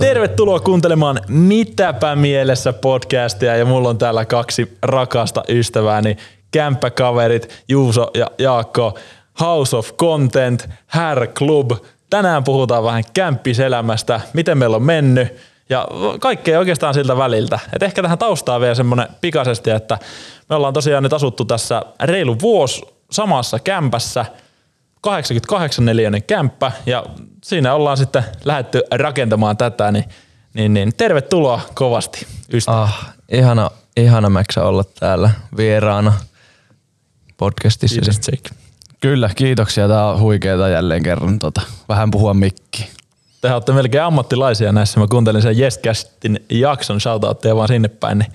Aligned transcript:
Tervetuloa 0.00 0.60
kuuntelemaan 0.60 1.20
Mitäpä 1.28 2.16
mielessä 2.16 2.72
podcastia 2.72 3.56
ja 3.56 3.64
mulla 3.64 3.88
on 3.88 3.98
täällä 3.98 4.24
kaksi 4.24 4.76
rakasta 4.82 5.42
ystävääni, 5.48 6.16
kämppäkaverit 6.50 7.64
Juuso 7.68 8.10
ja 8.14 8.26
Jaakko, 8.38 8.98
House 9.40 9.76
of 9.76 9.96
Content, 9.96 10.68
Hair 10.86 11.26
Club. 11.26 11.70
Tänään 12.10 12.44
puhutaan 12.44 12.84
vähän 12.84 13.02
kämppiselämästä, 13.14 14.20
miten 14.32 14.58
meillä 14.58 14.76
on 14.76 14.82
mennyt 14.82 15.36
ja 15.70 15.88
kaikkea 16.20 16.58
oikeastaan 16.58 16.94
siltä 16.94 17.16
väliltä. 17.16 17.58
Et 17.72 17.82
ehkä 17.82 18.02
tähän 18.02 18.18
taustaa 18.18 18.60
vielä 18.60 18.74
semmonen 18.74 19.08
pikaisesti, 19.20 19.70
että 19.70 19.98
me 20.48 20.56
ollaan 20.56 20.74
tosiaan 20.74 21.02
nyt 21.02 21.12
asuttu 21.12 21.44
tässä 21.44 21.82
reilu 22.02 22.40
vuosi 22.40 22.82
samassa 23.10 23.58
kämpässä– 23.58 24.24
88 25.00 25.84
neliöinen 25.84 26.22
kämppä 26.22 26.72
ja 26.86 27.04
siinä 27.44 27.74
ollaan 27.74 27.96
sitten 27.96 28.24
lähdetty 28.44 28.82
rakentamaan 28.90 29.56
tätä, 29.56 29.92
niin, 29.92 30.04
niin, 30.54 30.74
niin 30.74 30.92
tervetuloa 30.96 31.60
kovasti 31.74 32.26
ystävä. 32.52 32.76
Ah, 32.76 33.14
ihana, 33.32 33.70
ihana 33.96 34.30
Mäksä 34.30 34.64
olla 34.64 34.84
täällä 34.84 35.30
vieraana 35.56 36.12
podcastissa. 37.36 38.00
Kiitos. 38.00 38.52
Kyllä, 39.00 39.30
kiitoksia. 39.36 39.88
Tämä 39.88 40.06
on 40.06 40.20
huikeeta 40.20 40.68
jälleen 40.68 41.02
kerran 41.02 41.38
tota, 41.38 41.60
vähän 41.88 42.10
puhua 42.10 42.34
mikki. 42.34 42.88
Te 43.40 43.52
olette 43.52 43.72
melkein 43.72 44.04
ammattilaisia 44.04 44.72
näissä. 44.72 45.00
Mä 45.00 45.06
kuuntelin 45.10 45.42
sen 45.42 45.60
Yescastin 45.60 46.44
jakson, 46.50 47.00
shoutoutteja 47.00 47.56
vaan 47.56 47.68
sinne 47.68 47.88
päin, 47.88 48.18
niin 48.18 48.32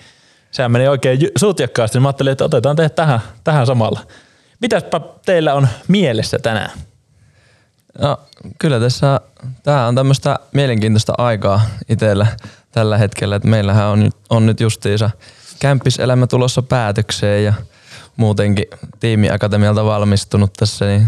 sehän 0.51 0.71
meni 0.71 0.87
oikein 0.87 1.19
sutjakkaasti. 1.37 1.99
Mä 1.99 2.07
ajattelin, 2.07 2.31
että 2.31 2.45
otetaan 2.45 2.75
tehdä 2.75 2.89
tähän, 2.89 3.19
tähän 3.43 3.65
samalla. 3.65 3.99
Mitäspä 4.61 5.01
teillä 5.25 5.53
on 5.53 5.67
mielessä 5.87 6.39
tänään? 6.39 6.71
No, 8.01 8.17
kyllä 8.59 8.79
tässä, 8.79 9.21
tämä 9.63 9.87
on 9.87 9.95
tämmöistä 9.95 10.39
mielenkiintoista 10.53 11.13
aikaa 11.17 11.61
itsellä 11.89 12.27
tällä 12.71 12.97
hetkellä, 12.97 13.35
että 13.35 13.47
meillähän 13.47 13.85
on, 13.85 14.11
on 14.29 14.45
nyt 14.45 14.59
justiinsa 14.59 15.09
kämppiselämä 15.59 16.27
tulossa 16.27 16.61
päätökseen 16.61 17.43
ja 17.43 17.53
muutenkin 18.17 18.65
tiimiakatemialta 18.99 19.85
valmistunut 19.85 20.53
tässä, 20.53 20.85
niin 20.85 21.07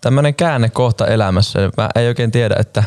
tämmöinen 0.00 0.34
käännekohta 0.34 1.06
elämässä. 1.06 1.58
Mä 1.76 1.88
ei 1.94 2.08
oikein 2.08 2.30
tiedä, 2.30 2.56
että 2.58 2.84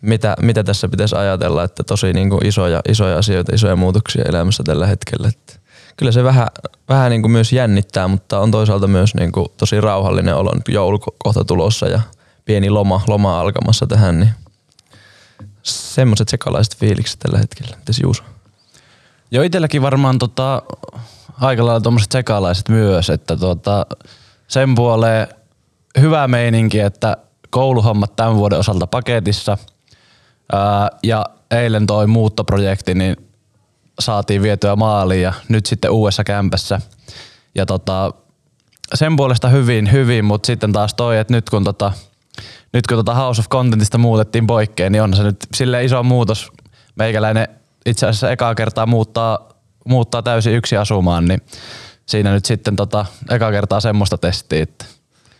mitä, 0.00 0.36
mitä 0.42 0.64
tässä 0.64 0.88
pitäisi 0.88 1.16
ajatella, 1.16 1.64
että 1.64 1.84
tosi 1.84 2.12
niin 2.12 2.30
kuin 2.30 2.46
isoja, 2.46 2.80
isoja 2.88 3.18
asioita, 3.18 3.54
isoja 3.54 3.76
muutoksia 3.76 4.24
elämässä 4.28 4.62
tällä 4.62 4.86
hetkellä. 4.86 5.28
Että 5.28 5.61
kyllä 5.96 6.12
se 6.12 6.24
vähän, 6.24 6.46
vähän 6.88 7.10
niin 7.10 7.22
kuin 7.22 7.32
myös 7.32 7.52
jännittää, 7.52 8.08
mutta 8.08 8.38
on 8.38 8.50
toisaalta 8.50 8.86
myös 8.86 9.14
niin 9.14 9.32
kuin 9.32 9.46
tosi 9.56 9.80
rauhallinen 9.80 10.36
olo. 10.36 10.54
Nyt 10.54 10.68
joulu 10.68 10.98
kohta 11.18 11.44
tulossa 11.44 11.86
ja 11.86 12.00
pieni 12.44 12.70
loma, 12.70 13.00
loma 13.06 13.40
alkamassa 13.40 13.86
tähän, 13.86 14.20
niin 14.20 14.30
semmoiset 15.62 16.28
sekalaiset 16.28 16.76
fiilikset 16.76 17.18
tällä 17.18 17.38
hetkellä. 17.38 17.76
Mites 17.76 18.00
Juuso? 18.00 18.22
Joo, 19.30 19.44
itselläkin 19.44 19.82
varmaan 19.82 20.18
tota, 20.18 20.62
aika 21.40 21.66
lailla 21.66 21.80
tuommoiset 21.80 22.12
sekalaiset 22.12 22.68
myös, 22.68 23.10
että 23.10 23.36
tota, 23.36 23.86
sen 24.48 24.74
puoleen 24.74 25.28
hyvä 26.00 26.28
meininki, 26.28 26.80
että 26.80 27.16
kouluhommat 27.50 28.16
tämän 28.16 28.36
vuoden 28.36 28.58
osalta 28.58 28.86
paketissa 28.86 29.58
ää, 30.52 30.90
ja 31.02 31.26
eilen 31.50 31.86
toi 31.86 32.06
muuttoprojekti, 32.06 32.94
niin 32.94 33.16
saatiin 34.00 34.42
vietyä 34.42 34.76
maaliin 34.76 35.22
ja 35.22 35.32
nyt 35.48 35.66
sitten 35.66 35.90
uudessa 35.90 36.24
kämpässä. 36.24 36.80
Ja 37.54 37.66
tota, 37.66 38.12
sen 38.94 39.16
puolesta 39.16 39.48
hyvin, 39.48 39.92
hyvin, 39.92 40.24
mutta 40.24 40.46
sitten 40.46 40.72
taas 40.72 40.94
toi, 40.94 41.18
että 41.18 41.34
nyt 41.34 41.50
kun, 41.50 41.64
tota, 41.64 41.92
nyt 42.72 42.86
kun 42.86 42.96
tota 42.96 43.14
House 43.14 43.40
of 43.40 43.48
Contentista 43.48 43.98
muutettiin 43.98 44.46
poikkeen, 44.46 44.92
niin 44.92 45.02
on 45.02 45.16
se 45.16 45.22
nyt 45.22 45.46
sille 45.54 45.84
iso 45.84 46.02
muutos. 46.02 46.52
Meikäläinen 46.96 47.48
itse 47.86 48.06
asiassa 48.06 48.30
ekaa 48.30 48.54
kertaa 48.54 48.86
muuttaa, 48.86 49.48
muuttaa 49.88 50.22
täysin 50.22 50.54
yksi 50.54 50.76
asumaan, 50.76 51.24
niin 51.24 51.42
siinä 52.06 52.32
nyt 52.32 52.44
sitten 52.44 52.76
tota, 52.76 53.06
eka 53.30 53.50
kertaa 53.50 53.80
semmoista 53.80 54.18
testiä, 54.18 54.62
että 54.62 54.84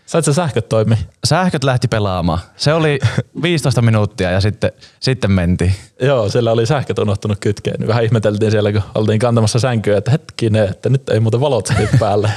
Sait 0.06 0.24
sä 0.24 0.32
sähköt 0.32 0.68
toimi? 0.68 0.94
Sähköt 1.24 1.64
lähti 1.64 1.88
pelaamaan. 1.88 2.38
Se 2.56 2.72
oli 2.72 2.98
15 3.42 3.82
minuuttia 3.82 4.30
ja 4.30 4.40
sitten, 4.40 4.72
sitten 5.00 5.30
mentiin. 5.32 5.74
Joo, 6.00 6.28
siellä 6.28 6.52
oli 6.52 6.66
sähköt 6.66 6.98
unohtunut 6.98 7.38
kytkeen. 7.40 7.86
Vähän 7.86 8.04
ihmeteltiin 8.04 8.50
siellä, 8.50 8.72
kun 8.72 8.82
oltiin 8.94 9.18
kantamassa 9.18 9.58
sänkyä, 9.58 9.98
että 9.98 10.10
hetkinen, 10.10 10.68
että 10.68 10.88
nyt 10.88 11.08
ei 11.08 11.20
muuten 11.20 11.40
valot 11.40 11.68
päälle. 12.00 12.30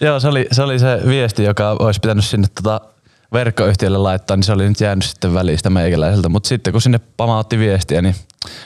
Joo, 0.00 0.20
se 0.20 0.28
oli, 0.28 0.46
se 0.52 0.62
oli 0.62 0.78
se 0.78 1.00
viesti, 1.06 1.44
joka 1.44 1.76
olisi 1.78 2.00
pitänyt 2.00 2.24
sinne 2.24 2.46
tota 2.54 2.80
verkkoyhtiölle 3.32 3.98
laittaa, 3.98 4.36
niin 4.36 4.44
se 4.44 4.52
oli 4.52 4.68
nyt 4.68 4.80
jäänyt 4.80 5.04
sitten 5.04 5.34
välistä 5.34 5.70
meikäläiseltä. 5.70 6.28
Mutta 6.28 6.48
sitten 6.48 6.72
kun 6.72 6.82
sinne 6.82 7.00
pamautti 7.16 7.58
viestiä, 7.58 8.02
niin 8.02 8.14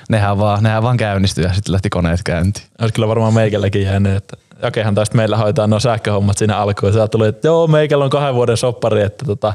nehän 0.08 0.38
vaan, 0.38 0.62
nehän 0.62 0.82
vaan 0.82 0.96
käynnistyi 0.96 1.44
ja 1.44 1.52
sitten 1.52 1.72
lähti 1.72 1.90
koneet 1.90 2.20
käyntiin. 2.24 2.66
Olisi 2.80 2.94
kyllä 2.94 3.08
varmaan 3.08 3.34
meikälläkin 3.34 3.82
jäänyt, 3.82 4.16
että 4.16 4.36
Jakehan 4.62 4.94
taisi 4.94 5.16
meillä 5.16 5.36
hoitaa 5.36 5.66
nuo 5.66 5.80
sähköhommat 5.80 6.38
siinä 6.38 6.56
alkuun. 6.56 6.94
Ja 6.94 7.08
tuli, 7.08 7.28
että 7.28 7.48
joo, 7.48 7.66
meikällä 7.66 8.04
on 8.04 8.10
kahden 8.10 8.34
vuoden 8.34 8.56
soppari, 8.56 9.02
että 9.02 9.24
tota, 9.24 9.54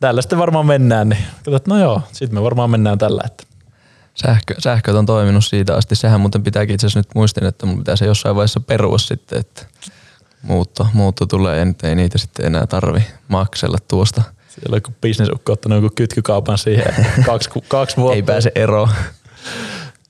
tällä 0.00 0.22
sitten 0.22 0.38
varmaan 0.38 0.66
mennään. 0.66 1.08
Niin 1.08 1.24
katsot, 1.44 1.66
no 1.66 1.78
joo, 1.78 2.02
sitten 2.12 2.38
me 2.38 2.42
varmaan 2.42 2.70
mennään 2.70 2.98
tällä. 2.98 3.22
Että. 3.26 3.44
Sähkö, 4.14 4.54
sähköt 4.58 4.94
on 4.94 5.06
toiminut 5.06 5.44
siitä 5.44 5.76
asti. 5.76 5.96
Sehän 5.96 6.20
muuten 6.20 6.42
pitääkin 6.42 6.74
itse 6.74 6.86
asiassa 6.86 7.00
nyt 7.00 7.14
muistin, 7.14 7.44
että 7.44 7.66
mun 7.66 7.78
pitää 7.78 7.96
se 7.96 8.06
jossain 8.06 8.36
vaiheessa 8.36 8.60
perua 8.60 8.98
sitten, 8.98 9.40
että 9.40 9.66
muutto, 10.42 10.86
muutto 10.92 11.26
tulee 11.26 11.64
nyt 11.64 11.84
ei 11.84 11.94
niitä 11.94 12.18
sitten 12.18 12.46
enää 12.46 12.66
tarvi 12.66 13.04
maksella 13.28 13.78
tuosta. 13.88 14.22
Siellä 14.48 14.80
on 14.88 14.94
bisnesukko 15.00 15.52
ottanut 15.52 15.82
joku 15.82 15.94
kytkykaupan 15.94 16.58
siihen 16.58 17.06
kaksi, 17.26 17.50
kaksi 17.68 17.96
vuotta. 17.96 18.14
ei 18.14 18.22
pääse 18.22 18.52
eroon. 18.54 18.88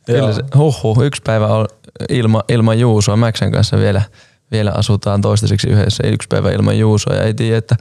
Kyllä 0.07 0.33
se, 0.33 0.43
huhhuh, 0.57 1.03
yksi 1.05 1.23
päivä 1.25 1.47
on 1.47 1.67
ilma, 2.09 2.43
ilman 2.49 2.79
Juusoa 2.79 3.17
Mäksän 3.17 3.53
kanssa 3.53 3.79
vielä, 3.79 4.03
vielä 4.53 4.73
asutaan 4.75 5.21
toistaiseksi 5.21 5.69
yhdessä 5.69 6.07
yksi 6.07 6.29
päivä 6.29 6.51
ilman 6.51 6.79
Juusoa. 6.79 7.15
Ja 7.15 7.23
ei 7.23 7.35
tiedä, 7.35 7.59
että 7.59 7.77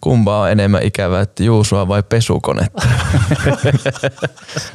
kumpaa 0.00 0.42
on 0.42 0.50
enemmän 0.50 0.82
ikävää, 0.82 1.20
että 1.20 1.42
Juusoa 1.42 1.88
vai 1.88 2.02
pesukonetta. 2.02 2.82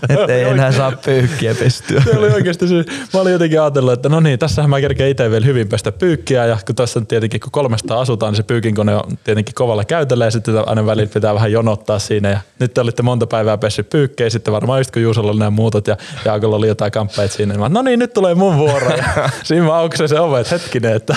että 0.09 0.33
ei 0.33 0.43
enää 0.43 0.71
saa 0.71 0.91
pyykkiä 0.91 1.55
pestyä. 1.55 2.03
Se 2.03 2.17
oli 2.17 2.29
oikeasti 2.29 2.67
se, 2.67 2.75
mä 3.13 3.19
olin 3.19 3.33
jotenkin 3.33 3.61
ajatellut, 3.61 3.93
että 3.93 4.09
no 4.09 4.19
niin, 4.19 4.39
tässähän 4.39 4.69
mä 4.69 4.81
kerkeen 4.81 5.09
itse 5.09 5.31
vielä 5.31 5.45
hyvin 5.45 5.67
pestä 5.67 5.91
pyykkiä. 5.91 6.45
Ja 6.45 6.57
kun 6.65 6.75
tässä 6.75 7.01
tietenkin 7.01 7.39
kun 7.39 7.51
kolmesta 7.51 7.99
asutaan, 7.99 8.31
niin 8.31 8.37
se 8.37 8.43
pyykinkone 8.43 8.95
on 8.95 9.17
tietenkin 9.23 9.55
kovalla 9.55 9.85
käytöllä. 9.85 10.25
Ja 10.25 10.31
sitten 10.31 10.67
aina 10.67 10.85
välillä 10.85 11.09
pitää 11.13 11.33
vähän 11.33 11.51
jonottaa 11.51 11.99
siinä. 11.99 12.29
Ja 12.29 12.39
nyt 12.59 12.73
te 12.73 12.81
olitte 12.81 13.03
monta 13.03 13.27
päivää 13.27 13.57
pessy 13.57 13.83
pyykkejä, 13.83 14.29
sitten 14.29 14.53
varmaan 14.53 14.79
just 14.79 14.91
kun 14.91 15.01
Juusolla 15.01 15.31
oli 15.31 15.39
nämä 15.39 15.51
muutot 15.51 15.87
ja 15.87 15.97
Jaakolla 16.25 16.55
oli 16.55 16.67
jotain 16.67 16.91
kamppeita 16.91 17.35
siinä, 17.35 17.53
niin 17.53 17.59
mä, 17.59 17.69
no 17.69 17.81
niin, 17.81 17.99
nyt 17.99 18.13
tulee 18.13 18.35
mun 18.35 18.57
vuoro. 18.57 18.95
Ja 18.95 19.29
siinä 19.43 19.65
mä 19.65 20.07
se 20.07 20.19
ove, 20.19 20.39
että 20.39 20.55
hetkinen, 20.55 20.95
että 20.95 21.15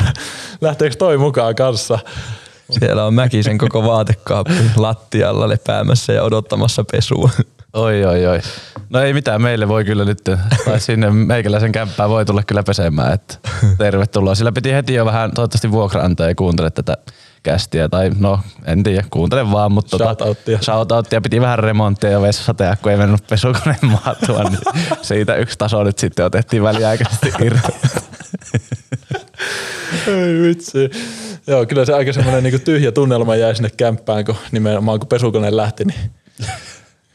lähteekö 0.60 0.96
toi 0.96 1.18
mukaan 1.18 1.54
kanssa. 1.54 1.98
Siellä 2.70 3.04
on 3.04 3.14
Mäkisen 3.14 3.58
koko 3.58 3.84
vaatekaappi 3.84 4.52
lattialla 4.76 5.48
lepäämässä 5.48 6.12
ja 6.12 6.22
odottamassa 6.22 6.84
pesua. 6.92 7.30
Oi, 7.74 8.04
oi, 8.04 8.26
oi. 8.26 8.40
No 8.90 9.00
ei 9.00 9.12
mitään, 9.12 9.42
meille 9.42 9.68
voi 9.68 9.84
kyllä 9.84 10.04
nyt, 10.04 10.20
tai 10.64 10.80
sinne 10.80 11.10
meikäläisen 11.10 11.72
kämppään 11.72 12.10
voi 12.10 12.24
tulla 12.24 12.42
kyllä 12.42 12.62
pesemään, 12.62 13.12
että 13.12 13.34
tervetuloa. 13.78 14.34
Sillä 14.34 14.52
piti 14.52 14.72
heti 14.72 14.94
jo 14.94 15.04
vähän, 15.04 15.32
toivottavasti 15.34 15.70
vuokraantaja 15.70 16.28
ei 16.28 16.34
kuuntele 16.34 16.70
tätä 16.70 16.96
kästiä, 17.42 17.88
tai 17.88 18.10
no 18.18 18.40
en 18.64 18.82
tiedä, 18.82 19.04
kuuntele 19.10 19.50
vaan, 19.50 19.72
mutta 19.72 19.96
shoutouttia. 19.96 20.58
Tota, 20.58 20.64
shoutouttia 20.64 21.20
piti 21.20 21.40
vähän 21.40 21.58
remonttia 21.58 22.10
ja 22.10 22.20
vessassa 22.20 22.54
tehdä, 22.54 22.76
kun 22.82 22.92
ei 22.92 22.98
mennyt 22.98 23.26
pesukoneen 23.30 23.78
maatua, 24.04 24.42
niin 24.42 24.58
siitä 25.02 25.34
yksi 25.34 25.58
taso 25.58 25.84
nyt 25.84 25.98
sitten 25.98 26.26
otettiin 26.26 26.62
väliaikaisesti 26.62 27.32
irti. 27.42 27.72
Ei 30.06 30.42
vitsi. 30.42 30.90
Joo, 31.46 31.66
kyllä 31.66 31.84
se 31.84 31.92
aika 31.92 32.12
semmoinen 32.12 32.42
niinku 32.42 32.58
tyhjä 32.58 32.92
tunnelma 32.92 33.36
jäi 33.36 33.54
sinne 33.54 33.70
kämppään, 33.76 34.24
kun 34.24 34.36
nimenomaan 34.52 35.00
kun 35.00 35.08
pesukone 35.08 35.56
lähti. 35.56 35.84
Niin. 35.84 36.10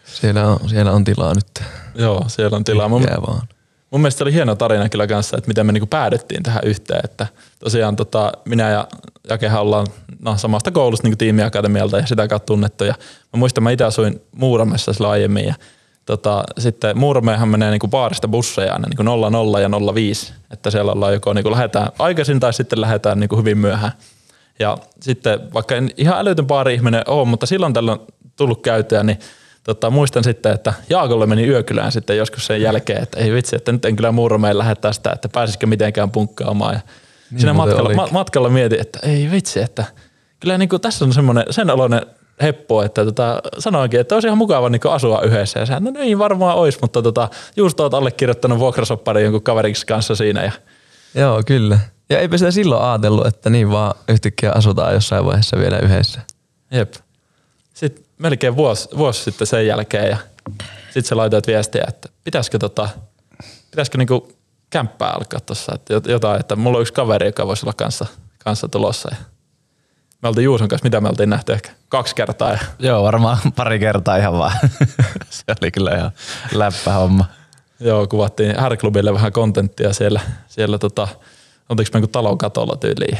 Siellä, 0.05 0.47
on, 0.47 0.69
siellä 0.69 0.91
on 0.91 1.03
tilaa 1.03 1.33
nyt. 1.33 1.67
Joo, 1.95 2.25
siellä 2.27 2.57
on 2.57 2.63
tilaa. 2.63 2.87
Mun, 2.87 3.03
vaan. 3.27 3.47
mun 3.91 4.01
mielestä 4.01 4.17
se 4.17 4.23
oli 4.23 4.33
hieno 4.33 4.55
tarina 4.55 4.89
kyllä 4.89 5.07
kanssa, 5.07 5.37
että 5.37 5.47
miten 5.47 5.65
me 5.65 5.71
niinku 5.71 5.87
päädyttiin 5.87 6.43
tähän 6.43 6.63
yhteen. 6.65 7.01
Että 7.03 7.27
tosiaan 7.59 7.95
tota, 7.95 8.31
minä 8.45 8.69
ja 8.69 8.87
Jakehan 9.29 9.61
ollaan 9.61 9.87
no, 10.19 10.37
samasta 10.37 10.71
koulusta 10.71 11.07
niin 11.07 11.17
tiimiakademialta 11.17 11.97
ja 11.97 12.07
sitä 12.07 12.27
kautta 12.27 12.45
tunnettu. 12.45 12.83
Ja 12.83 12.93
mä 13.33 13.37
muistan, 13.39 13.63
mä 13.63 13.71
itse 13.71 13.83
asuin 13.83 14.21
Muuramessa 14.31 14.93
sillä 14.93 15.09
aiemmin 15.09 15.45
ja 15.45 15.55
tota, 16.09 16.43
sitten 16.57 16.97
Muurameenhan 16.97 17.49
menee 17.49 17.71
niinku 17.71 17.87
baarista 17.87 18.27
busseja 18.27 18.73
aina 18.73 18.87
niinku 18.87 19.03
00 19.03 19.59
ja 19.59 19.69
05, 19.95 20.33
että 20.51 20.71
siellä 20.71 20.91
ollaan 20.91 21.13
joko 21.13 21.33
niinku 21.33 21.51
lähdetään 21.51 21.87
aikaisin 21.99 22.39
tai 22.39 22.53
sitten 22.53 22.81
lähdetään 22.81 23.19
niinku 23.19 23.37
hyvin 23.37 23.57
myöhään. 23.57 23.91
Ja 24.59 24.77
sitten 25.01 25.39
vaikka 25.53 25.75
en 25.75 25.91
ihan 25.97 26.19
älytön 26.19 26.47
baari-ihminen 26.47 27.03
ole, 27.07 27.27
mutta 27.27 27.45
silloin 27.45 27.73
tällä 27.73 27.91
on 27.91 28.07
tullut 28.35 28.61
käytyä, 28.61 29.03
niin 29.03 29.19
tota, 29.63 29.89
muistan 29.89 30.23
sitten, 30.23 30.51
että 30.51 30.73
Jaakolle 30.89 31.25
meni 31.25 31.47
yökylään 31.47 31.91
sitten 31.91 32.17
joskus 32.17 32.45
sen 32.45 32.61
jälkeen, 32.61 33.03
että 33.03 33.19
ei 33.19 33.33
vitsi, 33.33 33.55
että 33.55 33.71
nyt 33.71 33.85
en 33.85 33.95
kyllä 33.95 34.11
Muurameen 34.11 34.57
lähettää 34.57 34.93
sitä, 34.93 35.11
että 35.11 35.29
pääsisikö 35.29 35.67
mitenkään 35.67 36.11
punkkaamaan. 36.11 36.73
Ja 36.73 36.79
niin 37.31 37.39
siinä 37.39 37.53
matkalla, 37.53 37.93
ma- 37.93 38.09
matkalla 38.11 38.49
mietin, 38.49 38.81
että 38.81 38.99
ei 39.03 39.31
vitsi, 39.31 39.61
että 39.61 39.83
kyllä 40.39 40.57
niin 40.57 40.69
kuin 40.69 40.81
tässä 40.81 41.05
on 41.05 41.13
semmoinen 41.13 41.43
sen 41.49 41.69
oloinen 41.69 42.01
heppo, 42.41 42.83
että 42.83 43.05
tota, 43.05 43.41
sanoinkin, 43.59 43.99
että 43.99 44.15
olisi 44.15 44.27
ihan 44.27 44.37
mukava 44.37 44.69
niin 44.69 44.81
asua 44.89 45.21
yhdessä. 45.21 45.59
Ja 45.59 45.65
sehän, 45.65 45.83
no 45.83 45.91
niin 45.91 46.19
varmaan 46.19 46.57
olisi, 46.57 46.77
mutta 46.81 47.01
tota, 47.01 47.29
just 47.55 47.79
olet 47.79 47.93
allekirjoittanut 47.93 48.59
vuokrasoppari 48.59 49.23
jonkun 49.23 49.43
kaveriksi 49.43 49.85
kanssa 49.85 50.15
siinä. 50.15 50.43
Ja... 50.43 50.51
Joo, 51.15 51.43
kyllä. 51.45 51.79
Ja 52.09 52.19
eipä 52.19 52.37
sitä 52.37 52.51
silloin 52.51 52.83
ajatellut, 52.83 53.27
että 53.27 53.49
niin 53.49 53.71
vaan 53.71 53.95
yhtäkkiä 54.09 54.51
asutaan 54.55 54.93
jossain 54.93 55.25
vaiheessa 55.25 55.57
vielä 55.57 55.79
yhdessä. 55.79 56.21
Jep. 56.71 56.93
Sitten 57.73 58.05
melkein 58.17 58.55
vuosi, 58.55 58.89
vuosi 58.97 59.23
sitten 59.23 59.47
sen 59.47 59.67
jälkeen 59.67 60.09
ja 60.09 60.17
sitten 60.85 61.03
se 61.03 61.15
laitoit 61.15 61.47
viestiä, 61.47 61.85
että 61.87 62.09
pitäisikö, 62.23 62.59
tota, 62.59 62.89
pitäisikö 63.71 63.97
niinku 63.97 64.31
kämppää 64.69 65.09
alkaa 65.09 65.39
tuossa, 65.39 65.75
että 65.75 66.11
jotain, 66.11 66.39
että 66.39 66.55
mulla 66.55 66.77
on 66.77 66.81
yksi 66.81 66.93
kaveri, 66.93 67.25
joka 67.25 67.47
voisi 67.47 67.65
olla 67.65 67.73
kanssa, 67.73 68.05
kanssa 68.43 68.67
tulossa. 68.67 69.09
Ja 69.11 69.17
me 70.23 70.29
oltiin 70.29 70.45
Juuson 70.45 70.67
kanssa, 70.67 70.83
mitä 70.83 71.01
me 71.01 71.09
oltiin 71.09 71.29
nähty 71.29 71.53
ehkä 71.53 71.69
kaksi 71.89 72.15
kertaa. 72.15 72.51
Ja... 72.51 72.59
Joo, 72.79 73.03
varmaan 73.03 73.37
pari 73.55 73.79
kertaa 73.79 74.17
ihan 74.17 74.33
vaan. 74.33 74.51
se 75.29 75.43
oli 75.61 75.71
kyllä 75.71 75.95
ihan 75.95 76.11
läppä 76.51 76.93
homma. 76.93 77.25
Joo, 77.79 78.07
kuvattiin 78.07 78.55
R-klubille 78.69 79.13
vähän 79.13 79.31
kontenttia 79.31 79.93
siellä, 79.93 80.21
siellä 80.47 80.77
tota, 80.77 81.07
oltiinko 81.69 81.99
me 81.99 82.07
talon 82.07 82.37
katolla 82.37 82.75
tyyliin. 82.75 83.17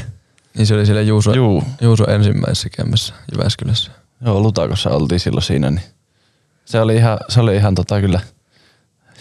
Niin 0.57 0.68
se 0.68 0.74
oli 0.74 0.86
siellä 0.86 1.01
Juuso, 1.01 1.34
Juu. 1.34 1.63
Juuso 1.81 2.04
ensimmäisessä 2.04 2.69
kämmässä 2.69 3.13
Jyväskylässä. 3.31 3.92
Joo, 4.25 4.40
Lutakossa 4.40 4.90
oltiin 4.90 5.19
silloin 5.19 5.44
siinä, 5.44 5.69
niin 5.69 5.84
se 6.66 6.81
oli 6.81 6.96
ihan, 6.96 7.19
se 7.30 7.40
oli 7.40 7.56
ihan 7.56 7.75
tota 7.75 8.01
kyllä 8.01 8.19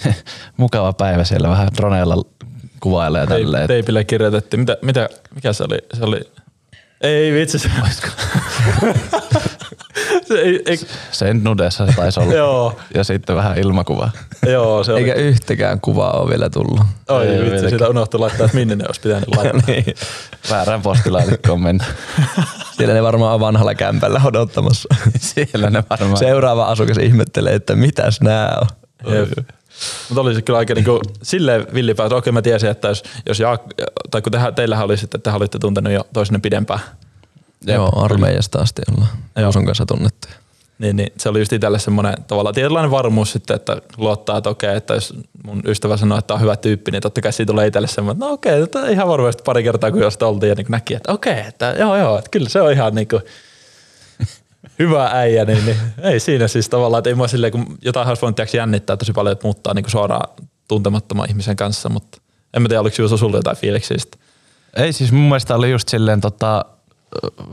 mukava 0.57 0.93
päivä 0.93 1.25
siellä 1.25 1.49
vähän 1.49 1.69
droneella 1.77 2.25
kuvailee 2.81 3.21
ja 3.21 3.27
tälleen. 3.27 3.69
Teipillä 3.69 4.05
kirjoitettiin. 4.05 4.61
Mitä, 4.61 4.77
mitä, 4.83 5.09
mikä 5.35 5.53
se 5.53 5.65
oli? 5.65 5.79
Se 5.95 6.05
oli 6.05 6.21
ei 7.01 7.33
vitsi 7.33 7.59
se 7.59 7.69
se, 10.29 10.35
ei, 10.35 10.63
ei. 10.67 10.79
Sen 11.11 11.45
nudessa 11.45 11.87
se 11.87 11.93
taisi 11.93 12.21
olla. 12.21 12.35
Joo. 12.35 12.79
Ja 12.95 13.05
sitten 13.05 13.37
vähän 13.37 13.59
ilmakuvaa. 13.59 14.11
Joo, 14.47 14.85
se 14.85 14.93
Eikä 14.93 15.13
oli. 15.13 15.21
yhtäkään 15.23 15.81
kuvaa 15.81 16.13
ole 16.13 16.31
vielä 16.31 16.51
tullut. 16.51 16.81
Oi 17.09 17.29
ei, 17.29 17.51
vitsi, 17.51 17.71
sitä 17.71 17.89
unohtui 17.89 18.21
laittaa, 18.21 18.45
että 18.45 18.57
minne 18.57 18.77
ne 18.77 18.85
olisi 18.87 19.01
pitänyt 19.01 19.37
laittaa. 19.37 19.61
niin. 19.67 19.85
Väärän 20.51 20.83
postilaatikkoon 20.83 21.63
mennä. 21.63 21.85
Siellä 22.77 22.95
ne 22.95 23.03
varmaan 23.03 23.35
on 23.35 23.41
vanhalla 23.41 23.75
kämpällä 23.75 24.21
odottamassa. 24.25 24.89
Siellä 25.21 25.71
ne 25.71 25.85
varmaan. 25.91 26.17
Seuraava 26.17 26.65
asukas 26.65 26.97
ihmettelee, 26.97 27.55
että 27.55 27.77
mitäs 27.77 28.21
nää 28.21 28.59
on. 28.61 28.67
Jep. 29.15 29.29
Mutta 30.09 30.21
oli 30.21 30.35
se 30.35 30.43
kyllä 30.43 30.59
aika 30.59 30.75
niinku, 30.75 31.01
silleen 31.23 31.67
villipäätä. 31.75 32.17
Okei 32.17 32.33
mä 32.33 32.43
tiesin, 32.43 32.71
että 32.71 32.89
jos, 32.89 33.03
jos 33.27 33.41
Jaak, 33.41 33.63
tai 34.11 34.23
kun 34.23 34.33
tehdä, 34.33 34.53
teillähän 34.53 34.85
oli 34.85 34.97
sitten, 34.97 35.19
että 35.19 35.31
te 35.31 35.37
olitte 35.37 35.59
tuntenut 35.59 35.93
jo 35.93 36.07
toisenne 36.13 36.39
pidempään. 36.39 36.81
Joo, 37.67 38.05
armeijasta 38.05 38.59
asti 38.59 38.83
ollaan 38.93 39.11
Juuson 39.41 39.67
kanssa 39.67 39.87
tunnettuja. 39.87 40.35
Niin, 40.79 40.97
niin, 40.97 41.13
se 41.17 41.29
oli 41.29 41.39
just 41.39 41.53
itselle 41.53 41.79
semmoinen 41.79 42.15
tavallaan 42.27 42.55
tietynlainen 42.55 42.91
varmuus 42.91 43.33
sitten, 43.33 43.57
että 43.57 43.83
luottaa, 43.97 44.39
että 44.39 44.51
okei, 44.51 44.77
että 44.77 44.95
jos 44.95 45.15
mun 45.45 45.63
ystävä 45.65 45.97
sanoo, 45.97 46.19
että 46.19 46.35
on 46.35 46.41
hyvä 46.41 46.57
tyyppi, 46.57 46.91
niin 46.91 47.03
totta 47.03 47.21
kai 47.21 47.33
siitä 47.33 47.53
tulee 47.53 47.67
itselle 47.67 47.89
semmoinen, 47.89 48.17
että 48.17 48.27
no 48.27 48.33
okei, 48.33 48.63
että 48.63 48.89
ihan 48.89 49.09
varmasti 49.09 49.43
pari 49.43 49.63
kertaa 49.63 49.91
kun 49.91 50.01
josta 50.01 50.27
oltiin 50.27 50.49
ja 50.49 50.55
niin 50.55 50.67
näki, 50.69 50.95
että 50.95 51.13
okei, 51.13 51.41
että 51.49 51.75
joo 51.79 51.97
joo, 51.97 52.19
että 52.19 52.31
kyllä 52.31 52.49
se 52.49 52.61
on 52.61 52.73
ihan 52.73 52.95
niin 52.95 53.09
kuin, 53.09 53.23
hyvä 54.79 55.11
äijä, 55.13 55.45
niin, 55.45 55.65
niin, 55.67 55.77
ei 56.03 56.21
siinä 56.21 56.49
siis 56.49 56.69
tavallaan, 56.69 56.99
että 56.99 57.11
ei 57.11 57.15
mua 57.15 57.29
silleen, 57.29 57.53
kun 57.53 57.79
jotain 57.83 58.09
olisi 58.09 58.23
voinut 58.23 58.55
jännittää 58.55 58.97
tosi 58.97 59.13
paljon, 59.13 59.33
että 59.33 59.47
muuttaa 59.47 59.75
niin 59.75 59.91
suoraan 59.91 60.29
tuntemattoman 60.69 61.29
ihmisen 61.29 61.57
kanssa, 61.57 61.89
mutta 61.89 62.19
en 62.55 62.63
mä 62.63 62.69
tiedä, 62.69 62.81
oliko 62.81 62.97
Juuso 62.99 63.17
sulle 63.17 63.37
jotain 63.37 63.57
fiiliksiä 63.57 63.97
Ei 64.77 64.93
siis 64.93 65.13
mun 65.13 65.29
mielestä 65.29 65.55
oli 65.55 65.71
just 65.71 65.89
silleen 65.89 66.21
tota, 66.21 66.65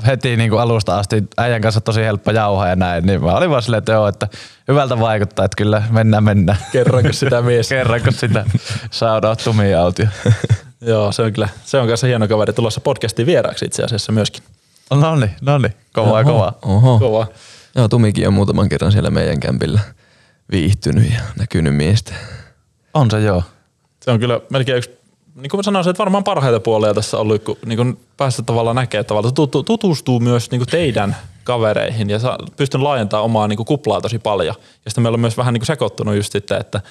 heti 0.07 0.37
niin 0.37 0.49
kuin 0.49 0.61
alusta 0.61 0.99
asti 0.99 1.23
äijän 1.37 1.61
kanssa 1.61 1.81
tosi 1.81 2.01
helppo 2.01 2.31
jauhaa 2.31 2.67
ja 2.67 2.75
näin, 2.75 3.05
niin 3.05 3.23
mä 3.23 3.37
olin 3.37 3.49
vaan 3.49 3.61
silleen, 3.61 3.77
että 3.77 3.91
joo, 3.91 4.07
että 4.07 4.27
hyvältä 4.67 4.99
vaikuttaa, 4.99 5.45
että 5.45 5.57
kyllä 5.57 5.83
mennään, 5.89 6.23
mennään. 6.23 6.57
Kerranko 6.71 7.13
sitä 7.13 7.41
mies? 7.41 7.69
Kerranko 7.79 8.11
sitä 8.11 8.45
saadaan 8.91 9.37
tumia 9.43 9.81
autio. 9.81 10.07
joo, 10.81 11.11
se 11.11 11.21
on 11.21 11.33
kyllä, 11.33 11.49
se 11.65 11.77
on 11.77 11.87
kanssa 11.87 12.07
hieno 12.07 12.27
kaveri 12.27 12.53
tulossa 12.53 12.81
podcastiin 12.81 13.25
vieraaksi 13.25 13.65
itse 13.65 13.83
asiassa 13.83 14.11
myöskin. 14.11 14.43
No 14.91 15.15
niin, 15.15 15.31
no 15.41 15.57
niin, 15.57 15.73
kovaa, 15.93 16.21
oho, 16.21 16.23
kovaa. 16.23 16.53
Oho. 16.61 16.99
Kova. 16.99 17.27
Joo, 17.75 17.87
Tumikin 17.87 18.27
on 18.27 18.33
muutaman 18.33 18.69
kerran 18.69 18.91
siellä 18.91 19.09
meidän 19.09 19.39
kämpillä 19.39 19.79
viihtynyt 20.51 21.13
ja 21.13 21.19
näkynyt 21.39 21.75
miestä. 21.75 22.13
On 22.93 23.11
se 23.11 23.19
joo. 23.21 23.43
Se 24.01 24.11
on 24.11 24.19
kyllä 24.19 24.39
melkein 24.49 24.77
yksi, 24.77 24.89
niin 25.35 25.49
kuin 25.49 25.59
mä 25.59 25.63
sanoisin, 25.63 25.89
että 25.89 25.99
varmaan 25.99 26.23
parhaita 26.23 26.59
puolia 26.59 26.93
tässä 26.93 27.17
on 27.17 27.21
ollut, 27.21 27.43
kun 27.43 27.57
niin 27.65 27.77
kuin 27.77 27.99
päästä 28.17 28.43
tavallaan 28.43 28.75
näkee, 28.75 28.99
että 28.99 29.07
tavallaan 29.07 29.33
tutustuu 29.65 30.19
myös 30.19 30.51
niin 30.51 30.59
kuin 30.59 30.69
teidän 30.69 31.15
kavereihin 31.43 32.09
ja 32.09 32.19
pystyn 32.57 32.83
laajentamaan 32.83 33.25
omaa 33.25 33.47
niin 33.47 33.57
kuin 33.57 33.67
kuplaa 33.67 34.01
tosi 34.01 34.19
paljon. 34.19 34.55
Ja 34.85 34.91
sitten 34.91 35.01
meillä 35.01 35.15
on 35.15 35.19
myös 35.19 35.37
vähän 35.37 35.53
niin 35.53 35.61
kuin 35.61 35.67
sekoittunut 35.67 36.15
just 36.15 36.31
sitten, 36.31 36.61
että 36.61 36.81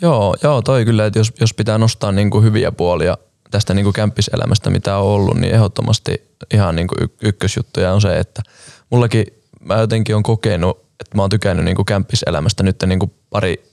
Joo, 0.00 0.36
joo, 0.42 0.62
toi 0.62 0.84
kyllä, 0.84 1.06
että 1.06 1.18
jos, 1.18 1.32
jos 1.40 1.54
pitää 1.54 1.78
nostaa 1.78 2.12
niin 2.12 2.30
kuin 2.30 2.44
hyviä 2.44 2.72
puolia 2.72 3.18
tästä 3.50 3.74
niin 3.74 3.92
kämppiselämästä, 3.92 4.70
mitä 4.70 4.96
on 4.96 5.06
ollut, 5.06 5.36
niin 5.36 5.54
ehdottomasti 5.54 6.22
ihan 6.54 6.76
niin 6.76 6.88
kuin 6.88 7.10
ykkösjuttuja 7.22 7.92
on 7.92 8.00
se, 8.00 8.18
että 8.18 8.42
mullakin 8.90 9.26
mä 9.60 9.74
jotenkin 9.74 10.16
on 10.16 10.22
kokenut, 10.22 10.78
että 10.78 11.16
mä 11.16 11.22
oon 11.22 11.30
tykännyt 11.30 11.64
niin 11.64 11.76
kuin 11.76 11.86
kämppiselämästä 11.86 12.62
nyt 12.62 12.76
niin 12.86 12.98
kuin 12.98 13.12
pari, 13.30 13.64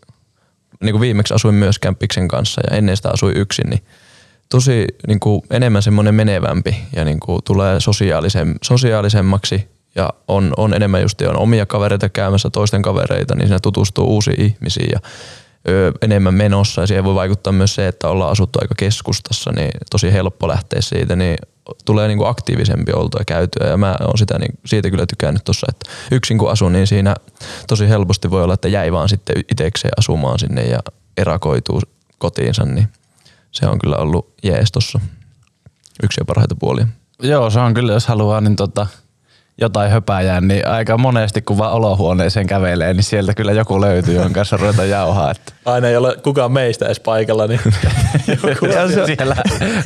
niin 0.84 0.94
kuin 0.94 1.02
viimeksi 1.02 1.34
asuin 1.34 1.56
myös 1.56 1.80
kämppiksen 1.80 2.28
kanssa 2.28 2.62
ja 2.70 2.78
ennen 2.78 2.98
sitä 2.98 3.10
asuin 3.10 3.38
yksin, 3.38 3.70
niin 3.70 3.84
tosi 4.50 4.88
niin 5.08 5.20
kuin 5.20 5.42
enemmän 5.50 5.82
semmoinen 5.82 6.16
menevämpi 6.16 6.76
ja 6.96 7.06
niin 7.06 7.20
kuin 7.20 7.44
tulee 7.44 7.80
sosiaalisen, 7.80 8.56
sosiaalisemmaksi 8.64 9.68
ja 9.96 10.10
on, 10.28 10.54
on 10.58 10.74
enemmän 10.74 11.02
just 11.02 11.22
on 11.22 11.38
omia 11.38 11.66
kavereita 11.66 12.10
käymässä, 12.10 12.50
toisten 12.50 12.82
kavereita, 12.82 13.36
niin 13.36 13.48
siinä 13.48 13.60
tutustuu 13.60 14.08
uusiin 14.08 14.42
ihmisiin 14.42 14.90
ja 14.92 15.00
ö, 15.70 15.92
enemmän 16.02 16.34
menossa. 16.34 16.82
Ja 16.82 16.88
siihen 16.88 17.04
voi 17.04 17.16
vaikuttaa 17.16 17.54
myös 17.54 17.76
se, 17.76 17.88
että 17.88 18.08
ollaan 18.08 18.32
asuttu 18.32 18.60
aika 18.62 18.76
keskustassa, 18.78 19.52
niin 19.52 19.72
tosi 19.92 20.14
helppo 20.14 20.48
lähteä 20.48 20.82
siitä, 20.82 21.16
niin 21.16 21.38
tulee 21.86 22.08
niinku 22.08 22.26
aktiivisempi 22.26 22.92
oltua 22.94 23.22
ja 23.22 23.26
käytyä. 23.26 23.68
Ja 23.68 23.78
mä 23.78 23.96
oon 24.02 24.18
sitä, 24.18 24.40
niin, 24.40 24.60
siitä 24.66 24.90
kyllä 24.90 25.06
tykännyt 25.06 25.44
tuossa, 25.44 25.68
että 25.70 25.90
yksin 26.12 26.38
kun 26.38 26.52
asun, 26.52 26.74
niin 26.74 26.88
siinä 26.88 27.16
tosi 27.68 27.90
helposti 27.90 28.32
voi 28.32 28.44
olla, 28.44 28.54
että 28.54 28.68
jäi 28.68 28.92
vaan 28.92 29.10
sitten 29.10 29.36
itsekseen 29.52 29.94
asumaan 29.98 30.40
sinne 30.40 30.64
ja 30.64 30.80
erakoituu 31.18 31.82
kotiinsa, 32.18 32.66
niin 32.66 32.88
se 33.52 33.68
on 33.68 33.80
kyllä 33.80 33.96
ollut 33.96 34.34
jees 34.44 34.72
tuossa 34.72 35.00
yksi 36.04 36.22
ja 36.22 36.26
parhaita 36.26 36.56
puolia. 36.56 36.88
Joo, 37.22 37.50
se 37.50 37.60
on 37.60 37.74
kyllä, 37.74 37.94
jos 37.94 38.08
haluaa, 38.08 38.42
niin 38.42 38.56
tota, 38.56 38.88
jotain 39.62 39.92
höpäjää, 39.92 40.42
niin 40.42 40.68
aika 40.68 40.98
monesti 40.98 41.42
kun 41.42 41.58
vaan 41.58 41.74
olohuoneeseen 41.74 42.48
kävelee, 42.48 42.94
niin 42.94 43.04
sieltä 43.04 43.34
kyllä 43.34 43.52
joku 43.52 43.82
löytyy, 43.82 44.16
jonka 44.16 44.34
kanssa 44.34 44.58
ruveta 44.58 44.86
jauhaa. 44.86 45.32
Että. 45.32 45.54
Aina 45.66 45.88
ei 45.88 45.98
ole 45.98 46.16
kukaan 46.24 46.52
meistä 46.52 46.86
edes 46.86 47.00
paikalla, 47.00 47.48
niin 47.48 47.60
joku 48.50 48.66
se, 48.66 49.06
siellä. 49.06 49.36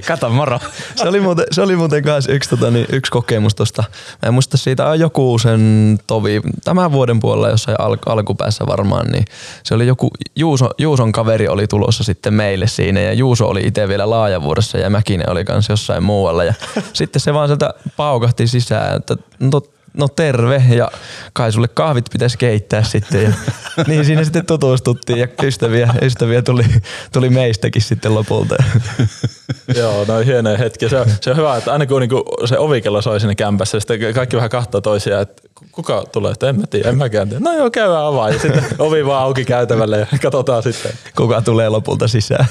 Kato 0.07 0.29
moro. 0.29 0.59
Se 0.95 1.07
oli 1.07 1.19
muuten, 1.19 1.45
se 1.51 1.61
oli 1.61 1.75
muuten 1.75 2.03
kanssa 2.03 2.31
yksi, 2.31 2.49
tota, 2.49 2.71
niin, 2.71 2.85
yksi 2.91 3.11
kokemus 3.11 3.55
tosta. 3.55 3.83
Mä 4.21 4.27
en 4.27 4.33
muista 4.33 4.57
siitä 4.57 4.87
on 4.87 4.99
joku 4.99 5.39
sen 5.39 5.97
tovi, 6.07 6.41
tämän 6.63 6.91
vuoden 6.91 7.19
puolella 7.19 7.49
jossain 7.49 7.81
al- 7.81 7.97
alkupäässä 8.05 8.67
varmaan, 8.67 9.07
niin 9.07 9.25
se 9.63 9.75
oli 9.75 9.87
joku, 9.87 10.09
Juuso, 10.35 10.69
Juuson 10.77 11.11
kaveri 11.11 11.47
oli 11.47 11.67
tulossa 11.67 12.03
sitten 12.03 12.33
meille 12.33 12.67
siinä 12.67 12.99
ja 12.99 13.13
Juuso 13.13 13.47
oli 13.47 13.61
itse 13.65 13.87
vielä 13.87 14.09
laajavuodessa 14.09 14.77
ja 14.77 14.89
Mäkinen 14.89 15.29
oli 15.29 15.45
kanssa 15.45 15.73
jossain 15.73 16.03
muualla 16.03 16.43
ja 16.43 16.53
sitten 16.93 17.19
se 17.19 17.33
vaan 17.33 17.47
sieltä 17.47 17.73
paukahti 17.97 18.47
sisään, 18.47 18.97
että 18.97 19.15
no 19.39 19.61
no 19.97 20.07
terve 20.07 20.63
ja 20.69 20.91
kai 21.33 21.51
sulle 21.51 21.67
kahvit 21.67 22.05
pitäisi 22.11 22.37
keittää 22.37 22.83
sitten. 22.83 23.23
Ja, 23.23 23.31
niin 23.87 24.05
siinä 24.05 24.23
sitten 24.23 24.45
tutustuttiin 24.45 25.19
ja 25.19 25.27
ystäviä, 25.43 25.93
ystäviä 26.01 26.41
tuli, 26.41 26.65
tuli 27.11 27.29
meistäkin 27.29 27.81
sitten 27.81 28.15
lopulta. 28.15 28.55
Joo, 29.77 30.05
no 30.07 30.19
hienoja 30.19 30.57
hetki. 30.57 30.89
Se 30.89 30.99
on, 30.99 31.07
se 31.21 31.29
on 31.31 31.37
hyvä, 31.37 31.57
että 31.57 31.71
aina 31.71 31.85
kun 31.85 32.01
niinku 32.01 32.23
se 32.45 32.59
ovikello 32.59 33.01
soi 33.01 33.19
sinne 33.19 33.35
kämpässä, 33.35 33.79
sitten 33.79 34.13
kaikki 34.13 34.35
vähän 34.35 34.49
kahtoo 34.49 34.81
toisiaan, 34.81 35.21
että 35.21 35.41
kuka 35.71 36.03
tulee, 36.11 36.31
että 36.31 36.49
en 36.49 36.59
mä 36.59 36.67
tiedä, 36.67 36.89
en 36.89 36.97
mäkään 36.97 37.29
tiedä. 37.29 37.43
No 37.43 37.53
joo, 37.53 37.69
käydään 37.69 38.05
avaa 38.05 38.29
ja 38.29 38.39
sitten 38.39 38.63
ovi 38.79 39.05
vaan 39.05 39.23
auki 39.23 39.45
käytävälle 39.45 39.99
ja 39.99 40.07
katsotaan 40.21 40.63
sitten. 40.63 40.91
Kuka 41.15 41.41
tulee 41.41 41.69
lopulta 41.69 42.07
sisään. 42.07 42.45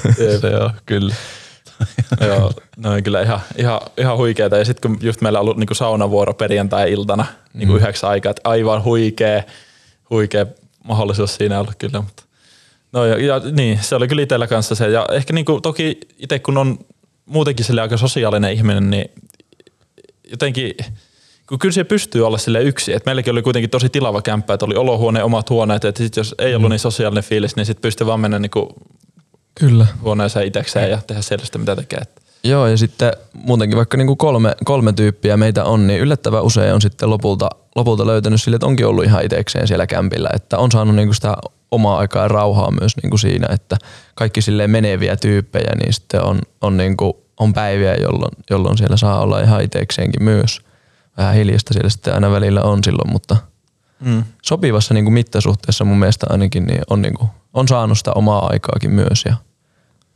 Joo, 0.53 0.71
kyllä. 0.87 1.15
Joo, 2.21 2.53
no 2.77 2.93
on 2.93 3.03
kyllä 3.03 3.23
ihan, 3.23 3.41
ihan, 3.57 3.81
ihan 3.99 4.17
huikeeta. 4.17 4.57
Ja 4.57 4.65
sitten 4.65 4.91
kun 4.91 5.07
just 5.07 5.21
meillä 5.21 5.39
on 5.39 5.43
ollut 5.43 5.57
niinku 5.57 5.75
saunavuoro 5.75 6.35
perjantai-iltana 6.35 7.27
niinku 7.55 7.75
mm. 7.75 7.81
yhdeksän 7.81 8.11
aikaa, 8.11 8.31
että 8.31 8.43
aivan 8.45 8.85
huikea, 8.85 9.43
huikea 10.11 10.47
mahdollisuus 10.85 11.35
siinä 11.35 11.61
ollut 11.61 11.75
kyllä. 11.79 12.01
Mutta. 12.01 12.23
No 12.93 13.05
ja, 13.05 13.27
ja, 13.27 13.41
niin, 13.53 13.79
se 13.83 13.95
oli 13.95 14.09
kyllä 14.09 14.23
itsellä 14.23 14.47
kanssa 14.47 14.75
se. 14.75 14.89
Ja 14.89 15.07
ehkä 15.13 15.33
niinku, 15.33 15.61
toki 15.61 16.01
itse 16.19 16.39
kun 16.39 16.59
on 16.59 16.79
muutenkin 17.27 17.65
sille 17.65 17.81
aika 17.81 17.97
sosiaalinen 17.97 18.53
ihminen, 18.53 18.91
niin 18.91 19.11
jotenkin 20.31 20.75
kun 21.49 21.59
kyllä 21.59 21.73
se 21.73 21.85
pystyy 21.85 22.27
olla 22.27 22.39
sille 22.39 22.63
yksi. 22.63 22.93
Et 22.93 23.07
meilläkin 23.07 23.33
oli 23.33 23.43
kuitenkin 23.43 23.71
tosi 23.71 23.89
tilava 23.89 24.23
kämppä, 24.23 24.55
että 24.55 24.67
oli 24.67 24.75
olohuone, 24.75 25.23
omat 25.23 25.51
huoneet, 25.51 25.85
että 25.85 26.03
sit 26.03 26.17
jos 26.17 26.35
ei 26.39 26.55
ollut 26.55 26.69
mm. 26.69 26.71
niin 26.71 26.81
sosiaalinen 26.81 27.25
fiilis, 27.25 27.57
niin 27.57 27.67
sitten 27.67 27.83
pystyy 27.83 28.07
vaan 28.07 28.21
mennä 28.21 28.39
niinku 28.39 28.75
Kyllä. 29.55 29.87
huoneeseen 30.03 30.47
itsekseen 30.47 30.91
ja 30.91 30.99
tehdä 31.07 31.23
sellaista, 31.23 31.59
mitä 31.59 31.77
tekee. 31.77 32.03
Joo, 32.49 32.67
ja 32.67 32.77
sitten 32.77 33.13
muutenkin 33.33 33.77
vaikka 33.77 33.97
niin 33.97 34.07
kuin 34.07 34.17
kolme, 34.17 34.57
kolme 34.65 34.93
tyyppiä 34.93 35.37
meitä 35.37 35.65
on, 35.65 35.87
niin 35.87 36.01
yllättävän 36.01 36.43
usein 36.43 36.75
on 36.75 36.83
sitten 36.83 37.11
lopulta, 37.11 37.51
lopulta 37.77 38.07
löytänyt 38.07 38.43
sille, 38.43 38.57
että 38.57 38.67
onkin 38.67 38.87
ollut 38.87 39.05
ihan 39.05 39.25
itsekseen 39.25 39.69
siellä 39.69 39.87
kämpillä, 39.87 40.31
että 40.35 40.59
on 40.59 40.73
saanut 40.73 40.97
niinku 40.97 41.15
sitä 41.15 41.37
omaa 41.71 41.99
aikaa 41.99 42.23
ja 42.23 42.29
rauhaa 42.29 42.71
myös 42.71 42.97
niinku 43.03 43.19
siinä, 43.19 43.49
että 43.51 43.77
kaikki 44.15 44.43
sille 44.43 44.67
meneviä 44.67 45.17
tyyppejä, 45.17 45.75
niin 45.81 45.93
sitten 45.93 46.23
on, 46.23 46.39
on, 46.61 46.77
niinku, 46.77 47.25
on 47.37 47.53
päiviä, 47.53 47.95
jolloin, 47.95 48.33
jolloin 48.51 48.79
siellä 48.79 48.97
saa 48.97 49.21
olla 49.21 49.41
ihan 49.41 49.63
itsekseenkin 49.63 50.23
myös. 50.23 50.61
Vähän 51.19 51.35
hiljasta 51.35 51.75
siellä 51.75 51.91
sitten 51.91 52.15
aina 52.15 52.31
välillä 52.31 52.63
on 52.63 52.85
silloin, 52.85 53.13
mutta 53.13 53.37
mm. 54.01 54.25
sopivassa 54.43 54.95
niinku 54.95 55.11
mittasuhteessa 55.11 55.85
mun 55.85 55.99
mielestä 55.99 56.27
ainakin 56.31 56.67
niin 56.67 56.83
on, 56.91 57.03
niinku, 57.03 57.29
on 57.55 57.69
saanut 57.69 57.99
sitä 57.99 58.13
omaa 58.13 58.47
aikaakin 58.47 58.91
myös 58.91 59.25
ja 59.25 59.37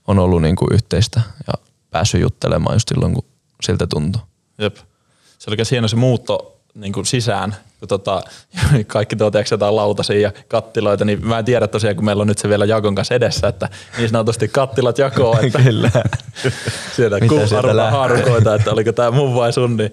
on 0.06 0.18
ollut 0.18 0.42
niinku 0.42 0.66
yhteistä 0.70 1.20
ja 1.46 1.69
päässyt 1.90 2.20
juttelemaan 2.20 2.74
just 2.74 2.88
silloin, 2.88 3.14
kun 3.14 3.24
siltä 3.62 3.86
tuntuu. 3.86 4.22
Jep. 4.58 4.76
Se 5.38 5.50
oli 5.50 5.56
hieno 5.70 5.88
se 5.88 5.96
muutto 5.96 6.60
niin 6.74 6.92
kuin 6.92 7.06
sisään, 7.06 7.56
kun 7.80 7.88
tota, 7.88 8.22
kaikki 8.86 9.16
tuot 9.16 9.34
jotain 9.50 9.76
lautasia 9.76 10.20
ja 10.20 10.32
kattiloita, 10.48 11.04
niin 11.04 11.26
mä 11.26 11.38
en 11.38 11.44
tiedä 11.44 11.66
tosiaan, 11.66 11.96
kun 11.96 12.04
meillä 12.04 12.20
on 12.20 12.26
nyt 12.26 12.38
se 12.38 12.48
vielä 12.48 12.64
Jakon 12.64 12.94
kanssa 12.94 13.14
edessä, 13.14 13.48
että 13.48 13.68
niin 13.98 14.08
sanotusti 14.08 14.48
kattilat 14.48 14.98
jakoo, 14.98 15.38
että 15.42 15.58
Kyllä. 15.64 15.90
sieltä 16.96 17.20
kuuharva 17.28 17.90
haarukoita, 17.90 18.54
että 18.54 18.70
oliko 18.70 18.92
tämä 18.92 19.10
mun 19.10 19.34
vai 19.34 19.52
sun, 19.52 19.76
niin 19.76 19.92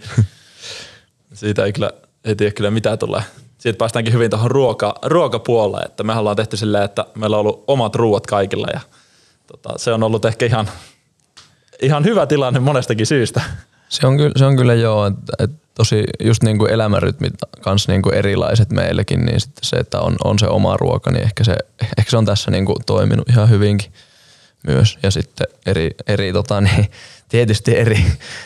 siitä 1.33 1.65
ei 1.65 1.73
kyllä, 1.73 1.91
ei 2.25 2.35
tiedä 2.35 2.51
kyllä 2.51 2.71
mitä 2.71 2.97
tulee. 2.97 3.21
Siitä 3.57 3.77
päästäänkin 3.77 4.13
hyvin 4.13 4.29
tuohon 4.29 4.51
ruoka, 4.51 4.95
ruokapuolelle, 5.03 5.85
että 5.85 6.03
me 6.03 6.13
ollaan 6.13 6.35
tehty 6.35 6.57
silleen, 6.57 6.83
että 6.83 7.05
meillä 7.15 7.37
on 7.37 7.41
ollut 7.41 7.63
omat 7.67 7.95
ruuat 7.95 8.27
kaikilla 8.27 8.67
ja 8.73 8.79
tota, 9.47 9.77
se 9.77 9.93
on 9.93 10.03
ollut 10.03 10.25
ehkä 10.25 10.45
ihan, 10.45 10.69
ihan 11.81 12.03
hyvä 12.03 12.25
tilanne 12.25 12.59
monestakin 12.59 13.05
syystä. 13.05 13.41
Se 13.89 14.07
on 14.07 14.17
kyllä, 14.17 14.31
se 14.35 14.45
on 14.45 14.57
kyllä 14.57 14.73
joo, 14.73 15.05
että, 15.05 15.33
että 15.39 15.57
tosi 15.75 16.03
just 16.23 16.43
niin 16.43 16.57
kuin 16.57 16.71
elämänrytmit 16.71 17.33
kanssa 17.61 17.91
niin 17.91 18.01
kuin 18.01 18.15
erilaiset 18.15 18.69
meillekin, 18.69 19.25
niin 19.25 19.41
sitten 19.41 19.65
se, 19.65 19.75
että 19.75 19.99
on, 19.99 20.15
on 20.23 20.39
se 20.39 20.47
oma 20.47 20.77
ruoka, 20.77 21.11
niin 21.11 21.23
ehkä 21.23 21.43
se, 21.43 21.55
ehkä 21.97 22.09
se 22.09 22.17
on 22.17 22.25
tässä 22.25 22.51
niin 22.51 22.65
kuin 22.65 22.77
toiminut 22.85 23.29
ihan 23.29 23.49
hyvinkin 23.49 23.91
myös. 24.67 24.97
Ja 25.03 25.11
sitten 25.11 25.47
eri, 25.65 25.91
eri 26.07 26.33
tota, 26.33 26.61
niin, 26.61 26.91
tietysti 27.29 27.77
eri, 27.77 28.05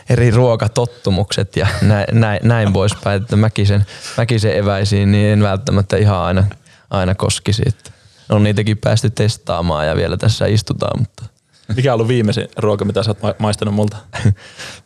eri 0.09 0.31
ruokatottumukset 0.31 1.55
ja 1.55 1.67
näin, 1.81 2.05
näin, 2.11 2.39
näin 2.43 2.73
poispäin, 2.73 3.21
että 3.21 3.35
mäkisen, 3.35 3.85
mäkisen 4.17 4.57
eväisiin 4.57 5.11
niin 5.11 5.27
en 5.27 5.43
välttämättä 5.43 5.97
ihan 5.97 6.17
aina, 6.17 6.43
aina 6.89 7.15
koskisi. 7.15 7.63
Että 7.65 7.91
on 8.29 8.43
niitäkin 8.43 8.77
päästy 8.77 9.09
testaamaan 9.09 9.87
ja 9.87 9.95
vielä 9.95 10.17
tässä 10.17 10.45
istutaan, 10.45 10.99
mutta 10.99 11.25
mikä 11.75 11.91
on 11.91 11.93
ollut 11.93 12.07
viimeisin 12.07 12.47
ruoka, 12.57 12.85
mitä 12.85 13.03
sä 13.03 13.15
oot 13.23 13.39
maistanut 13.39 13.75
multa? 13.75 13.97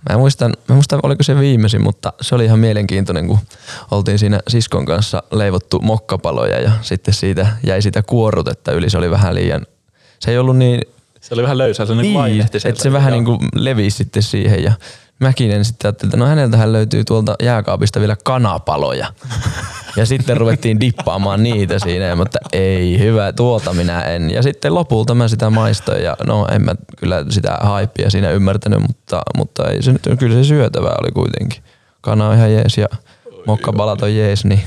mä 0.09 0.17
muistan, 0.17 0.53
mä 0.67 0.75
muistan, 0.75 0.99
oliko 1.03 1.23
se 1.23 1.39
viimeisin, 1.39 1.83
mutta 1.83 2.13
se 2.21 2.35
oli 2.35 2.45
ihan 2.45 2.59
mielenkiintoinen, 2.59 3.27
kun 3.27 3.39
oltiin 3.91 4.19
siinä 4.19 4.39
siskon 4.47 4.85
kanssa 4.85 5.23
leivottu 5.31 5.79
mokkapaloja 5.79 6.61
ja 6.61 6.71
sitten 6.81 7.13
siitä 7.13 7.47
jäi 7.63 7.81
sitä 7.81 8.03
kuorrutetta 8.03 8.71
yli. 8.71 8.89
Se 8.89 8.97
oli 8.97 9.11
vähän 9.11 9.35
liian, 9.35 9.65
se 10.19 10.31
ei 10.31 10.37
ollut 10.37 10.57
niin... 10.57 10.81
Se 11.21 11.33
oli 11.33 11.43
vähän 11.43 11.57
löysä, 11.57 11.85
se 11.85 11.95
niin, 11.95 12.23
niin 12.23 12.41
että 12.41 12.83
se 12.83 12.91
vähän 12.91 13.13
niin 13.13 13.25
kuin 13.25 13.39
levisi 13.55 13.97
sitten 13.97 14.23
siihen 14.23 14.63
ja 14.63 14.73
Mäkinen 15.19 15.65
sitten 15.65 15.87
ajatteli, 15.87 16.07
että 16.07 16.17
no 16.17 16.25
häneltähän 16.25 16.73
löytyy 16.73 17.03
tuolta 17.03 17.35
jääkaapista 17.43 17.99
vielä 17.99 18.15
kanapaloja. 18.23 19.13
Ja 19.95 20.05
sitten 20.05 20.37
ruvettiin 20.37 20.79
dippaamaan 20.79 21.43
niitä 21.43 21.79
siinä, 21.79 22.15
mutta 22.15 22.39
ei 22.53 22.99
hyvä, 22.99 23.33
tuota 23.33 23.73
minä 23.73 24.01
en. 24.01 24.31
Ja 24.31 24.43
sitten 24.43 24.75
lopulta 24.75 25.15
mä 25.15 25.27
sitä 25.27 25.49
maistoin 25.49 26.03
ja 26.03 26.17
no 26.23 26.47
en 26.51 26.61
mä 26.61 26.75
kyllä 26.97 27.25
sitä 27.29 27.57
haippia 27.61 28.09
siinä 28.09 28.31
ymmärtänyt, 28.31 28.79
mutta, 28.79 29.21
mutta 29.37 29.69
ei 29.69 29.83
se 29.83 29.91
nyt, 29.91 30.19
kyllä 30.19 30.35
se 30.35 30.43
syötävää 30.43 30.95
oli 31.01 31.11
kuitenkin. 31.11 31.63
Kana 32.01 32.29
on 32.29 32.35
ihan 32.35 32.53
jees 32.53 32.77
ja 32.77 32.87
mokkapalat 33.47 34.01
on 34.01 34.15
jees. 34.15 34.45
Niin. 34.45 34.61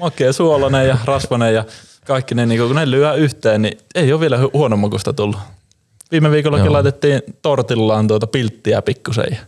Makea 0.00 0.32
suolainen 0.32 0.88
ja 0.88 0.98
rasvainen 1.04 1.54
ja 1.54 1.64
kaikki 2.06 2.34
ne, 2.34 2.46
niin 2.46 2.60
kun 2.60 2.76
ne 2.76 2.90
lyö 2.90 3.14
yhteen, 3.14 3.62
niin 3.62 3.78
ei 3.94 4.12
ole 4.12 4.20
vielä 4.20 4.38
huonommakusta 4.52 5.12
tullut. 5.12 5.38
Viime 6.12 6.30
viikollakin 6.30 6.64
Joo. 6.64 6.72
laitettiin 6.72 7.22
tortillaan 7.42 8.08
tuota 8.08 8.26
pilttiä 8.26 8.82
pikkusen 8.82 9.38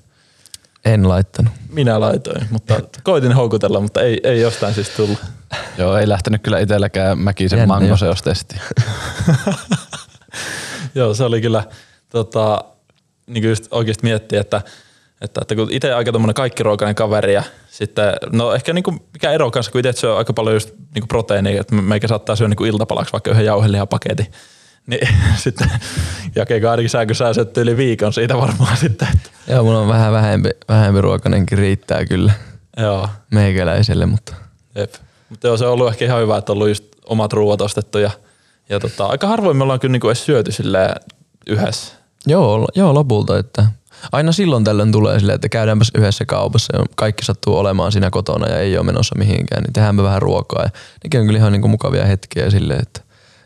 en 0.84 1.08
laittanut. 1.08 1.52
Minä 1.72 2.00
laitoin, 2.00 2.46
mutta 2.50 2.80
koitin 3.02 3.32
houkutella, 3.32 3.80
mutta 3.80 4.00
ei, 4.00 4.20
ei 4.24 4.40
jostain 4.40 4.74
siis 4.74 4.88
tullut. 4.88 5.18
Joo, 5.78 5.96
ei 5.96 6.08
lähtenyt 6.08 6.42
kyllä 6.42 6.58
itselläkään 6.58 7.18
Mäkisen 7.18 7.68
mangoseostesti. 7.68 8.56
Joo, 10.94 11.14
se 11.14 11.24
oli 11.24 11.40
kyllä 11.40 11.64
tota, 12.08 12.64
niin 13.26 13.44
just 13.44 13.66
oikeasti 13.70 14.02
miettiä, 14.02 14.40
että, 14.40 14.62
että, 15.20 15.40
että 15.42 15.54
kun 15.54 15.68
itse 15.70 15.94
aika 15.94 16.12
tommonen 16.12 16.34
kaikkiruokainen 16.34 16.94
kaveri 16.94 17.34
ja 17.34 17.42
sitten, 17.70 18.14
no 18.32 18.54
ehkä 18.54 18.72
niinku, 18.72 18.90
mikä 19.12 19.32
ero 19.32 19.50
kanssa, 19.50 19.72
kun 19.72 19.78
itse 19.78 19.92
syö 19.92 20.16
aika 20.16 20.32
paljon 20.32 20.54
just 20.56 20.70
niinku 20.94 21.06
proteiinia, 21.06 21.60
että 21.60 21.74
meikä 21.74 22.08
saattaa 22.08 22.36
syödä 22.36 22.48
niinku 22.48 22.64
iltapalaksi 22.64 23.12
vaikka 23.12 23.30
yhden 23.30 23.44
jauhelihapaketin, 23.44 24.26
niin 24.86 25.08
sitten 25.44 25.70
sä, 26.88 27.06
kun 27.06 27.14
sä 27.14 27.26
yli 27.56 27.76
viikon 27.76 28.12
siitä 28.12 28.36
varmaan 28.36 28.76
sitten. 28.76 29.08
Että. 29.14 29.30
Joo, 29.52 29.64
mulla 29.64 29.80
on 29.80 29.88
vähän 29.88 30.12
vähempi, 30.12 30.50
vähempi 30.68 31.00
ruokainenkin 31.00 31.58
riittää 31.58 32.04
kyllä 32.04 32.32
joo. 32.76 33.08
meikäläiselle, 33.30 34.06
mutta. 34.06 34.34
Jep. 34.74 34.94
Mutta 35.28 35.46
joo, 35.46 35.56
se 35.56 35.66
on 35.66 35.72
ollut 35.72 35.88
ehkä 35.88 36.04
ihan 36.04 36.20
hyvä, 36.20 36.36
että 36.36 36.52
on 36.52 36.56
ollut 36.56 36.68
just 36.68 36.84
omat 37.04 37.32
ruuat 37.32 37.60
ostettu 37.60 37.98
ja, 37.98 38.10
ja 38.68 38.80
tota, 38.80 39.06
aika 39.06 39.26
harvoin 39.26 39.56
me 39.56 39.62
ollaan 39.62 39.80
kyllä 39.80 39.92
niinku 39.92 40.08
edes 40.08 40.26
syöty 40.26 40.52
silleen 40.52 40.94
yhdessä. 41.46 41.92
Joo, 42.26 42.68
joo, 42.74 42.94
lopulta, 42.94 43.38
että 43.38 43.66
aina 44.12 44.32
silloin 44.32 44.64
tällöin 44.64 44.92
tulee 44.92 45.18
silleen, 45.18 45.34
että 45.34 45.48
käydäänpäs 45.48 45.90
yhdessä 45.98 46.24
kaupassa 46.24 46.76
ja 46.76 46.84
kaikki 46.96 47.24
sattuu 47.24 47.56
olemaan 47.58 47.92
siinä 47.92 48.10
kotona 48.10 48.48
ja 48.48 48.58
ei 48.58 48.78
ole 48.78 48.86
menossa 48.86 49.14
mihinkään, 49.18 49.62
niin 49.62 49.72
tehdäänpä 49.72 50.02
vähän 50.02 50.22
ruokaa 50.22 50.62
ja 50.62 50.70
nekin 51.04 51.20
on 51.20 51.26
kyllä 51.26 51.38
ihan 51.38 51.52
niinku 51.52 51.68
mukavia 51.68 52.06
hetkiä 52.06 52.50
silleen, 52.50 52.82
että 52.82 53.00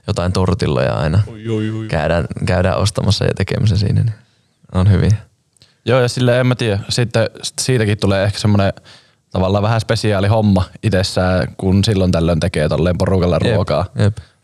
jotain 0.08 0.32
tortilloja 0.32 0.94
aina 0.94 1.22
ui, 1.28 1.48
ui, 1.48 1.70
ui. 1.70 1.86
Käydään, 1.88 2.24
käydään 2.46 2.78
ostamassa 2.78 3.24
ja 3.24 3.30
tekemässä 3.36 3.76
siinä, 3.76 4.02
niin 4.02 4.14
on 4.74 4.90
hyvin. 4.90 5.12
Joo 5.84 6.00
ja 6.00 6.08
sille 6.08 6.40
en 6.40 6.46
mä 6.46 6.54
tiedä, 6.54 6.80
sitten 6.88 7.30
siitäkin 7.60 7.98
tulee 7.98 8.24
ehkä 8.24 8.38
semmoinen 8.38 8.72
tavallaan 9.30 9.62
vähän 9.62 9.80
spesiaali 9.80 10.28
homma 10.28 10.64
itsessään, 10.82 11.48
kun 11.56 11.84
silloin 11.84 12.12
tällöin 12.12 12.40
tekee 12.40 12.68
tolleen 12.68 12.98
porukalla 12.98 13.38
ruokaa. 13.38 13.86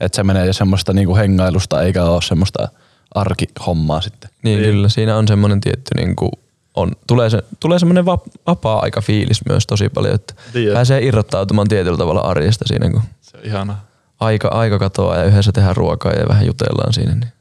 Että 0.01 0.17
se 0.17 0.25
menee 0.25 0.47
jo 0.47 0.53
semmoista 0.53 0.93
niinku 0.93 1.17
hengailusta 1.17 1.83
eikä 1.83 2.05
ole 2.05 2.23
semmoista 2.23 2.69
arkihommaa 3.15 4.01
sitten. 4.01 4.31
Niin, 4.43 4.63
niin. 4.63 4.71
kyllä, 4.71 4.89
siinä 4.89 5.17
on 5.17 5.29
semmoinen 5.29 5.61
tietty 5.61 5.91
niinku 5.97 6.31
on, 6.75 6.93
tulee, 7.07 7.31
se, 7.31 7.43
tulee 7.61 7.79
semmoinen 7.79 8.07
vapaa-aika 8.47 9.01
fiilis 9.01 9.41
myös 9.49 9.67
tosi 9.67 9.89
paljon, 9.89 10.15
että 10.15 10.35
Tiedä. 10.53 10.75
pääsee 10.75 11.03
irrottautumaan 11.03 11.69
tietyllä 11.69 11.99
tavalla 11.99 12.21
arjesta 12.21 12.65
siinä. 12.69 12.91
Kun 12.91 13.03
se 13.21 13.37
on 13.37 13.45
ihana 13.45 13.77
aika, 14.25 14.49
aika 14.49 14.79
katoaa 14.79 15.17
ja 15.17 15.25
yhdessä 15.25 15.53
tehdään 15.53 15.77
ruokaa 15.77 16.13
ja 16.13 16.29
vähän 16.29 16.47
jutellaan 16.47 16.93
siinä, 16.93 17.15
niin 17.15 17.33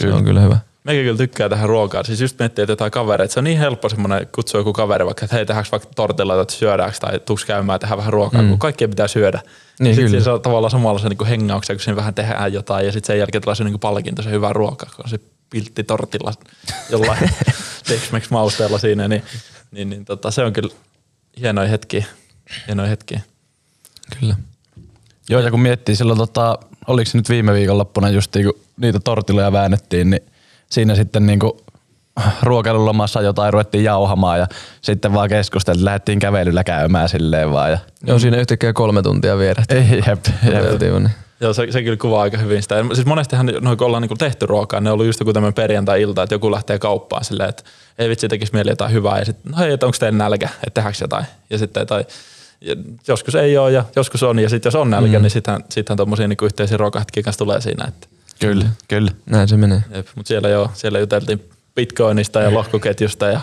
kyllä. 0.00 0.12
se 0.12 0.18
on 0.18 0.24
kyllä 0.24 0.40
hyvä. 0.40 0.58
Mekin 0.84 1.04
kyllä 1.04 1.16
tykkää 1.16 1.48
tähän 1.48 1.68
ruokaa. 1.68 2.04
Siis 2.04 2.20
just 2.20 2.38
miettii, 2.38 2.62
että 2.62 2.72
jotain 2.72 2.90
kavereita. 2.90 3.34
Se 3.34 3.40
on 3.40 3.44
niin 3.44 3.58
helppo 3.58 3.88
semmoinen 3.88 4.28
kutsua 4.34 4.60
joku 4.60 4.72
kaveri 4.72 5.06
vaikka, 5.06 5.24
että 5.24 5.36
hei, 5.36 5.46
tehdäänkö 5.46 5.70
vaikka 5.72 5.88
tortilla, 5.96 6.40
että 6.40 6.54
syödäänkö 6.54 6.96
tai 7.00 7.20
tuks 7.20 7.44
käymään 7.44 7.80
tehdä 7.80 7.96
vähän 7.96 8.12
ruokaa, 8.12 8.42
mm. 8.42 8.48
kun 8.48 8.58
kaikkien 8.58 8.90
pitää 8.90 9.08
syödä. 9.08 9.40
Niin, 9.80 9.94
sitten 9.94 10.22
siinä 10.22 10.34
on 10.34 10.42
tavallaan 10.42 10.70
samalla 10.70 10.98
se 10.98 11.08
niin 11.08 11.26
hengauksia, 11.26 11.76
kun 11.76 11.80
siinä 11.80 11.96
vähän 11.96 12.14
tehdään 12.14 12.52
jotain 12.52 12.86
ja 12.86 12.92
sitten 12.92 13.06
sen 13.06 13.18
jälkeen 13.18 13.42
tulee 13.42 13.54
se 13.54 13.64
niin 13.64 13.80
palkinto, 13.80 14.22
se 14.22 14.30
hyvä 14.30 14.52
ruoka, 14.52 14.86
kun 14.86 15.04
on 15.04 15.10
se 15.10 15.20
piltti 15.50 15.84
tortilla 15.84 16.32
jollain 16.90 17.18
tex 17.88 18.30
mausteella 18.30 18.78
siinä, 18.78 19.08
niin, 19.08 19.22
niin, 19.70 19.90
niin 19.90 20.04
tota, 20.04 20.30
se 20.30 20.44
on 20.44 20.52
kyllä 20.52 20.74
hienoja 21.40 21.68
hetkiä. 21.68 22.04
Hienoja 22.66 22.88
hetkiä. 22.88 23.20
Kyllä. 24.20 24.36
Joo, 25.32 25.40
ja 25.40 25.50
kun 25.50 25.60
miettii 25.60 25.96
silloin, 25.96 26.18
tota, 26.18 26.58
oliko 26.86 27.10
se 27.10 27.18
nyt 27.18 27.28
viime 27.28 27.52
viikonloppuna 27.52 28.08
just 28.08 28.32
kun 28.32 28.62
niitä 28.76 29.00
tortiloja 29.04 29.52
väännettiin, 29.52 30.10
niin 30.10 30.22
siinä 30.70 30.94
sitten 30.94 31.26
niinku 31.26 31.60
ruokailulomassa 32.42 33.22
jotain 33.22 33.52
ruvettiin 33.52 33.84
jauhamaan 33.84 34.38
ja 34.38 34.46
sitten 34.80 35.12
vaan 35.12 35.28
keskusteltiin, 35.28 35.84
lähdettiin 35.84 36.18
kävelyllä 36.18 36.64
käymään 36.64 37.08
silleen 37.08 37.52
vaan. 37.52 37.70
Ja... 37.70 37.78
Joo, 38.06 38.18
siinä 38.18 38.36
yhtäkkiä 38.36 38.72
kolme 38.72 39.02
tuntia 39.02 39.38
vierähti. 39.38 39.74
Ei, 39.74 40.02
jep, 40.06 40.24
jep. 40.52 40.80
Niin. 40.80 41.10
Joo, 41.40 41.52
se, 41.52 41.72
se 41.72 41.82
kyllä 41.82 41.96
kuvaa 41.96 42.22
aika 42.22 42.38
hyvin 42.38 42.62
sitä. 42.62 42.84
Siis 42.94 43.06
monestihan 43.06 43.52
no, 43.60 43.76
kun 43.76 43.86
ollaan 43.86 44.02
niinku 44.02 44.16
tehty 44.16 44.46
ruokaa, 44.46 44.80
ne 44.80 44.90
on 44.90 44.94
ollut 44.94 45.06
just 45.06 45.20
joku 45.20 45.32
tämmöinen 45.32 45.54
perjantai-ilta, 45.54 46.22
että 46.22 46.34
joku 46.34 46.50
lähtee 46.50 46.78
kauppaan 46.78 47.24
silleen, 47.24 47.48
että 47.48 47.62
ei 47.98 48.08
vitsi, 48.08 48.28
tekisi 48.28 48.52
mieli 48.52 48.70
jotain 48.70 48.92
hyvää. 48.92 49.18
Ja 49.18 49.24
sitten, 49.24 49.52
no 49.52 49.58
hei, 49.58 49.72
että 49.72 49.86
onko 49.86 49.96
teidän 50.00 50.18
nälkä, 50.18 50.48
että 50.66 50.74
tehdäänkö 50.74 50.98
jotain. 51.00 51.24
Ja 51.50 51.58
sitten 51.58 51.86
tai 51.86 52.04
ja 52.62 52.76
joskus 53.08 53.34
ei 53.34 53.58
ole 53.58 53.72
ja 53.72 53.84
joskus 53.96 54.22
on 54.22 54.38
ja 54.38 54.48
sitten 54.48 54.70
jos 54.70 54.74
on 54.74 54.90
nälkä, 54.90 55.18
mm. 55.18 55.22
niin 55.22 55.30
sittenhän, 55.30 55.64
sittenhän 55.68 55.96
tuommoisia 55.96 56.28
niin 56.28 56.38
yhteisiä 56.42 56.76
ruokahetkiä 56.76 57.22
kanssa 57.22 57.38
tulee 57.38 57.60
siinä. 57.60 57.84
Että. 57.88 58.06
Kyllä, 58.40 58.66
kyllä. 58.88 59.10
Näin 59.26 59.48
se 59.48 59.56
menee. 59.56 59.82
Mutta 60.16 60.28
siellä 60.28 60.48
jo, 60.48 60.70
siellä 60.74 60.98
juteltiin 60.98 61.50
bitcoinista 61.74 62.40
ja 62.40 62.54
lohkoketjusta 62.54 63.26
ja 63.26 63.40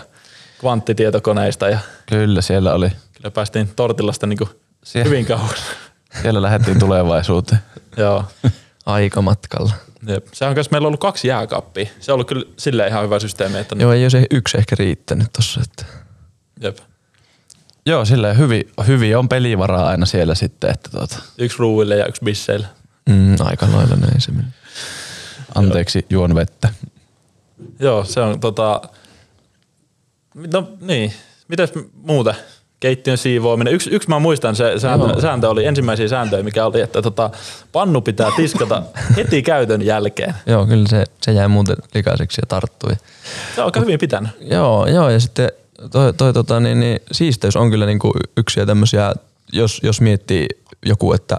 kvanttitietokoneista. 0.60 1.68
Ja 1.68 1.78
kyllä, 2.06 2.42
siellä 2.42 2.74
oli. 2.74 2.88
Kyllä 3.16 3.30
päästiin 3.30 3.68
tortillasta 3.76 4.26
niin 4.26 4.38
Sie- 4.84 5.04
hyvin 5.04 5.26
kauas. 5.26 5.60
Siellä 6.22 6.42
lähdettiin 6.42 6.78
tulevaisuuteen. 6.78 7.60
Joo. 7.96 8.24
Aikamatkalla. 8.86 9.72
Jep. 10.06 10.26
Se 10.32 10.44
on 10.44 10.54
myös 10.54 10.70
meillä 10.70 10.86
on 10.86 10.88
ollut 10.88 11.00
kaksi 11.00 11.28
jääkaappia. 11.28 11.86
Se 12.00 12.12
on 12.12 12.14
ollut 12.14 12.28
kyllä 12.28 12.44
silleen 12.56 12.88
ihan 12.88 13.04
hyvä 13.04 13.18
systeemi. 13.18 13.58
Että 13.58 13.76
Joo, 13.78 13.92
ei 13.92 14.04
ole 14.04 14.10
se 14.10 14.26
yksi 14.30 14.58
ehkä 14.58 14.76
riittänyt 14.78 15.28
tossa. 15.32 15.60
Että... 15.64 15.84
Jep. 16.60 16.78
Joo, 17.90 18.04
silleen 18.04 18.38
hyvin, 18.38 18.68
hyvin 18.86 19.16
on 19.16 19.28
pelivaraa 19.28 19.88
aina 19.88 20.06
siellä 20.06 20.34
sitten. 20.34 20.70
Että 20.70 20.90
tuota. 20.90 21.18
Yksi 21.38 21.58
ruuille 21.58 21.96
ja 21.96 22.06
yksi 22.06 22.24
bisseille. 22.24 22.66
Mm, 23.08 23.36
aika 23.40 23.66
lailla 23.72 23.96
näin 23.96 24.20
se 24.20 24.32
meni. 24.32 24.48
Anteeksi, 25.54 26.06
juon 26.10 26.34
vettä. 26.34 26.68
Joo, 27.78 28.04
se 28.04 28.20
on 28.20 28.40
tota... 28.40 28.80
No 30.52 30.72
niin, 30.80 31.12
mitäs 31.48 31.72
muuten? 31.94 32.34
Keittiön 32.80 33.18
siivoaminen. 33.18 33.74
Yksi, 33.74 33.90
yksi 33.90 34.08
mä 34.08 34.18
muistan 34.18 34.56
se 34.56 34.78
sääntö, 34.78 35.20
sääntö 35.20 35.48
oli 35.48 35.64
ensimmäisiä 35.64 36.08
sääntöjä, 36.08 36.42
mikä 36.42 36.66
oli, 36.66 36.80
että 36.80 37.02
tota, 37.02 37.30
pannu 37.72 38.00
pitää 38.00 38.30
tiskata 38.36 38.82
heti 39.16 39.42
käytön 39.42 39.82
jälkeen. 39.82 40.34
Joo, 40.46 40.66
kyllä 40.66 40.88
se, 40.88 41.04
se 41.22 41.32
jäi 41.32 41.48
muuten 41.48 41.76
likaiseksi 41.94 42.40
ja 42.42 42.46
tarttui. 42.46 42.92
Se 43.54 43.60
on 43.60 43.64
aika 43.64 43.80
hyvin 43.80 43.98
pitänyt. 43.98 44.30
Joo, 44.40 44.86
joo 44.86 45.10
ja 45.10 45.20
sitten 45.20 45.50
toi, 45.90 46.12
toi 46.12 46.32
tota, 46.32 46.60
niin, 46.60 46.80
niin, 46.80 47.00
siisteys 47.12 47.56
on 47.56 47.70
kyllä 47.70 47.86
niinku 47.86 48.12
yksi 48.36 48.60
ja 48.60 48.66
tämmöisiä, 48.66 49.14
jos, 49.52 49.80
jos 49.82 50.00
miettii 50.00 50.46
joku, 50.86 51.12
että 51.12 51.36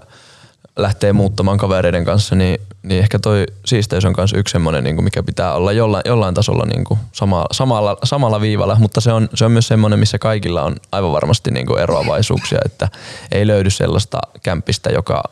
lähtee 0.78 1.14
muuttamaan 1.14 1.58
kavereiden 1.58 2.06
kanssa, 2.06 2.36
niin, 2.36 2.62
niin 2.84 3.00
ehkä 3.00 3.20
toi 3.20 3.46
siisteys 3.66 4.06
on 4.06 4.14
myös 4.18 4.34
yksi 4.34 4.52
semmoinen, 4.52 4.84
niin 4.84 5.04
mikä 5.04 5.24
pitää 5.24 5.54
olla 5.54 5.72
jollain, 5.72 6.04
jollain 6.06 6.36
tasolla 6.36 6.66
niin 6.66 6.84
kuin 6.84 7.00
sama, 7.12 7.46
samalla, 7.52 7.98
samalla 8.04 8.42
viivalla, 8.42 8.76
mutta 8.80 9.02
se 9.02 9.12
on, 9.12 9.30
se 9.34 9.46
on 9.46 9.52
myös 9.52 9.68
semmoinen, 9.68 10.00
missä 10.00 10.20
kaikilla 10.20 10.64
on 10.64 10.76
aivan 10.92 11.12
varmasti 11.12 11.52
niin 11.52 11.68
kuin 11.68 11.80
eroavaisuuksia, 11.80 12.60
että 12.66 12.90
ei 13.32 13.48
löydy 13.48 13.70
sellaista 13.70 14.20
kämpistä, 14.44 14.90
joka 14.90 15.24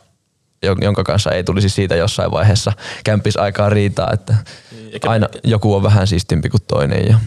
jonka 0.82 1.04
kanssa 1.04 1.32
ei 1.32 1.44
tulisi 1.44 1.70
siitä 1.70 1.96
jossain 1.96 2.32
vaiheessa 2.32 2.72
kämpisaikaa 3.04 3.70
riitaa, 3.70 4.12
että 4.13 4.36
aina 5.08 5.28
joku 5.44 5.75
on 5.75 5.84
vähän 5.84 6.08
siistimpi 6.08 6.50
kuin 6.50 6.63
toinen 6.68 7.08
ja 7.08 7.20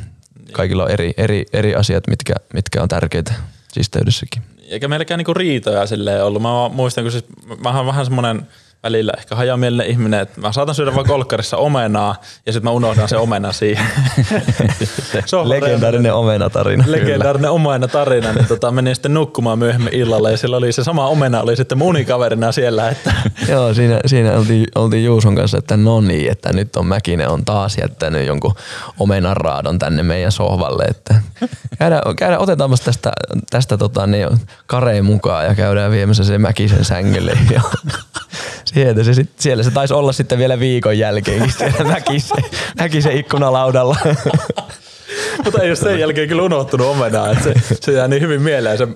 kaikilla 0.52 0.84
on 0.84 0.90
eri, 0.90 1.14
eri, 1.16 1.46
eri 1.52 1.74
asiat, 1.74 2.06
mitkä, 2.06 2.34
mitkä 2.54 2.82
on 2.82 2.88
tärkeitä 2.88 3.32
siisteydessäkin 3.72 4.42
eikä 4.72 4.88
meilläkään 4.88 5.18
niinku 5.18 5.34
riitoja 5.34 5.86
silleen 5.86 6.24
ollut. 6.24 6.42
Mä 6.42 6.48
muistan, 6.72 7.04
kun 7.04 7.12
siis 7.12 7.24
mä 7.64 7.86
vähän 7.86 8.04
semmonen 8.04 8.46
välillä 8.82 9.12
ehkä 9.18 9.36
hajamielinen 9.36 9.86
ihminen, 9.86 10.20
että 10.20 10.40
mä 10.40 10.52
saatan 10.52 10.74
syödä 10.74 10.94
vaan 10.94 11.06
kolkkarissa 11.06 11.56
omenaa 11.56 12.16
ja 12.46 12.52
sitten 12.52 12.70
mä 12.70 12.70
unohdan 12.70 13.08
se 13.08 13.16
omena 13.16 13.52
siihen. 13.52 13.86
se 15.26 15.36
on 15.36 15.48
Legendaarinen 15.48 16.14
omena-tarina. 16.14 16.84
Legendaarinen 16.86 17.50
omena-tarina, 17.50 18.32
niin 18.32 18.46
tota, 18.46 18.70
menin 18.70 18.94
sitten 18.94 19.14
nukkumaan 19.14 19.58
myöhemmin 19.58 19.94
illalla 19.94 20.30
ja 20.30 20.36
sillä 20.36 20.56
oli 20.56 20.72
se 20.72 20.84
sama 20.84 21.06
omena 21.06 21.40
oli 21.40 21.56
sitten 21.56 21.78
mun 21.78 21.92
unikaverina 21.92 22.52
siellä. 22.52 22.88
Että 22.88 23.12
Joo, 23.52 23.74
siinä, 23.74 24.00
siinä 24.06 24.38
oltiin, 24.38 24.66
oltiin 24.74 25.04
Juuson 25.04 25.34
kanssa, 25.34 25.58
että 25.58 25.76
no 25.76 26.00
niin, 26.00 26.32
että 26.32 26.52
nyt 26.52 26.76
on 26.76 26.86
Mäkinen 26.86 27.28
on 27.28 27.44
taas 27.44 27.78
jättänyt 27.78 28.26
jonkun 28.26 28.54
omenaraadon 28.98 29.78
tänne 29.78 30.02
meidän 30.02 30.32
sohvalle, 30.32 30.84
että 30.84 31.14
käydään, 31.78 32.16
käydään 32.16 32.40
otetaanpas 32.40 32.80
tästä, 32.80 33.12
tästä 33.50 33.78
tota, 33.78 34.06
niin, 34.06 34.28
kareen 34.66 35.04
mukaan 35.04 35.44
ja 35.44 35.54
käydään 35.54 35.90
viemässä 35.90 36.24
se 36.24 36.38
Mäkisen 36.38 36.84
sängylle. 36.84 37.38
Sieltä 38.64 39.04
se 39.04 39.14
sit, 39.14 39.30
siellä 39.38 39.62
se 39.62 39.70
taisi 39.70 39.94
olla 39.94 40.12
sitten 40.12 40.38
vielä 40.38 40.58
viikon 40.60 40.98
jälkeen, 40.98 41.52
siellä 41.58 41.84
näki 41.84 42.20
se, 42.20 42.34
näki 42.78 43.02
se 43.02 43.14
ikkunalaudalla. 43.14 43.96
Mutta 45.44 45.62
ei 45.62 45.70
ole 45.70 45.76
sen 45.76 46.00
jälkeen 46.00 46.28
kyllä 46.28 46.42
unohtunut 46.42 46.86
omenaa, 46.86 47.30
että 47.30 47.44
se, 47.44 47.54
se 47.80 47.92
jää 47.92 48.08
niin 48.08 48.22
hyvin 48.22 48.42
mieleen 48.42 48.78
se 48.78 48.86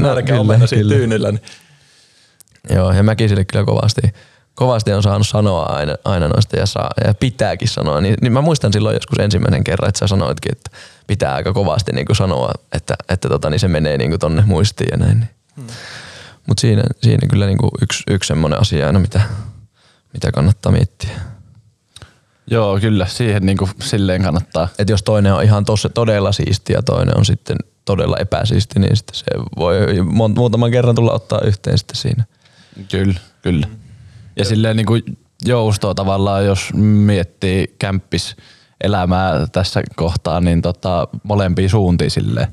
märkä 0.00 0.34
no, 0.34 0.40
omena 0.40 0.66
siinä 0.66 0.88
tyynyllä. 0.88 1.32
Niin. 1.32 1.42
Joo, 2.70 2.92
ja 2.92 3.02
Mäkiselle 3.02 3.44
kyllä 3.44 3.64
kovasti, 3.64 4.00
kovasti 4.54 4.92
on 4.92 5.02
saanut 5.02 5.28
sanoa 5.28 5.62
aina, 5.62 5.94
aina 6.04 6.28
noista 6.28 6.56
ja, 6.56 6.66
saa, 6.66 6.90
ja 7.06 7.14
pitääkin 7.14 7.68
sanoa. 7.68 8.00
Niin, 8.00 8.14
niin 8.20 8.32
mä 8.32 8.40
muistan 8.40 8.72
silloin 8.72 8.94
joskus 8.94 9.18
ensimmäisen 9.18 9.64
kerran, 9.64 9.88
että 9.88 9.98
sä 9.98 10.06
sanoitkin, 10.06 10.52
että 10.52 10.70
pitää 11.06 11.34
aika 11.34 11.52
kovasti 11.52 11.92
niin 11.92 12.06
kuin 12.06 12.16
sanoa, 12.16 12.52
että, 12.72 12.94
että 13.08 13.28
tota, 13.28 13.50
niin 13.50 13.60
se 13.60 13.68
menee 13.68 13.98
niin 13.98 14.10
kuin 14.10 14.20
tonne 14.20 14.42
muistiin 14.46 14.88
ja 14.92 14.96
näin. 14.96 15.18
Niin. 15.18 15.28
Hmm. 15.56 15.66
Mutta 16.46 16.60
siinä, 16.60 16.82
siinä 17.02 17.28
kyllä 17.30 17.46
niinku 17.46 17.70
yksi, 17.82 18.02
yksi 18.10 18.28
semmoinen 18.28 18.60
asia 18.60 18.86
aina, 18.86 18.98
mitä, 18.98 19.20
mitä 20.12 20.32
kannattaa 20.32 20.72
miettiä. 20.72 21.10
Joo, 22.50 22.80
kyllä. 22.80 23.06
Siihen 23.06 23.46
niinku 23.46 23.68
silleen 23.82 24.22
kannattaa. 24.22 24.68
Et 24.78 24.88
jos 24.88 25.02
toinen 25.02 25.34
on 25.34 25.42
ihan 25.42 25.64
tossa, 25.64 25.88
todella 25.88 26.32
siisti 26.32 26.72
ja 26.72 26.82
toinen 26.82 27.18
on 27.18 27.24
sitten 27.24 27.56
todella 27.84 28.16
epäsiisti, 28.16 28.80
niin 28.80 28.96
sitten 28.96 29.14
se 29.16 29.24
voi 29.56 29.76
muutaman 30.34 30.70
kerran 30.70 30.94
tulla 30.94 31.12
ottaa 31.12 31.40
yhteen 31.44 31.78
sitten 31.78 31.96
siinä. 31.96 32.24
Kyllä, 32.90 33.20
kyllä. 33.42 33.66
Ja 34.36 34.44
silleen 34.44 34.76
niinku 34.76 34.98
joustoa 35.44 35.94
tavallaan, 35.94 36.44
jos 36.44 36.74
miettii 36.74 37.74
kämppis 37.78 38.36
elämää 38.80 39.46
tässä 39.46 39.82
kohtaa, 39.96 40.40
niin 40.40 40.62
tota, 40.62 41.08
molempiin 41.22 41.70
suuntiin 41.70 42.10
silleen. 42.10 42.46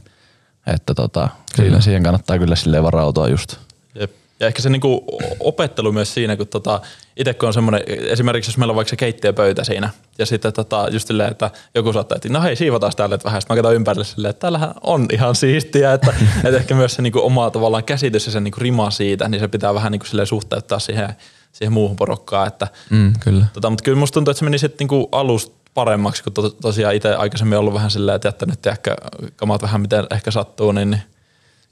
Että 0.68 0.94
tota, 0.94 1.30
siinä, 1.56 1.82
siihen 1.82 2.04
kannattaa 2.04 2.40
kyllä 2.40 2.56
silleen 2.56 2.84
varautua 2.84 3.28
just. 3.28 3.58
Jep. 4.00 4.12
Ja 4.40 4.48
ehkä 4.48 4.62
se 4.62 4.70
niinku 4.70 5.06
opettelu 5.40 5.92
myös 5.92 6.14
siinä, 6.14 6.36
kun 6.36 6.48
tota, 6.48 6.82
itse 7.16 7.34
kun 7.34 7.48
on 7.48 7.54
semmoinen, 7.54 7.84
esimerkiksi 7.88 8.50
jos 8.50 8.58
meillä 8.58 8.72
on 8.72 8.76
vaikka 8.76 8.90
se 8.90 8.96
keittiöpöytä 8.96 9.64
siinä, 9.64 9.90
ja 10.18 10.26
sitten 10.26 10.54
tota, 10.54 10.88
just 10.92 11.08
silleen, 11.08 11.32
että 11.32 11.52
joku 11.76 11.94
saattaa, 11.94 12.16
että 12.16 12.30
no 12.30 12.42
hei, 12.42 12.56
siivotaan 12.56 12.94
tälle 12.96 13.16
että 13.16 13.26
vähän, 13.26 13.42
sitten 13.42 13.56
mä 13.56 13.62
katson 13.62 13.76
ympärille 13.76 14.06
silleen, 14.06 14.30
että 14.30 14.40
täällähän 14.40 14.72
on 14.82 15.06
ihan 15.14 15.36
siistiä, 15.36 15.94
että, 15.94 16.14
että 16.44 16.58
ehkä 16.58 16.76
myös 16.76 16.96
se 16.96 17.02
niinku 17.02 17.26
oma 17.26 17.52
tavallaan 17.52 17.84
käsitys 17.84 18.26
ja 18.26 18.32
se 18.32 18.40
niinku 18.40 18.60
rima 18.60 18.92
siitä, 18.92 19.30
niin 19.30 19.40
se 19.40 19.48
pitää 19.48 19.74
vähän 19.74 19.92
niinku 19.92 20.06
silleen 20.06 20.28
suhteuttaa 20.28 20.80
siihen, 20.80 21.16
siihen 21.52 21.74
muuhun 21.74 21.96
porukkaan, 21.96 22.48
että 22.48 22.68
mm, 22.90 23.14
kyllä. 23.20 23.46
Tota, 23.54 23.70
mutta 23.70 23.84
kyllä 23.84 23.98
musta 24.00 24.14
tuntuu, 24.14 24.32
että 24.32 24.40
se 24.40 24.46
meni 24.46 24.58
sitten 24.58 24.78
niinku 24.86 25.10
alusta 25.12 25.56
paremmaksi, 25.74 26.24
kun 26.24 26.34
to, 26.34 26.50
tosiaan 26.50 26.96
itse 26.96 27.16
aikaisemmin 27.16 27.58
ollut 27.58 27.74
vähän 27.74 27.92
silleen, 27.92 28.16
että 28.16 28.28
jättänyt 28.28 28.68
ehkä 28.68 28.96
kamat 29.36 29.62
vähän 29.62 29.82
miten 29.82 30.08
ehkä 30.12 30.32
sattuu, 30.32 30.72
niin, 30.72 30.90
niin 30.90 31.02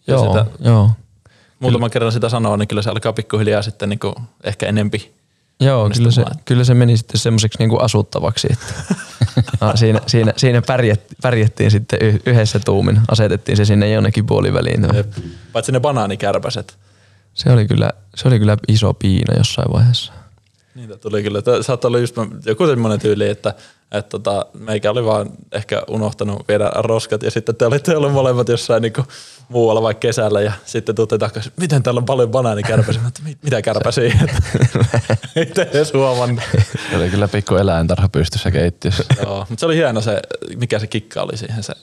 joo, 0.07 0.27
sitä, 0.27 0.45
joo 0.59 0.91
muutaman 1.60 1.91
kerran 1.91 2.12
sitä 2.12 2.30
sanoo, 2.30 2.58
niin 2.58 2.68
kyllä 2.68 2.82
se 2.82 2.89
alkaa 2.89 3.13
pikkuhiljaa 3.13 3.62
sitten 3.62 3.89
niin 3.89 4.00
kuin 4.00 4.15
ehkä 4.44 4.65
enempi. 4.65 5.15
Joo, 5.60 5.89
kyllä 5.89 6.12
se, 6.12 6.26
kyllä 6.46 6.63
se 6.63 6.74
meni 6.74 6.98
sitten 6.98 7.20
semmoiseksi 7.20 7.60
niin 7.60 7.82
asuttavaksi. 7.82 8.48
Että 8.52 8.74
siinä, 9.76 10.02
siinä, 10.08 10.34
siinä 10.38 10.62
pärjät, 10.62 11.02
pärjättiin 11.22 11.72
sitten 11.72 12.00
yhdessä 12.26 12.60
tuumin, 12.60 13.02
asetettiin 13.08 13.58
se 13.58 13.65
sinne 13.65 13.91
jonnekin 13.91 14.26
puoliväliin. 14.26 14.88
Jep. 14.94 15.13
Paitsi 15.54 15.72
ne 15.72 15.80
banaanikärpäset. 15.80 16.78
Se 17.34 17.52
oli, 17.52 17.68
kyllä, 17.68 17.91
se 18.15 18.28
oli 18.28 18.39
kyllä 18.39 18.58
iso 18.68 18.94
piina 18.94 19.34
jossain 19.38 19.74
vaiheessa. 19.74 20.13
Niitä 20.75 20.97
tuli 20.97 21.23
kyllä. 21.23 21.41
Saattaa 21.61 21.89
olla 21.89 21.99
just 21.99 22.15
joku 22.45 22.67
semmoinen 22.67 22.99
tyyli, 22.99 23.29
että 23.29 23.53
että 23.91 24.09
tota, 24.09 24.45
meikä 24.53 24.91
oli 24.91 25.05
vaan 25.05 25.29
ehkä 25.51 25.83
unohtanut 25.89 26.47
viedä 26.47 26.71
roskat 26.75 27.23
ja 27.23 27.31
sitten 27.31 27.55
te 27.55 27.65
olitte 27.65 27.97
olleet 27.97 28.13
molemmat 28.13 28.49
jossain 28.49 28.81
niinku 28.81 29.03
muualla 29.49 29.81
vaikka 29.81 29.99
kesällä 29.99 30.41
ja 30.41 30.51
sitten 30.65 30.95
tuutte 30.95 31.17
takaisin, 31.17 31.51
miten 31.57 31.83
täällä 31.83 31.99
on 31.99 32.05
paljon 32.05 32.31
banaanikärpäsiä. 32.31 33.01
Mä 33.01 33.09
mitä 33.41 33.61
kärpäsiä? 33.61 34.05
Itse 35.35 35.61
edes 35.61 35.93
huomannut. 35.93 36.43
Se 36.89 36.97
oli 36.97 37.09
kyllä 37.09 37.27
pikku 37.27 37.55
eläintarha 37.55 38.09
pystyssä 38.09 38.51
keittiössä. 38.51 39.03
Joo, 39.23 39.45
mutta 39.49 39.59
se 39.59 39.65
oli 39.65 39.75
hieno 39.75 40.01
se, 40.01 40.21
mikä 40.55 40.79
se 40.79 40.88
kikka 40.88 41.21
oli 41.21 41.38
siihen. 41.38 41.63
Se, 41.63 41.73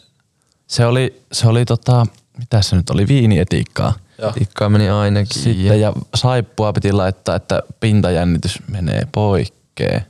se 0.66 0.86
oli, 0.86 1.22
se 1.32 1.48
oli 1.48 1.64
tota, 1.64 2.06
mitä 2.38 2.62
se 2.62 2.76
nyt 2.76 2.90
oli, 2.90 3.08
viinietiikkaa. 3.08 3.94
Etiikkaa 4.18 4.68
meni 4.68 4.88
ainakin. 4.88 5.42
Sitten 5.42 5.80
ja 5.80 5.92
saippua 6.14 6.72
piti 6.72 6.92
laittaa, 6.92 7.36
että 7.36 7.62
pintajännitys 7.80 8.58
menee 8.70 9.02
poikkeen. 9.12 10.06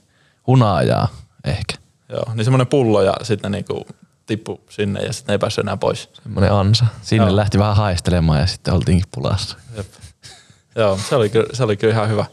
Hunajaa 0.47 1.09
ehkä. 1.45 1.75
Joo, 2.09 2.25
niin 2.35 2.45
semmoinen 2.45 2.67
pullo 2.67 3.03
ja 3.03 3.15
sitten 3.23 3.53
niinku 3.53 3.87
tippu 4.27 4.61
sinne 4.69 5.01
ja 5.01 5.13
sitten 5.13 5.33
ei 5.33 5.39
päässyt 5.39 5.63
enää 5.65 5.77
pois. 5.77 6.09
Semmoinen 6.23 6.53
ansa. 6.53 6.87
Sinne 7.03 7.27
Joo. 7.27 7.37
lähti 7.37 7.59
vähän 7.59 7.77
haistelemaan 7.77 8.41
ja 8.41 8.47
sitten 8.47 8.75
oltiinkin 8.75 9.09
pulassa. 9.15 9.57
Jep. 9.77 9.87
Joo, 10.77 10.99
se 11.09 11.17
oli, 11.17 11.29
kyllä, 11.29 11.47
se 11.53 11.65
oli 11.65 11.77
kyllä 11.77 11.95
ihan 11.95 12.09
hyvä, 12.09 12.25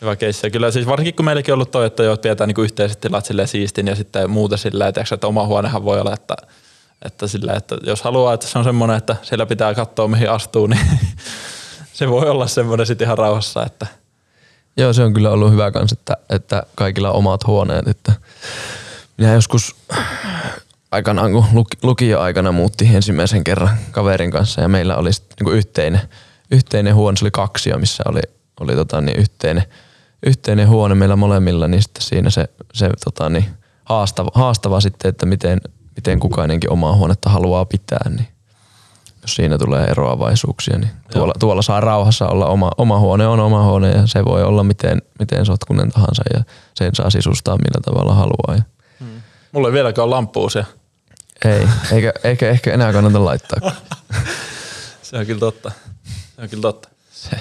hyvä 0.00 0.16
keissi. 0.16 0.46
Ja 0.46 0.50
kyllä 0.50 0.70
siis 0.70 0.86
varsinkin 0.86 1.14
kun 1.14 1.24
meilläkin 1.24 1.52
on 1.52 1.56
ollut 1.56 1.70
toi, 1.70 1.86
että 1.86 2.02
jo 2.02 2.16
pidetään 2.16 2.48
niinku 2.48 2.62
yhteiset 2.62 3.00
tilat 3.00 3.24
silleen 3.24 3.48
siistin 3.48 3.86
ja 3.86 3.96
sitten 3.96 4.30
muuta 4.30 4.56
silleen, 4.56 4.88
että, 4.88 5.04
että 5.12 5.26
oma 5.26 5.46
huonehan 5.46 5.84
voi 5.84 6.00
olla, 6.00 6.14
että, 6.14 6.36
että, 7.02 7.26
sillä, 7.26 7.52
että 7.52 7.76
jos 7.82 8.02
haluaa, 8.02 8.34
että 8.34 8.46
se 8.46 8.58
on 8.58 8.64
semmoinen, 8.64 8.96
että 8.96 9.16
siellä 9.22 9.46
pitää 9.46 9.74
katsoa 9.74 10.08
mihin 10.08 10.30
astuu, 10.30 10.66
niin 10.66 10.86
se 11.92 12.08
voi 12.08 12.28
olla 12.28 12.46
semmoinen 12.46 12.86
sitten 12.86 13.06
ihan 13.06 13.18
rauhassa, 13.18 13.66
että 13.66 13.86
Joo, 14.76 14.92
se 14.92 15.02
on 15.02 15.12
kyllä 15.12 15.30
ollut 15.30 15.52
hyvä 15.52 15.70
kans, 15.70 15.92
että, 15.92 16.16
että 16.30 16.62
kaikilla 16.74 17.10
on 17.10 17.16
omat 17.16 17.46
huoneet, 17.46 17.88
että 17.88 18.12
minä 19.18 19.32
joskus 19.32 19.76
aikanaan, 20.90 21.32
kun 21.32 21.44
lukio-aikana 21.82 22.52
muutti 22.52 22.90
ensimmäisen 22.94 23.44
kerran 23.44 23.78
kaverin 23.90 24.30
kanssa 24.30 24.60
ja 24.60 24.68
meillä 24.68 24.96
oli 24.96 25.10
niin 25.40 25.56
yhteinen, 25.56 26.00
yhteinen 26.50 26.94
huone, 26.94 27.16
se 27.16 27.24
oli 27.24 27.30
kaksio, 27.30 27.78
missä 27.78 28.02
oli, 28.08 28.20
oli 28.60 28.74
tota, 28.74 29.00
niin 29.00 29.18
yhteinen, 29.18 29.64
yhteinen 30.26 30.68
huone 30.68 30.94
meillä 30.94 31.16
molemmilla, 31.16 31.68
niin 31.68 31.82
sitten 31.82 32.02
siinä 32.02 32.30
se, 32.30 32.48
se 32.74 32.90
tota, 33.04 33.28
niin 33.28 33.44
haastava, 33.84 34.30
haastava 34.34 34.80
sitten, 34.80 35.08
että 35.08 35.26
miten, 35.26 35.60
miten 36.00 36.20
kukainenkin 36.20 36.72
omaa 36.72 36.96
huonetta 36.96 37.30
haluaa 37.30 37.64
pitää, 37.64 38.10
niin 38.10 38.28
jos 39.22 39.34
siinä 39.34 39.58
tulee 39.58 39.86
eroavaisuuksia, 39.86 40.78
niin 40.78 40.90
tuolla, 41.12 41.34
tuolla 41.38 41.62
saa 41.62 41.80
rauhassa 41.80 42.28
olla 42.28 42.46
oma, 42.46 42.70
oma 42.78 42.98
huone 42.98 43.26
on 43.26 43.40
oma 43.40 43.64
huone 43.64 43.90
ja 43.90 44.06
se 44.06 44.24
voi 44.24 44.42
olla 44.42 44.64
miten, 44.64 45.02
miten 45.18 45.46
sotkunen 45.46 45.90
tahansa 45.90 46.22
ja 46.34 46.44
sen 46.74 46.94
saa 46.94 47.10
sisustaa 47.10 47.56
millä 47.56 47.80
tavalla 47.84 48.14
haluaa. 48.14 48.54
Ja 48.56 48.62
Mulla 49.52 49.68
ei 49.68 49.72
vieläkään 49.72 50.04
ole 50.04 50.14
lamppuusia. 50.14 50.64
Ei, 51.44 51.68
eikä, 51.92 52.12
eikä 52.24 52.48
ehkä 52.50 52.72
enää 52.74 52.92
kannata 52.92 53.24
laittaa. 53.24 53.72
Se 55.02 55.18
on 55.18 55.26
kyllä 55.26 55.40
totta. 55.40 55.72
Se 56.36 56.42
on 56.42 56.48
kyllä 56.48 56.62
totta. 56.62 56.88
Se, 57.10 57.36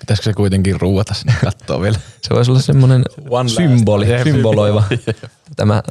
pitäisikö 0.00 0.24
se 0.24 0.32
kuitenkin 0.32 0.80
ruuata 0.80 1.14
sinne 1.14 1.34
kattoon 1.44 1.82
vielä? 1.82 1.98
Se 2.22 2.34
voisi 2.34 2.50
olla 2.50 2.60
semmoinen 2.60 3.04
symboli, 3.46 4.06
symboloiva. 4.24 4.84
Tämä 5.56 5.82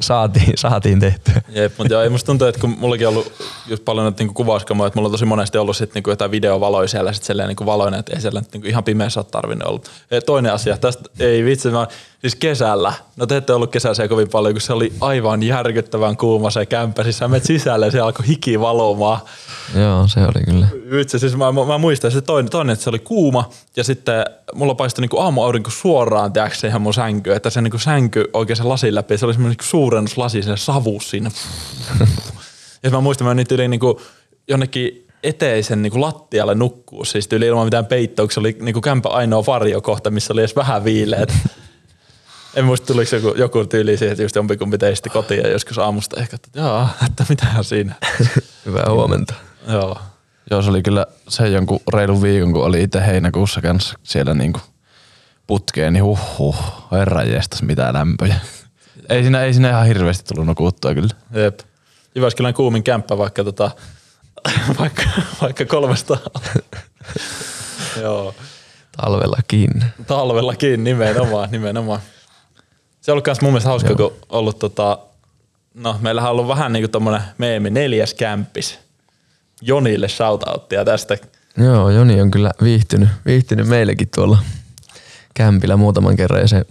saatiin, 0.00 0.52
saatiin 0.56 1.00
tehtyä. 1.00 1.42
Jep, 1.48 1.72
mutta 1.78 1.92
joo, 1.92 2.02
ei 2.02 2.08
musta 2.08 2.26
tuntuu, 2.26 2.48
että 2.48 2.60
kun 2.60 2.76
mullakin 2.78 3.08
on 3.08 3.14
ollut 3.14 3.32
just 3.66 3.84
paljon 3.84 4.04
näitä 4.04 4.20
niinku 4.20 4.34
kuvauskamoja, 4.34 4.86
että 4.86 4.98
mulla 4.98 5.06
on 5.06 5.12
tosi 5.12 5.24
monesti 5.24 5.58
ollut 5.58 5.76
sit 5.76 5.94
niinku 5.94 6.10
jotain 6.10 6.30
videovaloja 6.30 6.88
siellä 6.88 7.12
sit 7.12 7.24
silleen 7.24 7.48
niinku 7.48 7.66
valoina, 7.66 7.98
että 7.98 8.12
ei 8.14 8.20
siellä 8.20 8.42
niinku 8.52 8.68
ihan 8.68 8.84
pimeässä 8.84 9.20
ole 9.20 9.26
tarvinnut 9.30 9.68
olla. 9.68 9.80
Toinen 10.26 10.52
asia, 10.52 10.76
tästä 10.76 11.04
ei 11.18 11.44
vitsi, 11.44 11.70
mä, 11.70 11.86
siis 12.20 12.34
kesällä, 12.34 12.92
no 13.16 13.26
te 13.26 13.36
ette 13.36 13.52
ollut 13.52 13.70
kesässä 13.70 14.08
kovin 14.08 14.28
paljon, 14.28 14.54
kun 14.54 14.60
se 14.60 14.72
oli 14.72 14.92
aivan 15.00 15.42
järkyttävän 15.42 16.16
kuuma 16.16 16.50
se 16.50 16.66
kämppä, 16.66 17.02
siis 17.02 17.18
sä 17.18 17.28
menet 17.28 17.44
sisälle 17.44 17.86
ja 17.86 17.92
se 17.92 18.00
alkoi 18.00 18.26
hiki 18.26 18.60
valomaan. 18.60 19.20
Joo, 19.80 20.08
se 20.08 20.20
oli 20.20 20.44
kyllä. 20.44 20.66
Vitsi, 20.90 21.18
siis 21.18 21.36
mä, 21.36 21.52
mä, 21.52 21.78
muistan 21.78 22.10
se 22.10 22.20
toinen, 22.20 22.50
toinen, 22.50 22.72
että 22.72 22.82
se 22.82 22.90
oli 22.90 22.98
kuuma 22.98 23.50
ja 23.76 23.84
sitten 23.84 24.24
mulla 24.54 24.74
paistoi 24.74 25.02
niinku 25.02 25.18
aamuaurinko 25.18 25.70
suoraan, 25.70 26.32
tiedätkö, 26.32 26.58
siihen 26.58 26.82
mun 26.82 26.94
sänkyyn, 26.94 27.36
että 27.36 27.50
se 27.50 27.60
niinku 27.60 27.78
sänky 27.78 28.24
oikein 28.32 28.56
se 28.56 28.62
lasin 28.94 29.08
läpi, 29.08 29.18
se 29.18 29.26
oli 29.26 29.34
semmoinen 29.34 29.50
niinku 29.50 29.64
suurennuslasi, 29.64 30.42
se 30.42 30.56
savuus 30.56 31.10
siinä. 31.10 31.30
ja 32.82 32.90
mä 32.90 33.00
muistan, 33.00 33.26
mä 33.26 33.34
nyt 33.34 33.52
yli 33.52 33.68
niinku 33.68 34.00
jonnekin 34.48 35.06
eteisen 35.22 35.82
niinku 35.82 36.00
lattialle 36.00 36.54
nukkuu, 36.54 37.04
siis 37.04 37.28
tyyli 37.28 37.46
ilman 37.46 37.66
mitään 37.66 37.86
peittoa, 37.86 38.26
se 38.30 38.40
oli 38.40 38.56
niinku 38.60 38.80
kämpä 38.80 39.08
ainoa 39.08 39.46
varjokohta, 39.46 40.10
missä 40.10 40.32
oli 40.32 40.40
edes 40.40 40.56
vähän 40.56 40.84
viileet. 40.84 41.34
En 42.54 42.64
muista, 42.64 42.86
tuliko 42.86 43.16
joku, 43.16 43.34
joku 43.38 43.64
tyyli 43.64 43.96
siihen, 43.96 44.12
että 44.12 44.22
just 44.22 44.36
jompikumpi 44.36 44.78
teisti 44.78 45.10
kotiin 45.10 45.42
ja 45.42 45.50
joskus 45.50 45.78
aamusta 45.78 46.20
ehkä, 46.20 46.36
että 46.36 46.60
joo, 46.60 46.88
että 47.06 47.26
mitähän 47.28 47.64
siinä. 47.64 47.94
Hyvää 48.66 48.86
huomenta. 48.90 49.34
joo. 49.68 49.98
Joo, 50.50 50.62
se 50.62 50.70
oli 50.70 50.82
kyllä 50.82 51.06
se 51.28 51.48
jonkun 51.48 51.80
reilun 51.94 52.22
viikon, 52.22 52.52
kun 52.52 52.64
oli 52.64 52.82
itse 52.82 53.06
heinäkuussa 53.06 53.60
kanssa 53.60 53.98
siellä 54.02 54.34
niinku 54.34 54.60
putkeen, 55.46 55.92
niin 55.92 56.04
huh 56.04 56.38
huh, 56.38 56.56
herran 56.92 57.30
jestas, 57.30 57.62
mitä 57.62 57.92
lämpöjä. 57.92 58.40
Ei 59.08 59.22
siinä, 59.22 59.42
ei 59.42 59.52
siinä 59.52 59.70
ihan 59.70 59.86
hirveästi 59.86 60.24
tullut 60.24 60.46
nukuttua 60.46 60.94
kyllä. 60.94 61.14
Jep. 61.34 61.60
Jyväskylän 62.14 62.54
kuumin 62.54 62.82
kämppä 62.82 63.18
vaikka, 63.18 63.44
tota, 63.44 63.70
vaikka, 64.80 65.02
vaikka 65.42 65.64
300. 65.64 66.18
Joo. 68.02 68.34
Talvellakin. 68.96 69.84
Talvellakin 70.06 70.84
nimenomaan, 70.84 71.50
nimenomaan. 71.50 72.00
Se 73.00 73.12
on 73.12 73.14
ollut 73.14 73.26
myös 73.26 73.40
mun 73.40 73.50
mielestä 73.52 73.68
hauska, 73.68 73.94
Joo. 73.98 74.10
kun 74.10 74.18
ollut 74.28 74.58
tota, 74.58 74.98
no 75.74 75.98
meillähän 76.00 76.30
on 76.30 76.32
ollut 76.32 76.48
vähän 76.48 76.72
niin 76.72 76.82
kuin 76.82 76.90
tommonen 76.90 77.22
meemi, 77.38 77.70
neljäs 77.70 78.14
kämppis. 78.14 78.78
Jonille 79.60 80.08
shoutouttia 80.08 80.84
tästä. 80.84 81.16
Joo, 81.56 81.90
Joni 81.90 82.20
on 82.20 82.30
kyllä 82.30 82.50
viihtynyt, 82.62 83.08
viihtynyt 83.26 83.68
meillekin 83.68 84.08
tuolla 84.14 84.38
kämpillä 85.34 85.76
muutaman 85.76 86.16
kerran. 86.16 86.40
Ja 86.40 86.48
se, 86.48 86.64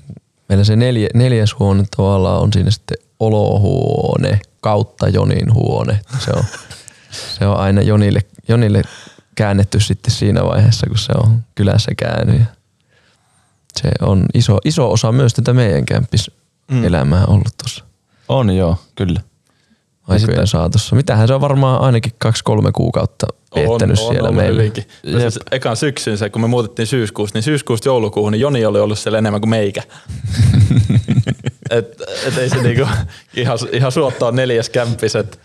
meillä 0.53 0.63
se 0.63 0.75
neljä, 0.75 1.09
neljäs 1.13 1.55
huone 1.59 1.83
tuolla 1.95 2.39
on 2.39 2.53
siinä 2.53 2.71
sitten 2.71 2.97
olohuone 3.19 4.39
kautta 4.61 5.09
Jonin 5.09 5.53
huone. 5.53 5.99
Se 6.25 6.31
on, 6.35 6.43
se 7.37 7.47
on 7.47 7.57
aina 7.57 7.81
Jonille, 7.81 8.19
Jonille 8.47 8.81
käännetty 9.35 9.79
sitten 9.79 10.13
siinä 10.13 10.43
vaiheessa, 10.43 10.87
kun 10.87 10.97
se 10.97 11.13
on 11.23 11.43
kylässä 11.55 11.91
käynyt. 11.97 12.41
Se 13.81 13.91
on 14.01 14.25
iso, 14.33 14.57
iso 14.65 14.91
osa 14.91 15.11
myös 15.11 15.33
tätä 15.33 15.53
meidän 15.53 15.85
kämppiselämää 15.85 17.25
ollut 17.25 17.57
tuossa 17.57 17.83
On 18.29 18.55
joo, 18.55 18.77
kyllä. 18.95 19.21
Aikojen 20.07 20.47
saatossa. 20.47 20.95
Mitähän 20.95 21.27
se 21.27 21.33
on 21.33 21.41
varmaan 21.41 21.81
ainakin 21.81 22.11
kaksi-kolme 22.17 22.71
kuukautta 22.71 23.27
viettänyt 23.55 23.99
on, 23.99 24.05
on 24.05 24.13
siellä 24.13 24.29
ollut 24.29 24.41
meillä. 24.41 24.57
hyvinkin. 24.57 24.83
Ja 25.03 25.19
siis 25.19 25.39
ekan 25.51 25.77
syksyn 25.77 26.17
se, 26.17 26.29
kun 26.29 26.41
me 26.41 26.47
muutettiin 26.47 26.87
syyskuussa, 26.87 27.35
niin 27.35 27.43
syyskuusta 27.43 27.89
joulukuuhun, 27.89 28.31
niin 28.31 28.41
Joni 28.41 28.65
oli 28.65 28.79
ollut 28.79 28.99
siellä 28.99 29.17
enemmän 29.17 29.41
kuin 29.41 29.49
meikä. 29.49 29.83
et, 31.69 32.01
et 32.27 32.37
ei 32.37 32.49
se 32.49 32.61
niinku 32.61 32.87
ihan, 33.33 33.57
ihan 33.71 33.91
suottaa 33.91 34.31
neljäs. 34.31 34.71
Et. 35.19 35.39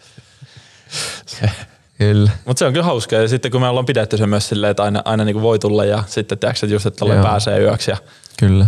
Kyllä. 1.98 2.30
Mutta 2.44 2.58
se 2.58 2.64
on 2.64 2.72
kyllä 2.72 2.84
hauska 2.84 3.16
ja 3.16 3.28
sitten 3.28 3.50
kun 3.50 3.60
me 3.60 3.68
ollaan 3.68 3.86
pidetty 3.86 4.16
se 4.16 4.26
myös 4.26 4.48
silleen, 4.48 4.70
että 4.70 4.82
aina, 4.82 5.02
aina 5.04 5.24
niinku 5.24 5.42
voi 5.42 5.58
tulla 5.58 5.84
ja 5.84 6.04
sitten 6.06 6.38
tiedätkö, 6.38 6.66
että 6.66 6.74
just, 6.74 6.86
että 6.86 7.04
pääsee 7.22 7.60
yöksi 7.60 7.90
ja 7.90 7.96
Kyllä. 8.38 8.66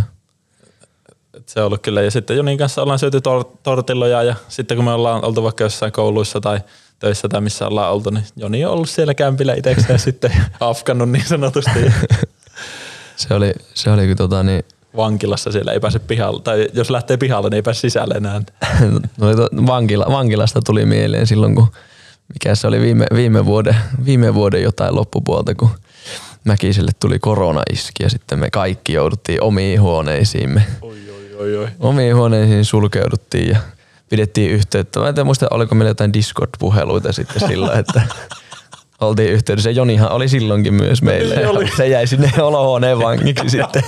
Et 1.33 1.49
se 1.49 1.59
on 1.59 1.65
ollut 1.65 1.81
kyllä. 1.81 2.01
Ja 2.01 2.11
sitten 2.11 2.37
Jonin 2.37 2.57
kanssa 2.57 2.81
ollaan 2.81 2.99
syöty 2.99 3.17
tor- 3.17 3.57
tortilloja 3.63 4.23
ja 4.23 4.35
sitten 4.47 4.77
kun 4.77 4.85
me 4.85 4.91
ollaan 4.91 5.25
oltu 5.25 5.43
vaikka 5.43 5.63
jossain 5.63 5.91
kouluissa 5.91 6.41
tai 6.41 6.59
töissä 6.99 7.29
tai 7.29 7.41
missä 7.41 7.67
ollaan 7.67 7.93
oltu, 7.93 8.09
niin 8.09 8.23
Joni 8.35 8.65
on 8.65 8.71
ollut 8.71 8.89
siellä 8.89 9.13
kämpillä 9.13 9.53
itsekseen 9.53 9.99
sitten 10.09 10.31
afkannut 10.59 11.09
niin 11.09 11.25
sanotusti 11.25 11.79
Se 13.15 13.33
oli, 13.33 13.53
se 13.73 13.91
oli 13.91 14.15
tota 14.15 14.43
niin, 14.43 14.63
vankilassa 14.95 15.51
siellä 15.51 15.71
ei 15.71 15.79
pääse 15.79 15.99
pihalle. 15.99 16.41
Tai 16.41 16.67
jos 16.73 16.89
lähtee 16.89 17.17
pihalle, 17.17 17.49
niin 17.49 17.55
ei 17.55 17.61
pääse 17.61 17.79
sisälle 17.79 18.13
enää. 18.13 18.41
no, 19.17 19.35
to, 19.35 19.49
vankila, 19.65 20.05
vankilasta 20.11 20.61
tuli 20.61 20.85
mieleen 20.85 21.27
silloin, 21.27 21.55
kun 21.55 21.67
mikä 22.33 22.55
se 22.55 22.67
oli 22.67 22.81
viime, 22.81 23.05
viime, 23.15 23.45
vuoden, 23.45 23.75
viime 24.05 24.33
vuoden 24.33 24.63
jotain 24.63 24.95
loppupuolta, 24.95 25.55
kun 25.55 25.69
Mäkiselle 26.43 26.91
tuli 26.99 27.19
korona 27.19 27.61
iski 27.73 28.03
ja 28.03 28.09
sitten 28.09 28.39
me 28.39 28.49
kaikki 28.49 28.93
jouduttiin 28.93 29.43
omiin 29.43 29.81
huoneisiimme. 29.81 30.63
Oi, 31.41 31.55
oi. 31.57 31.67
Omiin 31.79 32.15
huoneisiin 32.15 32.65
sulkeuduttiin 32.65 33.49
ja 33.49 33.57
pidettiin 34.09 34.51
yhteyttä. 34.51 34.99
Mä 34.99 35.07
en 35.07 35.15
tiedä, 35.15 35.25
muista, 35.25 35.47
oliko 35.51 35.75
meillä 35.75 35.89
jotain 35.89 36.13
Discord-puheluita 36.13 37.11
sitten 37.11 37.47
silloin, 37.49 37.79
että 37.79 38.01
oltiin 39.01 39.31
yhteydessä. 39.31 39.69
Ja 39.69 39.75
Jonihan 39.75 40.11
oli 40.11 40.29
silloinkin 40.29 40.73
myös 40.73 41.01
meille. 41.01 41.35
Niin 41.35 41.47
oli. 41.47 41.71
Se 41.77 41.87
jäi 41.87 42.07
sinne 42.07 42.31
olohuoneen 42.41 42.99
vangiksi 42.99 43.49
sitten. 43.49 43.83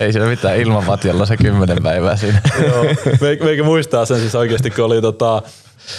Ei 0.00 0.12
siinä 0.12 0.26
mitään 0.26 0.56
ilmanvatjalla 0.60 1.26
se 1.26 1.36
kymmenen 1.36 1.82
päivää 1.82 2.16
siinä. 2.16 2.40
Joo. 2.66 2.84
Me- 3.20 3.38
Meikä 3.44 3.62
muistaa 3.62 4.04
sen 4.04 4.20
siis 4.20 4.34
oikeasti, 4.34 4.70
kun 4.70 4.84
oli 4.84 5.02
tota, 5.02 5.42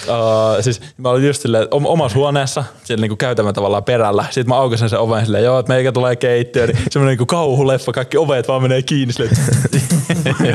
Uh, 0.07 0.63
siis 0.63 0.81
mä 0.97 1.09
olin 1.09 1.27
just 1.27 1.41
silleen 1.41 1.67
om- 1.71 1.85
omassa 1.85 2.17
huoneessa, 2.17 2.63
siellä 2.83 3.01
niinku 3.01 3.15
käytävän 3.15 3.53
tavallaan 3.53 3.83
perällä. 3.83 4.25
Sitten 4.25 4.49
mä 4.49 4.55
aukasin 4.55 4.89
sen 4.89 4.99
oven 4.99 5.25
silleen, 5.25 5.43
joo, 5.43 5.59
että 5.59 5.73
meikä 5.73 5.91
tulee 5.91 6.15
keittiöön. 6.15 6.69
Niin 6.69 6.83
semmoinen 6.89 7.11
niinku 7.11 7.25
kauhuleffa, 7.25 7.91
kaikki 7.91 8.17
ovet 8.17 8.47
vaan 8.47 8.61
menee 8.61 8.81
kiinni 8.81 9.13
silleen. 9.13 9.37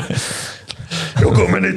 Joku 1.22 1.48
meni. 1.48 1.76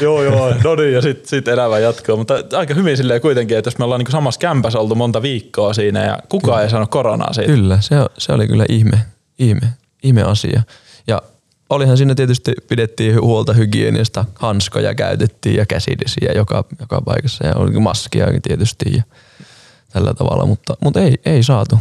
joo, 0.00 0.22
joo, 0.22 0.54
no 0.64 0.74
niin, 0.74 0.92
ja 0.92 1.02
sitten 1.02 1.28
sit 1.28 1.48
elämä 1.48 1.78
jatkuu. 1.78 2.16
Mutta 2.16 2.34
aika 2.52 2.74
hyvin 2.74 2.96
silleen 2.96 3.20
kuitenkin, 3.20 3.58
että 3.58 3.68
jos 3.68 3.78
me 3.78 3.84
ollaan 3.84 3.98
niinku 3.98 4.12
samassa 4.12 4.40
kämpässä 4.40 4.78
oltu 4.78 4.94
monta 4.94 5.22
viikkoa 5.22 5.74
siinä 5.74 6.04
ja 6.04 6.18
kukaan 6.28 6.62
ei 6.62 6.70
saanut 6.70 6.90
koronaa 6.90 7.32
siitä. 7.32 7.52
Kyllä, 7.52 7.78
se, 7.80 7.96
se 8.18 8.32
oli 8.32 8.48
kyllä 8.48 8.64
ihme, 8.68 8.98
ihme, 9.38 9.66
ihme 10.02 10.22
asia. 10.22 10.62
Ja 11.06 11.22
olihan 11.70 11.96
siinä 11.96 12.14
tietysti 12.14 12.52
pidettiin 12.68 13.20
huolta 13.20 13.52
hygieniasta, 13.52 14.24
hanskoja 14.34 14.94
käytettiin 14.94 15.56
ja 15.56 15.66
käsidesiä 15.66 16.32
joka, 16.34 16.64
joka 16.80 17.00
paikassa 17.00 17.46
ja 17.46 17.52
oli 17.56 17.80
maskia 17.80 18.26
tietysti 18.42 18.84
ja 18.96 19.02
tällä 19.92 20.14
tavalla, 20.14 20.46
mutta, 20.46 20.76
mutta 20.84 21.00
ei, 21.00 21.14
ei 21.24 21.42
saatu. 21.42 21.78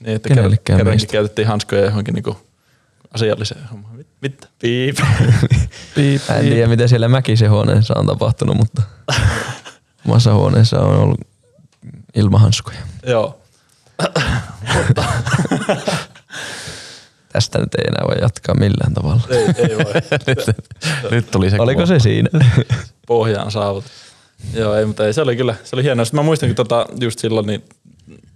Niin, 0.00 0.16
että 0.16 0.28
Kenellekään 0.28 0.64
kerran, 0.64 0.78
kerrankin 0.78 1.02
meistä. 1.02 1.12
käytettiin 1.12 1.48
hanskoja 1.48 1.84
johonkin 1.84 2.14
niinku 2.14 2.36
asialliseen 3.14 3.64
hommaan. 3.68 3.96
Mit- 3.96 4.06
Mitä? 4.22 4.48
Piip. 4.58 4.96
Piip, 5.94 6.22
en 6.30 6.44
tiedä 6.44 6.68
mitä 6.68 6.88
siellä 6.88 7.08
Mäkisen 7.08 7.50
huoneessa 7.50 7.94
on 7.98 8.06
tapahtunut, 8.06 8.56
mutta 8.56 8.82
omassa 10.06 10.34
huoneessa 10.34 10.80
on 10.80 10.96
ollut 10.96 11.20
ilmahanskoja. 12.14 12.78
Joo. 13.06 13.36
Tästä 17.32 17.58
nyt 17.58 17.74
ei 17.74 17.84
enää 17.88 18.04
voi 18.08 18.22
jatkaa 18.22 18.54
millään 18.54 18.94
tavalla. 18.94 19.20
Ei, 19.30 19.68
ei 19.68 19.76
voi. 19.76 19.92
Nyt 21.10 21.30
tuli 21.30 21.50
se 21.50 21.56
Oliko 21.58 21.78
kuva. 21.78 21.86
se 21.86 21.98
siinä? 21.98 22.28
Pohjaan 23.06 23.50
saavut. 23.50 23.84
Joo, 24.54 24.74
ei, 24.74 24.86
mutta 24.86 25.06
ei, 25.06 25.12
se 25.12 25.22
oli 25.22 25.36
kyllä, 25.36 25.54
se 25.64 25.76
oli 25.76 25.82
hienoa. 25.82 26.04
Sitten 26.04 26.18
mä 26.18 26.24
muistan, 26.24 26.48
kun 26.48 26.56
tota, 26.56 26.86
just 27.00 27.18
silloin 27.18 27.46
niin 27.46 27.64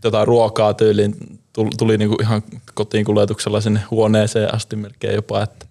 jotain 0.05 0.27
ruokaa 0.27 0.75
tyyliin 0.75 1.15
tuli, 1.53 1.71
tuli 1.79 1.99
niinku 1.99 2.17
ihan 2.21 2.43
kotiin 2.75 3.05
kuljetuksella 3.05 3.61
sinne 3.61 3.81
huoneeseen 3.91 4.55
asti 4.55 4.77
melkein 4.77 5.15
jopa, 5.15 5.43
että 5.43 5.67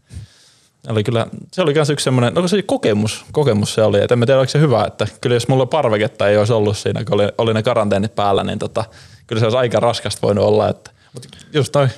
oli 0.89 1.03
kyllä, 1.03 1.27
se 1.51 1.61
oli 1.61 1.73
myös 1.73 1.89
yksi 1.89 2.03
semmoinen, 2.03 2.33
no 2.33 2.47
se 2.47 2.55
oli 2.55 2.63
kokemus, 2.63 3.25
kokemus 3.31 3.73
se 3.73 3.83
oli, 3.83 4.01
että 4.01 4.15
en 4.15 4.19
mä 4.19 4.25
tiedä 4.25 4.39
oliko 4.39 4.49
se 4.51 4.59
hyvä, 4.59 4.85
että 4.87 5.07
kyllä 5.21 5.35
jos 5.35 5.47
mulla 5.47 5.65
parveketta 5.65 6.29
ei 6.29 6.37
olisi 6.37 6.53
ollut 6.53 6.77
siinä, 6.77 7.03
kun 7.03 7.13
oli, 7.13 7.29
oli 7.37 7.53
ne 7.53 7.63
karanteenit 7.63 8.15
päällä, 8.15 8.43
niin 8.43 8.59
tota, 8.59 8.85
kyllä 9.27 9.39
se 9.39 9.45
olisi 9.45 9.57
aika 9.57 9.79
raskasta 9.79 10.21
voinut 10.21 10.45
olla, 10.45 10.69
että, 10.69 10.91
mutta 11.13 11.29
just 11.53 11.75
noin 11.75 11.89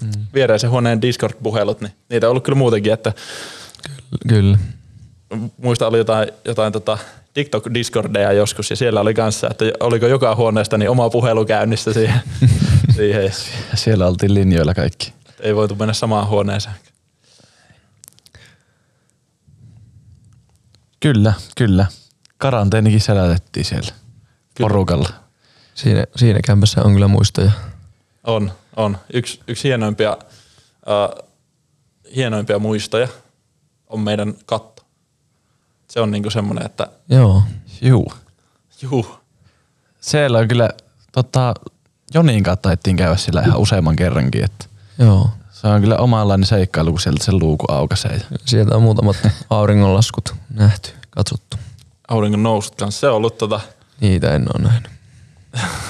mm. 0.00 0.10
viereisen 0.34 0.70
huoneen 0.70 1.02
Discord-puhelut, 1.02 1.80
niin 1.80 1.92
niitä 2.08 2.26
on 2.26 2.30
ollut 2.30 2.44
kyllä 2.44 2.58
muutenkin, 2.58 2.92
että 2.92 3.12
Kyllä. 4.28 4.58
muista 5.56 5.86
oli 5.86 5.98
jotain, 5.98 6.28
jotain 6.44 6.72
tota 6.72 6.98
TikTok-discordeja 7.34 8.32
joskus 8.32 8.70
ja 8.70 8.76
siellä 8.76 9.00
oli 9.00 9.14
kanssa, 9.14 9.48
että 9.50 9.64
oliko 9.80 10.06
joka 10.06 10.36
huoneesta 10.36 10.78
niin 10.78 10.90
oma 10.90 11.10
puhelu 11.10 11.44
käynnissä 11.44 11.92
siihen. 11.92 12.20
siihen. 12.96 13.24
ja 13.24 13.76
Siellä 13.76 14.06
oltiin 14.06 14.34
linjoilla 14.34 14.74
kaikki. 14.74 15.12
Ei 15.40 15.56
voitu 15.56 15.74
mennä 15.74 15.94
samaan 15.94 16.28
huoneeseen. 16.28 16.74
Kyllä, 21.00 21.32
kyllä. 21.56 21.86
Karanteenikin 22.38 23.00
selätettiin 23.00 23.64
siellä 23.64 23.92
porukalla. 24.58 25.08
Siinä, 25.74 26.04
siinä 26.16 26.40
kämpässä 26.44 26.82
on 26.82 26.92
kyllä 26.92 27.08
muistoja. 27.08 27.50
On, 28.28 28.52
on. 28.76 28.98
Yksi, 29.12 29.40
yksi 29.46 29.68
hienoimpia, 29.68 30.16
uh, 30.86 31.24
hienoimpia 32.16 32.58
muistoja 32.58 33.08
on 33.86 34.00
meidän 34.00 34.34
katto. 34.46 34.82
Se 35.90 36.00
on 36.00 36.10
niinku 36.10 36.30
semmoinen, 36.30 36.66
että 36.66 36.86
Joo. 37.08 37.42
Juu. 37.82 38.12
juu, 38.82 39.06
Siellä 40.00 40.38
on 40.38 40.48
kyllä, 40.48 40.70
tota, 41.12 41.54
Jonin 42.14 42.42
kanssa 42.42 42.62
taittiin 42.62 42.96
käydä 42.96 43.16
sillä 43.16 43.42
ihan 43.42 43.58
useamman 43.60 43.96
kerrankin, 43.96 44.44
että 44.44 44.64
Joo. 44.98 45.30
se 45.50 45.66
on 45.66 45.80
kyllä 45.80 45.96
omanlainen 45.96 46.46
seikkailu, 46.46 46.90
kun 46.90 47.00
sieltä 47.00 47.24
se 47.24 47.32
luuku 47.32 47.64
aukaisee. 47.72 48.20
Sieltä 48.44 48.76
on 48.76 48.82
muutamat 48.82 49.16
auringonlaskut 49.50 50.34
nähty, 50.54 50.90
katsottu. 51.10 51.56
auringon 52.08 52.42
nousut 52.42 52.74
kanssa. 52.74 53.00
Se 53.00 53.08
on 53.08 53.16
ollut 53.16 53.38
tota, 53.38 53.60
Niitä 54.00 54.34
en 54.34 54.46
ole 54.54 54.62
nähnyt. 54.64 54.90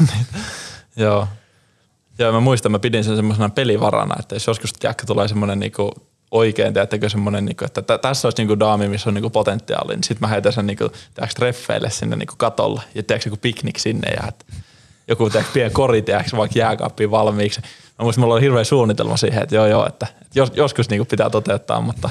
joo. 0.96 1.28
Joo, 2.18 2.32
mä 2.32 2.40
muistan, 2.40 2.72
mä 2.72 2.78
pidin 2.78 3.04
sen 3.04 3.16
semmoisena 3.16 3.48
pelivarana, 3.48 4.14
että 4.18 4.34
jos 4.34 4.46
joskus 4.46 4.72
tiedätkö, 4.72 5.06
tulee 5.06 5.28
semmoinen 5.28 5.60
niinku 5.60 5.92
oikein, 6.30 6.74
tiedättekö 6.74 7.08
semmoinen, 7.08 7.44
niinku, 7.44 7.64
että 7.64 7.82
tä- 7.82 7.98
tässä 7.98 8.28
olisi 8.28 8.42
niinku 8.42 8.58
daami, 8.58 8.88
missä 8.88 9.10
on 9.10 9.14
niinku 9.14 9.30
potentiaali, 9.30 9.94
niin 9.94 10.04
sit 10.04 10.20
mä 10.20 10.26
heitän 10.26 10.52
sen 10.52 10.66
niinku, 10.66 10.90
treffeille 11.36 11.90
sinne 11.90 12.16
niinku 12.16 12.34
katolle 12.36 12.82
ja 12.94 13.02
tiedätkö, 13.02 13.28
joku 13.28 13.38
piknik 13.42 13.78
sinne 13.78 14.08
ja 14.10 14.28
että 14.28 14.44
joku 15.08 15.30
tiedätkö, 15.30 15.52
pieni 15.52 15.70
kori, 15.70 16.02
tiedätkö, 16.02 16.36
vaikka 16.36 16.58
jääkaappiin 16.58 17.10
valmiiksi. 17.10 17.60
Mä 17.98 18.02
muistan, 18.02 18.22
mulla 18.22 18.34
oli 18.34 18.42
hirveä 18.42 18.64
suunnitelma 18.64 19.16
siihen, 19.16 19.42
että 19.42 19.54
joo 19.54 19.66
joo, 19.66 19.86
että, 19.86 20.06
että 20.22 20.38
jos, 20.38 20.52
joskus 20.54 20.90
niinku 20.90 21.04
pitää 21.04 21.30
toteuttaa, 21.30 21.80
mutta 21.80 22.10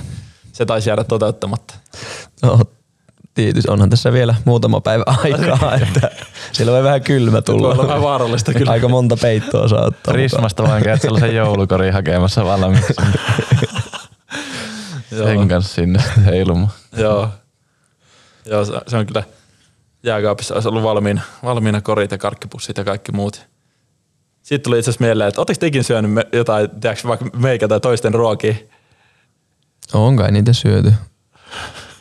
se 0.52 0.66
taisi 0.66 0.90
jäädä 0.90 1.04
toteuttamatta. 1.04 1.74
No, 2.42 2.60
tietysti 3.46 3.72
onhan 3.72 3.90
tässä 3.90 4.14
vielä 4.14 4.36
muutama 4.46 4.82
päivä 4.82 5.04
aikaa, 5.08 5.76
että 5.76 6.12
siellä 6.52 6.72
voi 6.72 6.84
vähän 6.84 7.02
kylmä 7.02 7.32
Voi 7.32 7.42
tulla. 7.42 7.88
vähän 7.88 8.02
vaarallista 8.02 8.54
kyllä. 8.54 8.72
Aika 8.72 8.88
monta 8.88 9.18
peittoa 9.22 9.68
saa 9.68 9.86
ottaa. 9.86 10.14
Rismasta 10.14 10.64
vaan 10.64 10.84
käyt 10.84 11.02
sellaisen 11.02 11.36
joulukorin 11.36 11.94
hakemassa 11.94 12.46
valmiiksi. 12.46 12.94
Sen 15.10 15.48
kanssa 15.48 15.76
sinne 15.76 16.00
heilumaan. 16.26 16.72
Joo. 16.98 17.30
Joo, 18.46 18.66
se, 18.66 18.98
on 18.98 19.06
kyllä 19.06 19.24
jääkaapissa 20.04 20.54
olisi 20.54 20.70
ollut 20.70 20.84
valmiina, 20.84 21.22
valmiina 21.44 21.82
korit 21.82 22.12
ja 22.12 22.18
karkkipussit 22.18 22.78
ja 22.78 22.84
kaikki 22.84 23.12
muut. 23.12 23.48
Sitten 24.44 24.64
tuli 24.64 24.80
itse 24.80 24.90
asiassa 24.90 25.06
mieleen, 25.06 25.28
että 25.28 25.42
ootteko 25.42 25.60
te 25.60 25.68
ikin 25.68 25.84
syönyt 25.84 26.12
me, 26.12 26.28
jotain, 26.34 26.70
tiedätkö, 26.70 27.08
vaikka 27.08 27.26
meikä 27.38 27.68
tai 27.68 27.80
toisten 27.80 28.14
ruokia? 28.14 28.56
On 29.94 30.16
kai 30.16 30.32
niitä 30.32 30.54
syöty. 30.54 30.94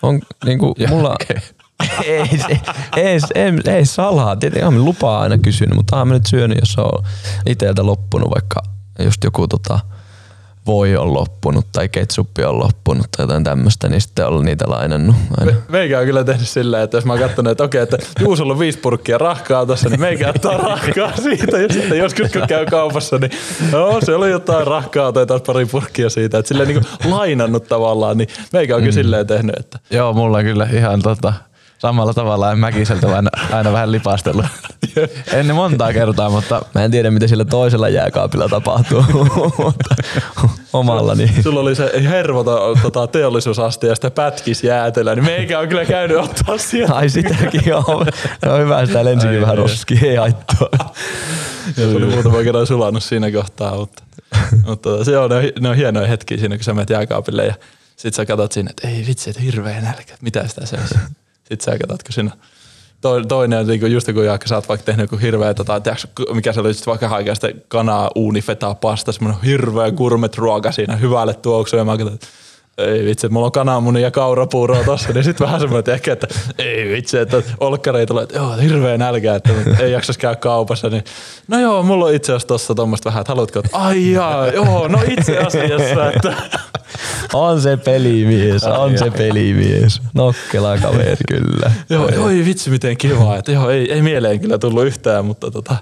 On 0.06 0.20
niinku 0.44 0.74
Joo, 0.78 0.90
mulla... 0.90 1.10
okei. 1.22 1.36
ei, 2.04 2.38
se- 2.38 2.60
ei, 2.96 3.18
ei, 3.34 3.74
ei, 3.74 3.86
salaa. 3.86 4.36
Tietenkin 4.36 4.68
olen 4.68 4.84
lupaa 4.84 5.20
aina 5.20 5.38
kysynyt, 5.38 5.74
mutta 5.74 5.96
olen 5.96 6.08
nyt 6.08 6.26
syönyt, 6.26 6.58
jos 6.60 6.78
on 6.78 7.02
iteltä 7.46 7.86
loppunut 7.86 8.30
vaikka 8.34 8.62
just 9.04 9.24
joku 9.24 9.48
tota, 9.48 9.80
voi 10.66 10.96
on 10.96 11.14
loppunut 11.14 11.66
tai 11.72 11.88
ketsuppi 11.88 12.44
on 12.44 12.58
loppunut 12.58 13.06
tai 13.16 13.22
jotain 13.22 13.44
tämmöistä, 13.44 13.88
niin 13.88 14.00
sitten 14.00 14.26
olen 14.26 14.44
niitä 14.44 14.64
lainannut 14.68 15.16
aina. 15.38 15.52
Me, 15.52 15.58
meikä 15.68 15.98
on 15.98 16.04
kyllä 16.04 16.24
tehnyt 16.24 16.48
silleen, 16.48 16.82
että 16.82 16.96
jos 16.96 17.04
mä 17.04 17.12
oon 17.12 17.22
katsonut, 17.22 17.50
että 17.50 17.64
okei, 17.64 17.82
että 17.82 17.98
Juusolla 18.20 18.52
on 18.52 18.58
viisi 18.58 18.78
purkkia 18.78 19.18
rahkaa 19.18 19.66
tossa, 19.66 19.88
niin 19.88 20.00
meikä 20.00 20.28
ottaa 20.28 20.56
rahkaa 20.72 21.16
siitä. 21.16 21.58
Ja 21.58 21.72
sitten 21.72 21.98
joskus 21.98 22.32
kun 22.32 22.42
käy 22.48 22.66
kaupassa, 22.66 23.18
niin 23.18 23.30
joo, 23.72 24.00
se 24.00 24.14
oli 24.14 24.30
jotain 24.30 24.66
rahkaa 24.66 25.12
tai 25.12 25.26
taas 25.26 25.42
pari 25.42 25.66
purkkia 25.66 26.10
siitä. 26.10 26.38
Että 26.38 26.48
silleen 26.48 26.68
niin 26.68 26.80
kuin 26.82 27.12
lainannut 27.12 27.68
tavallaan, 27.68 28.18
niin 28.18 28.28
meikä 28.52 28.76
on 28.76 28.82
kyllä 28.82 28.94
silleen 28.94 29.26
tehnyt, 29.26 29.56
että 29.58 29.78
Joo, 29.90 30.12
mulla 30.12 30.38
on 30.38 30.44
kyllä 30.44 30.68
ihan 30.72 31.02
tota, 31.02 31.32
samalla 31.78 32.14
tavalla 32.14 32.52
en 32.52 32.58
mäkiseltä 32.58 33.16
aina, 33.16 33.30
aina 33.52 33.72
vähän 33.72 33.92
lipastellut. 33.92 34.46
Ennen 35.32 35.56
montaa 35.56 35.92
kertaa, 35.92 36.30
mutta 36.30 36.62
Mä 36.74 36.84
en 36.84 36.90
tiedä, 36.90 37.10
mitä 37.10 37.26
sillä 37.26 37.44
toisella 37.44 37.88
jääkaapilla 37.88 38.48
tapahtuu, 38.48 39.04
mutta 39.64 39.94
omalla 40.72 41.14
niin. 41.14 41.42
Sulla 41.42 41.60
oli 41.60 41.74
se 41.74 41.92
hervota 42.02 42.56
tota, 42.82 43.06
teollisuusaste 43.06 43.86
ja 43.86 43.94
sitä 43.94 44.10
pätkis 44.10 44.64
jäätelöä, 44.64 45.14
niin 45.14 45.24
meikä 45.24 45.58
on 45.58 45.68
kyllä 45.68 45.84
käynyt 45.84 46.16
ottaa 46.16 46.58
sieltä. 46.58 46.94
Ai 46.94 47.08
sitäkin 47.08 47.74
on. 47.74 48.06
On 48.46 48.60
hyvä, 48.60 48.86
sitä 48.86 49.04
lensikin 49.04 49.40
vähän 49.40 49.56
ai. 49.56 49.62
roskiin, 49.62 50.04
ei 50.04 50.16
haittaa. 50.16 50.94
Ja 51.66 51.90
se 51.90 51.96
oli 51.96 52.06
muutama 52.06 52.42
kerran 52.42 52.66
sulannut 52.66 53.02
siinä 53.02 53.30
kohtaa, 53.30 53.76
mutta, 53.76 54.02
mutta 54.66 55.04
se 55.04 55.18
on, 55.18 55.30
ne 55.30 55.36
on, 55.36 55.42
ne 55.60 55.68
on 55.68 55.76
hienoja 55.76 56.06
hetkiä 56.08 56.38
siinä, 56.38 56.56
kun 56.56 56.64
sä 56.64 56.74
menet 56.74 56.90
jääkaapille 56.90 57.46
ja 57.46 57.54
sit 57.96 58.14
sä 58.14 58.26
katsot 58.26 58.52
siinä, 58.52 58.70
että 58.70 58.88
ei 58.88 59.04
vitsi, 59.06 59.30
että 59.30 59.42
hirveä 59.42 59.80
nälkä, 59.80 60.14
mitä 60.20 60.48
sitä 60.48 60.66
se 60.66 60.76
Sitten 61.48 61.60
sä 61.60 61.78
katsot, 61.78 62.02
kun 62.02 62.12
siinä 62.12 62.30
to- 63.00 63.24
toinen 63.24 63.66
niin 63.66 63.92
just 63.92 64.12
kun 64.12 64.24
Jaakka, 64.24 64.48
sä 64.48 64.54
oot 64.54 64.68
vaikka 64.68 64.84
tehnyt 64.84 65.04
joku 65.04 65.22
hirveä, 65.22 65.54
tota, 65.54 65.80
tiedätkö, 65.80 66.34
mikä 66.34 66.52
se 66.52 66.60
oli 66.60 66.72
vaikka 66.86 67.08
aikaa 67.08 67.34
sitten 67.34 67.62
kanaa, 67.68 68.10
uuni, 68.14 68.40
feta, 68.40 68.74
pasta, 68.74 69.12
semmoinen 69.12 69.42
hirveä 69.42 69.90
gourmet 69.90 70.36
ruoka 70.36 70.72
siinä, 70.72 70.96
hyvälle 70.96 71.34
tuoksuun 71.34 71.78
ja 71.78 71.84
mä 71.84 71.96
katson, 71.96 72.14
että 72.14 72.26
ei 72.78 73.04
vitsi, 73.04 73.28
mulla 73.28 73.46
on 73.46 73.52
kananmuni 73.52 74.02
ja 74.02 74.10
kaurapuuroa 74.10 74.84
tossa, 74.84 75.12
niin 75.12 75.24
sitten 75.24 75.46
vähän 75.46 75.60
semmoinen, 75.60 75.94
ehkä, 75.94 76.12
että 76.12 76.26
ei 76.58 76.88
vitsi, 76.88 77.18
että 77.18 77.42
olkkareita 77.60 78.08
tulee, 78.08 78.24
että 78.24 78.36
joo, 78.36 78.56
hirveä 78.56 78.98
nälkä, 78.98 79.34
että 79.34 79.50
ei 79.80 79.92
jaksas 79.92 80.18
käydä 80.18 80.36
kaupassa, 80.36 80.88
niin 80.88 81.04
no 81.48 81.60
joo, 81.60 81.82
mulla 81.82 82.04
on 82.04 82.14
itse 82.14 82.32
asiassa 82.32 82.48
tossa 82.48 82.74
tommoista 82.74 83.06
vähän, 83.06 83.20
että 83.20 83.32
haluatko, 83.32 83.58
että 83.58 83.76
ai 83.78 84.12
jaa, 84.12 84.46
joo, 84.46 84.88
no 84.88 84.98
itse 85.08 85.38
asiassa, 85.38 86.12
että 86.12 86.34
On 87.32 87.60
se 87.60 87.76
pelimies, 87.76 88.62
on 88.64 88.98
se 88.98 89.10
pelimies. 89.10 90.02
Nokkela 90.14 90.78
kaveri 90.78 91.16
kyllä. 91.28 91.72
joo, 91.90 92.08
joo, 92.08 92.30
ei 92.30 92.44
vitsi 92.44 92.70
miten 92.70 92.96
kiva, 92.96 93.36
että 93.36 93.52
joo, 93.52 93.70
ei, 93.70 93.92
ei 93.92 94.02
mieleen 94.02 94.40
kyllä 94.40 94.58
tullut 94.58 94.84
yhtään, 94.84 95.24
mutta 95.24 95.50
tota, 95.50 95.76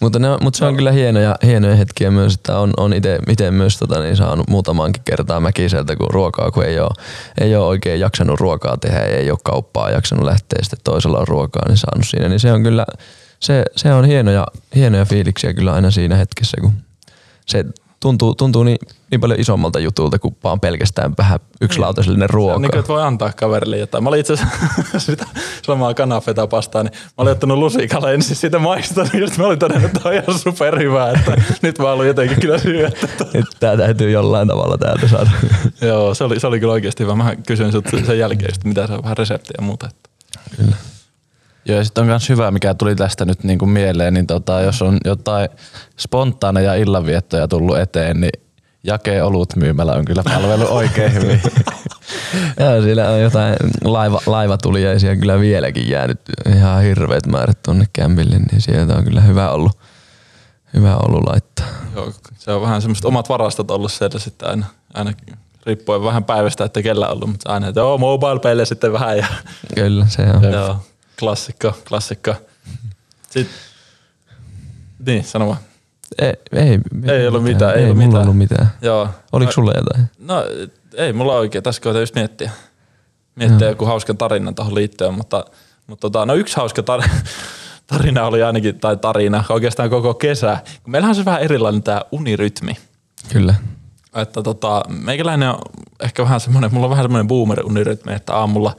Mutta, 0.00 0.18
ne, 0.18 0.28
mutta 0.40 0.58
se 0.58 0.64
on 0.64 0.76
kyllä 0.76 0.92
hienoja, 0.92 1.36
hienoja 1.44 1.76
hetkiä 1.76 2.10
myös, 2.10 2.34
että 2.34 2.58
on, 2.58 2.72
on 2.76 2.92
itse 3.28 3.50
myös 3.50 3.78
tota, 3.78 4.00
niin 4.00 4.16
saanut 4.16 4.48
muutamaankin 4.48 5.02
kertaa 5.04 5.40
mäkiseltä 5.40 5.96
kun 5.96 6.10
ruokaa, 6.10 6.50
kun 6.50 6.64
ei 6.64 6.80
ole, 6.80 6.90
ei 7.40 7.56
ole 7.56 7.66
oikein 7.66 8.00
jaksanut 8.00 8.40
ruokaa 8.40 8.76
tehdä, 8.76 9.00
ei 9.00 9.30
ole 9.30 9.38
kauppaa 9.44 9.90
jaksanut 9.90 10.24
lähteä 10.24 10.58
sitten 10.62 10.78
toisella 10.84 11.18
on 11.18 11.28
ruokaa, 11.28 11.62
niin 11.68 11.76
saanut 11.76 12.06
siinä. 12.06 12.28
Niin 12.28 12.40
se 12.40 12.52
on 12.52 12.62
kyllä, 12.62 12.86
se, 13.40 13.64
se 13.76 13.92
on 13.92 14.04
hienoja, 14.04 14.46
hienoja 14.74 15.04
fiiliksiä 15.04 15.54
kyllä 15.54 15.72
aina 15.72 15.90
siinä 15.90 16.16
hetkessä, 16.16 16.56
kun 16.60 16.72
se 17.46 17.64
tuntuu, 18.00 18.34
tuntuu 18.34 18.62
niin, 18.62 18.78
niin 19.10 19.20
paljon 19.20 19.40
isommalta 19.40 19.80
jutulta 19.80 20.18
kuin 20.18 20.36
vaan 20.44 20.60
pelkästään 20.60 21.14
vähän 21.18 21.40
yksi 21.60 21.78
lautasellinen 21.78 22.28
Se 22.28 22.32
on 22.32 22.34
ruoka. 22.34 22.58
niin 22.60 22.70
kuin, 22.70 22.80
että 22.80 22.92
voi 22.92 23.02
antaa 23.02 23.32
kaverille 23.32 23.78
jotain. 23.78 24.04
Mä 24.04 24.08
olin 24.08 24.20
itse 24.20 24.32
asiassa 24.32 24.98
sitä 25.12 25.26
samaa 25.62 25.94
kanafeta 25.94 26.46
pastaa, 26.46 26.82
niin 26.82 26.92
mä 26.92 27.12
olin 27.16 27.32
ottanut 27.32 27.58
lusikalla 27.58 28.12
ensin 28.12 28.36
sitä 28.36 28.58
maistanut, 28.58 29.14
ja 29.14 29.26
sitten 29.26 29.40
mä 29.40 29.46
olin 29.46 29.58
todennut, 29.58 29.96
että 29.96 30.08
on 30.08 30.14
ihan 30.14 30.38
superhyvää, 30.38 31.10
että 31.10 31.36
nyt 31.62 31.78
mä 31.78 31.84
haluan 31.84 32.06
jotenkin 32.06 32.40
kyllä 32.40 32.58
syödä. 32.58 32.88
Että 33.34 33.56
tää 33.60 33.76
täytyy 33.76 34.10
jollain 34.10 34.48
tavalla 34.48 34.78
täältä 34.78 35.08
saada. 35.08 35.30
Joo, 35.80 36.14
se 36.14 36.24
oli, 36.24 36.40
se 36.40 36.46
oli 36.46 36.60
kyllä 36.60 36.72
oikeasti 36.72 37.02
hyvä. 37.02 37.14
Mä 37.14 37.36
kysyin 37.36 37.72
sut 37.72 37.84
sen 38.06 38.18
jälkeen, 38.18 38.54
mitä 38.64 38.86
se 38.86 38.92
on 38.92 39.02
vähän 39.02 39.16
reseptiä 39.16 39.54
ja 39.58 39.64
muuta. 39.64 39.86
Että. 39.86 40.10
Kyllä. 40.56 40.76
Joo, 41.68 41.78
ja 41.78 41.84
sitten 41.84 42.02
on 42.02 42.08
myös 42.08 42.28
hyvä, 42.28 42.50
mikä 42.50 42.74
tuli 42.74 42.96
tästä 42.96 43.24
nyt 43.24 43.44
niin 43.44 43.58
kuin 43.58 43.68
mieleen, 43.68 44.14
niin 44.14 44.26
tota, 44.26 44.60
jos 44.60 44.82
on 44.82 44.98
jotain 45.04 45.48
spontaaneja 45.98 46.74
illanviettoja 46.74 47.48
tullut 47.48 47.78
eteen, 47.78 48.20
niin 48.20 48.42
Jake 48.84 49.22
olut 49.22 49.56
myymällä 49.56 49.92
on 49.92 50.04
kyllä 50.04 50.22
palvelu 50.24 50.66
oikein 50.70 51.14
hyvin. 51.14 51.42
Joo, 52.60 52.82
siellä 52.82 53.10
on 53.10 53.20
jotain 53.20 53.56
laiva, 53.84 54.20
laivatuliaisia 54.26 55.16
kyllä 55.16 55.40
vieläkin 55.40 55.88
jäänyt 55.88 56.20
ihan 56.56 56.82
hirveät 56.82 57.26
määrät 57.26 57.62
tuonne 57.62 57.84
kämpille, 57.92 58.38
niin 58.38 58.60
sieltä 58.60 58.94
on 58.94 59.04
kyllä 59.04 59.20
hyvä 59.20 59.50
ollut, 59.50 59.78
hyvä 60.74 60.96
ollut 60.96 61.24
laittaa. 61.26 61.66
Joo, 61.94 62.12
se 62.38 62.52
on 62.52 62.62
vähän 62.62 62.82
semmoista 62.82 63.08
omat 63.08 63.28
varastot 63.28 63.70
ollut 63.70 63.92
siellä 63.92 64.18
sitten 64.18 64.48
aina, 64.48 64.66
aina 64.94 65.12
riippuen 65.66 66.02
vähän 66.02 66.24
päivästä, 66.24 66.64
että 66.64 66.82
kellä 66.82 67.06
on 67.06 67.12
ollut, 67.12 67.30
mutta 67.30 67.52
aina, 67.52 67.68
että 67.68 67.80
joo, 67.80 67.98
mobile 67.98 68.64
sitten 68.64 68.92
vähän 68.92 69.18
ja 69.18 69.26
Kyllä, 69.74 70.06
se 70.08 70.22
on. 70.22 70.52
joo, 70.52 70.80
klassikko, 71.20 71.72
klassikko. 71.88 72.34
Sitten, 73.30 73.54
niin, 75.06 75.24
sano 75.24 75.46
vaan. 75.46 75.58
Ei, 76.18 76.32
ei, 76.52 76.78
Ei 77.08 77.28
ollut 77.28 77.42
mitään, 77.44 77.74
ei 77.74 77.78
ei 77.78 77.84
ollut 77.84 77.96
mulla 77.96 78.06
mitään. 78.08 78.22
ollut 78.22 78.38
mitään. 78.38 78.72
Joo. 78.82 79.08
Oliko 79.32 79.52
sulla 79.52 79.72
jotain? 79.76 80.06
No 80.18 80.44
ei 80.94 81.12
mulla 81.12 81.34
oikein, 81.34 81.64
tässä 81.64 81.82
koita 81.82 82.00
just 82.00 82.14
miettiä. 82.14 82.50
Miettiä 83.34 83.68
joku 83.68 83.84
hauska 83.84 84.14
tarina 84.14 84.52
tuohon 84.52 84.74
liittyen, 84.74 85.14
mutta, 85.14 85.44
mutta 85.86 86.00
tota, 86.00 86.26
no 86.26 86.34
yksi 86.34 86.56
hauska 86.56 86.82
tar- 86.82 87.10
tarina 87.92 88.26
oli 88.26 88.42
ainakin, 88.42 88.80
tai 88.80 88.96
tarina, 88.96 89.44
oikeastaan 89.48 89.90
koko 89.90 90.14
kesä. 90.14 90.58
Meillähän 90.86 91.10
on 91.10 91.14
se 91.16 91.24
vähän 91.24 91.42
erilainen 91.42 91.82
tämä 91.82 92.02
unirytmi. 92.12 92.76
Kyllä. 93.32 93.54
Että 94.14 94.42
tota, 94.42 94.82
meikäläinen 94.88 95.48
on 95.50 95.58
ehkä 96.00 96.22
vähän 96.22 96.40
semmoinen, 96.40 96.74
mulla 96.74 96.86
on 96.86 96.90
vähän 96.90 97.04
semmoinen 97.04 97.28
boomer-unirytmi, 97.28 98.12
että 98.12 98.34
aamulla, 98.34 98.76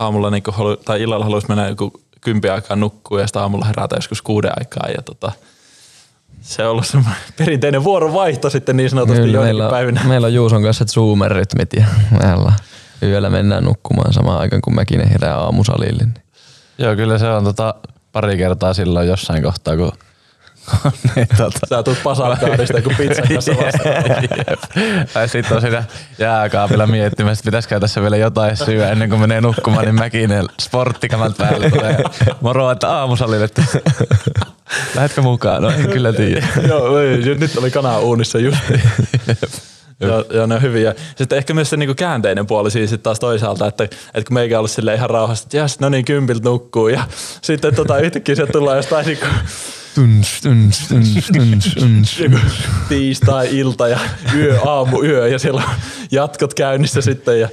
aamulla 0.00 0.30
niin 0.30 0.42
halu, 0.52 0.76
tai 0.76 1.02
illalla 1.02 1.24
haluaisi 1.24 1.48
mennä 1.48 1.68
joku 1.68 1.92
kympi 2.20 2.48
aikaa 2.48 2.76
nukkuu 2.76 3.18
ja 3.18 3.26
sitten 3.26 3.42
aamulla 3.42 3.64
herätä 3.64 3.96
joskus 3.96 4.22
kuuden 4.22 4.52
aikaa 4.58 4.88
ja 4.88 5.02
tota, 5.02 5.32
se 6.40 6.64
on 6.64 6.70
ollut 6.70 6.86
semmoinen 6.86 7.20
perinteinen 7.38 7.84
vuorovaihto 7.84 8.50
sitten 8.50 8.76
niin 8.76 8.90
sanotusti 8.90 9.20
Kyllä 9.20 9.32
joidenkin 9.32 9.56
meillä, 9.56 9.70
päivinä. 9.70 10.00
on, 10.00 10.08
meillä 10.08 10.26
on 10.26 10.34
Juuson 10.34 10.62
kanssa 10.62 10.84
Zoomer-rytmit 10.84 11.72
ja 11.76 11.84
meillä 12.22 12.52
yöllä 13.02 13.30
mennään 13.30 13.64
nukkumaan 13.64 14.12
samaan 14.12 14.40
aikaan, 14.40 14.62
kun 14.62 14.74
mäkin 14.74 15.08
herää 15.08 15.36
aamusalille. 15.36 16.02
Niin. 16.04 16.14
Joo, 16.78 16.96
kyllä 16.96 17.18
se 17.18 17.28
on 17.28 17.44
tota, 17.44 17.74
pari 18.12 18.36
kertaa 18.36 18.74
silloin 18.74 19.08
jossain 19.08 19.42
kohtaa, 19.42 19.76
kun 19.76 19.92
niin, 21.16 21.28
tota. 21.36 21.66
Sä 21.68 21.82
tulet 21.82 22.02
pasakaarista 22.02 22.82
kun 22.82 22.94
pizzan 22.96 23.28
kanssa 23.28 23.52
vastaan. 23.64 25.28
sitten 25.28 25.56
on 25.56 25.60
siinä 25.60 25.84
jääkaapilla 26.18 26.86
miettimässä, 26.86 27.40
että 27.40 27.44
pitäisikö 27.44 27.80
tässä 27.80 28.02
vielä 28.02 28.16
jotain 28.16 28.56
syödä 28.56 28.90
ennen 28.90 29.10
kuin 29.10 29.20
menee 29.20 29.40
nukkumaan, 29.40 29.84
niin 29.84 29.94
mäkin 29.94 30.30
sporttikamat 30.60 31.38
päälle 31.38 31.70
tulee. 31.70 31.96
Moro, 32.40 32.70
että 32.70 32.88
aamusalille, 32.90 33.44
että 33.44 33.62
lähdetkö 34.94 35.22
mukaan? 35.22 35.62
No 35.62 35.70
en 35.70 35.88
kyllä 35.88 36.12
tiedä. 36.12 36.46
Joo, 36.68 36.98
nyt 37.38 37.56
oli 37.56 37.70
kanaa 37.70 37.98
uunissa 37.98 38.38
just. 38.38 38.58
Joo, 40.00 40.24
joo, 40.30 40.46
ne 40.46 40.54
on 40.54 40.62
hyviä. 40.62 40.94
Sitten 41.16 41.38
ehkä 41.38 41.54
myös 41.54 41.70
se 41.70 41.76
niinku 41.76 41.94
käänteinen 41.94 42.46
puoli 42.46 42.70
siis 42.70 42.94
taas 43.02 43.18
toisaalta, 43.18 43.66
että, 43.66 43.84
että 43.84 44.28
kun 44.28 44.34
meikä 44.34 44.58
on 44.58 44.58
ollut 44.58 44.94
ihan 44.94 45.10
rauhassa, 45.10 45.44
että 45.44 45.56
jas, 45.56 45.80
no 45.80 45.88
niin, 45.88 46.04
kympiltä 46.04 46.48
nukkuu 46.48 46.88
ja 46.88 47.04
sitten 47.42 47.74
tota, 47.74 47.98
yhtäkkiä 47.98 48.34
se 48.34 48.46
tulee 48.46 48.76
jostain 48.76 49.06
niinku 49.06 49.26
tuns, 49.94 50.40
tuns, 50.40 50.88
tuns, 50.88 51.26
tuns, 51.32 51.74
tuns. 51.74 52.20
tiistai-ilta 52.88 53.88
ja 53.88 53.98
yö, 54.34 54.60
aamu, 54.66 55.02
yö 55.02 55.28
ja 55.28 55.38
siellä 55.38 55.62
on 55.68 55.74
jatkot 56.10 56.54
käynnissä 56.54 57.00
sitten. 57.00 57.40
Ja... 57.40 57.48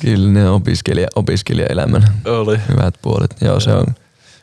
Kyllä 0.00 0.28
ne 0.28 0.50
opiskelija, 0.50 1.08
opiskelijaelämän 1.16 2.02
Oli. 2.24 2.58
hyvät 2.68 2.94
puolet. 3.02 3.36
Joo, 3.40 3.60
se 3.60 3.72
on, 3.72 3.86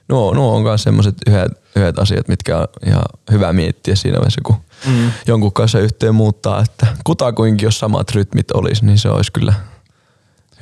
nuo, 0.10 0.34
nuo 0.34 0.56
on 0.56 0.64
myös 0.64 0.84
semmoiset 0.84 1.16
yhdet, 1.28 1.52
yhdet 1.76 2.00
asiat, 2.00 2.28
mitkä 2.28 2.58
on 2.58 2.68
ihan 2.86 3.04
hyvä 3.32 3.54
miettiä 3.54 3.96
siinä 3.96 4.18
vaiheessa, 4.18 4.42
kun 4.44 4.56
mm. 4.88 5.12
jonkun 5.28 5.54
kanssa 5.54 5.80
yhteen 5.80 6.16
muuttaa, 6.16 6.62
että 6.62 6.88
kutakuinkin 7.04 7.66
jos 7.66 7.80
samat 7.80 8.12
rytmit 8.12 8.52
olisi, 8.52 8.86
niin 8.86 8.98
se 8.98 9.10
olisi 9.10 9.32
kyllä 9.32 9.54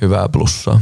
hyvää 0.00 0.28
plussaa. 0.28 0.80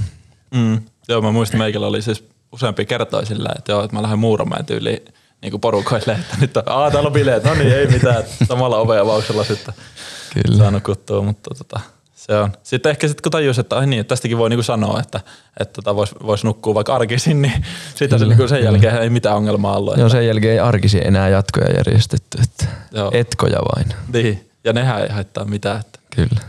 Mm. 0.54 0.80
Joo, 1.09 1.22
mä 1.22 1.32
muistan, 1.32 1.59
meikällä 1.59 1.87
oli 1.87 2.02
siis 2.02 2.24
useampi 2.52 2.87
kertoja 2.87 3.26
sillä, 3.26 3.48
että 3.59 3.72
joo, 3.72 3.85
että 3.85 3.96
mä 3.96 4.02
lähden 4.02 4.18
Muuramäen 4.18 4.64
tyyliin 4.64 5.02
niin 5.50 5.61
porukoille, 5.61 6.12
että 6.12 6.37
nyt 6.40 6.56
on, 6.56 6.62
Aa, 6.66 6.90
täällä 6.90 7.06
on 7.06 7.12
bileet, 7.12 7.44
no 7.44 7.54
niin, 7.54 7.72
ei 7.72 7.87
mitään, 7.87 8.24
samalla 8.48 8.78
ovea 8.78 9.06
vauksella 9.06 9.44
sitten 9.44 9.74
Kyllä. 10.35 10.59
saanut 10.59 10.82
kuttua, 10.82 11.22
mutta 11.22 11.54
tota, 11.54 11.80
se 12.14 12.37
on. 12.37 12.52
Sitten 12.62 12.90
ehkä 12.90 13.09
sitten 13.09 13.22
kun 13.22 13.32
tajus, 13.32 13.59
että, 13.59 13.76
ai 13.76 13.87
niin, 13.87 14.00
että 14.00 14.09
tästäkin 14.09 14.38
voi 14.38 14.50
niinku 14.50 14.62
sanoa, 14.62 15.00
että, 15.00 15.20
että 15.61 15.72
tota 15.72 15.96
voisi 15.96 16.14
vois 16.26 16.44
nukkua 16.44 16.74
vaikka 16.74 16.94
arkisin, 16.94 17.42
niin 17.42 17.64
sitten 17.94 18.18
se, 18.18 18.26
niinku 18.26 18.48
sen 18.48 18.64
jälkeen 18.64 18.96
ei 18.96 19.11
mitään 19.11 19.37
ongelmaa 19.37 19.76
ollut. 19.76 19.96
Joo, 19.96 20.09
sen 20.09 20.26
jälkeen 20.26 20.52
ei 20.52 20.59
arkisi 20.59 21.00
enää 21.04 21.28
jatkoja 21.28 21.76
järjestetty, 21.76 22.38
että 22.42 22.64
Joo. 22.92 23.11
etkoja 23.14 23.59
vain. 23.59 23.87
Niin, 24.12 24.50
ja 24.64 24.72
nehän 24.72 25.02
ei 25.02 25.09
haittaa 25.09 25.44
mitään. 25.44 25.80
Että. 25.80 25.98
Kyllä. 26.16 26.40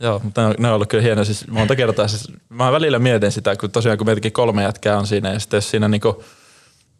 Joo, 0.00 0.20
mutta 0.24 0.48
ne, 0.48 0.54
ne 0.58 0.68
on 0.68 0.74
ollut 0.74 0.88
kyllä 0.88 1.02
hienoa. 1.02 1.24
Siis 1.24 1.48
monta 1.48 1.76
kertaa, 1.76 2.08
siis, 2.08 2.32
mä 2.48 2.72
välillä 2.72 2.98
mietin 2.98 3.32
sitä, 3.32 3.56
kun 3.56 3.70
tosiaan 3.70 3.98
kun 3.98 4.06
meitäkin 4.06 4.32
kolme 4.32 4.62
jätkää 4.62 4.98
on 4.98 5.06
siinä, 5.06 5.32
ja 5.32 5.38
sitten 5.38 5.58
jos 5.58 5.70
siinä 5.70 5.88
niinku, 5.88 6.24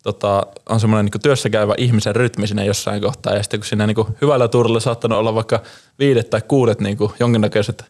tota, 0.06 0.46
on 0.68 0.80
semmoinen 0.80 1.04
niin 1.04 1.20
työssä 1.22 1.50
käyvä 1.50 1.74
ihmisen 1.78 2.16
rytmi 2.16 2.46
sinne 2.46 2.64
jossain 2.64 3.02
kohtaa. 3.02 3.34
Ja 3.34 3.42
sitten 3.42 3.60
kun 3.60 3.66
siinä 3.66 3.86
niin 3.86 3.96
hyvällä 4.22 4.48
tuurilla 4.48 4.80
saattanut 4.80 5.18
olla 5.18 5.34
vaikka 5.34 5.62
viidet 5.98 6.30
tai 6.30 6.42
kuudet 6.48 6.80
niin 6.80 6.98
jonkinnäköiset 7.20 7.84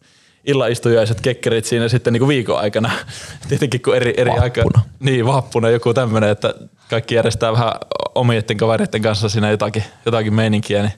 illaistujaiset 0.47 1.21
kekkerit 1.21 1.65
siinä 1.65 1.89
sitten 1.89 2.13
niin 2.13 2.29
viikon 2.29 2.59
aikana. 2.59 2.91
Tietenkin 3.49 3.83
kun 3.83 3.97
eri, 3.97 4.15
eri 4.17 4.31
aika. 4.31 4.65
Niin, 5.01 5.27
vappuna 5.27 5.71
joku 5.71 5.95
tämmöinen, 5.95 6.31
että 6.31 6.55
kaikki 6.91 7.15
järjestää 7.15 7.53
vähän 7.53 7.73
omien 8.15 8.43
kavereiden 8.57 9.03
kanssa 9.03 9.29
siinä 9.29 9.51
jotakin, 9.51 9.85
jotakin 10.07 10.35
meininkiä. 10.35 10.83
Niin 10.83 10.93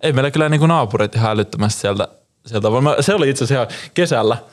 ei 0.00 0.12
meillä 0.12 0.30
kyllä 0.30 0.48
niin 0.48 0.68
naapurit 0.68 1.14
ihan 1.14 1.30
älyttömästi 1.30 1.80
sieltä, 1.80 2.08
sieltä. 2.46 2.68
Se 3.00 3.14
oli 3.14 3.30
itse 3.30 3.44
asiassa 3.44 3.76
kesällä– 3.94 4.36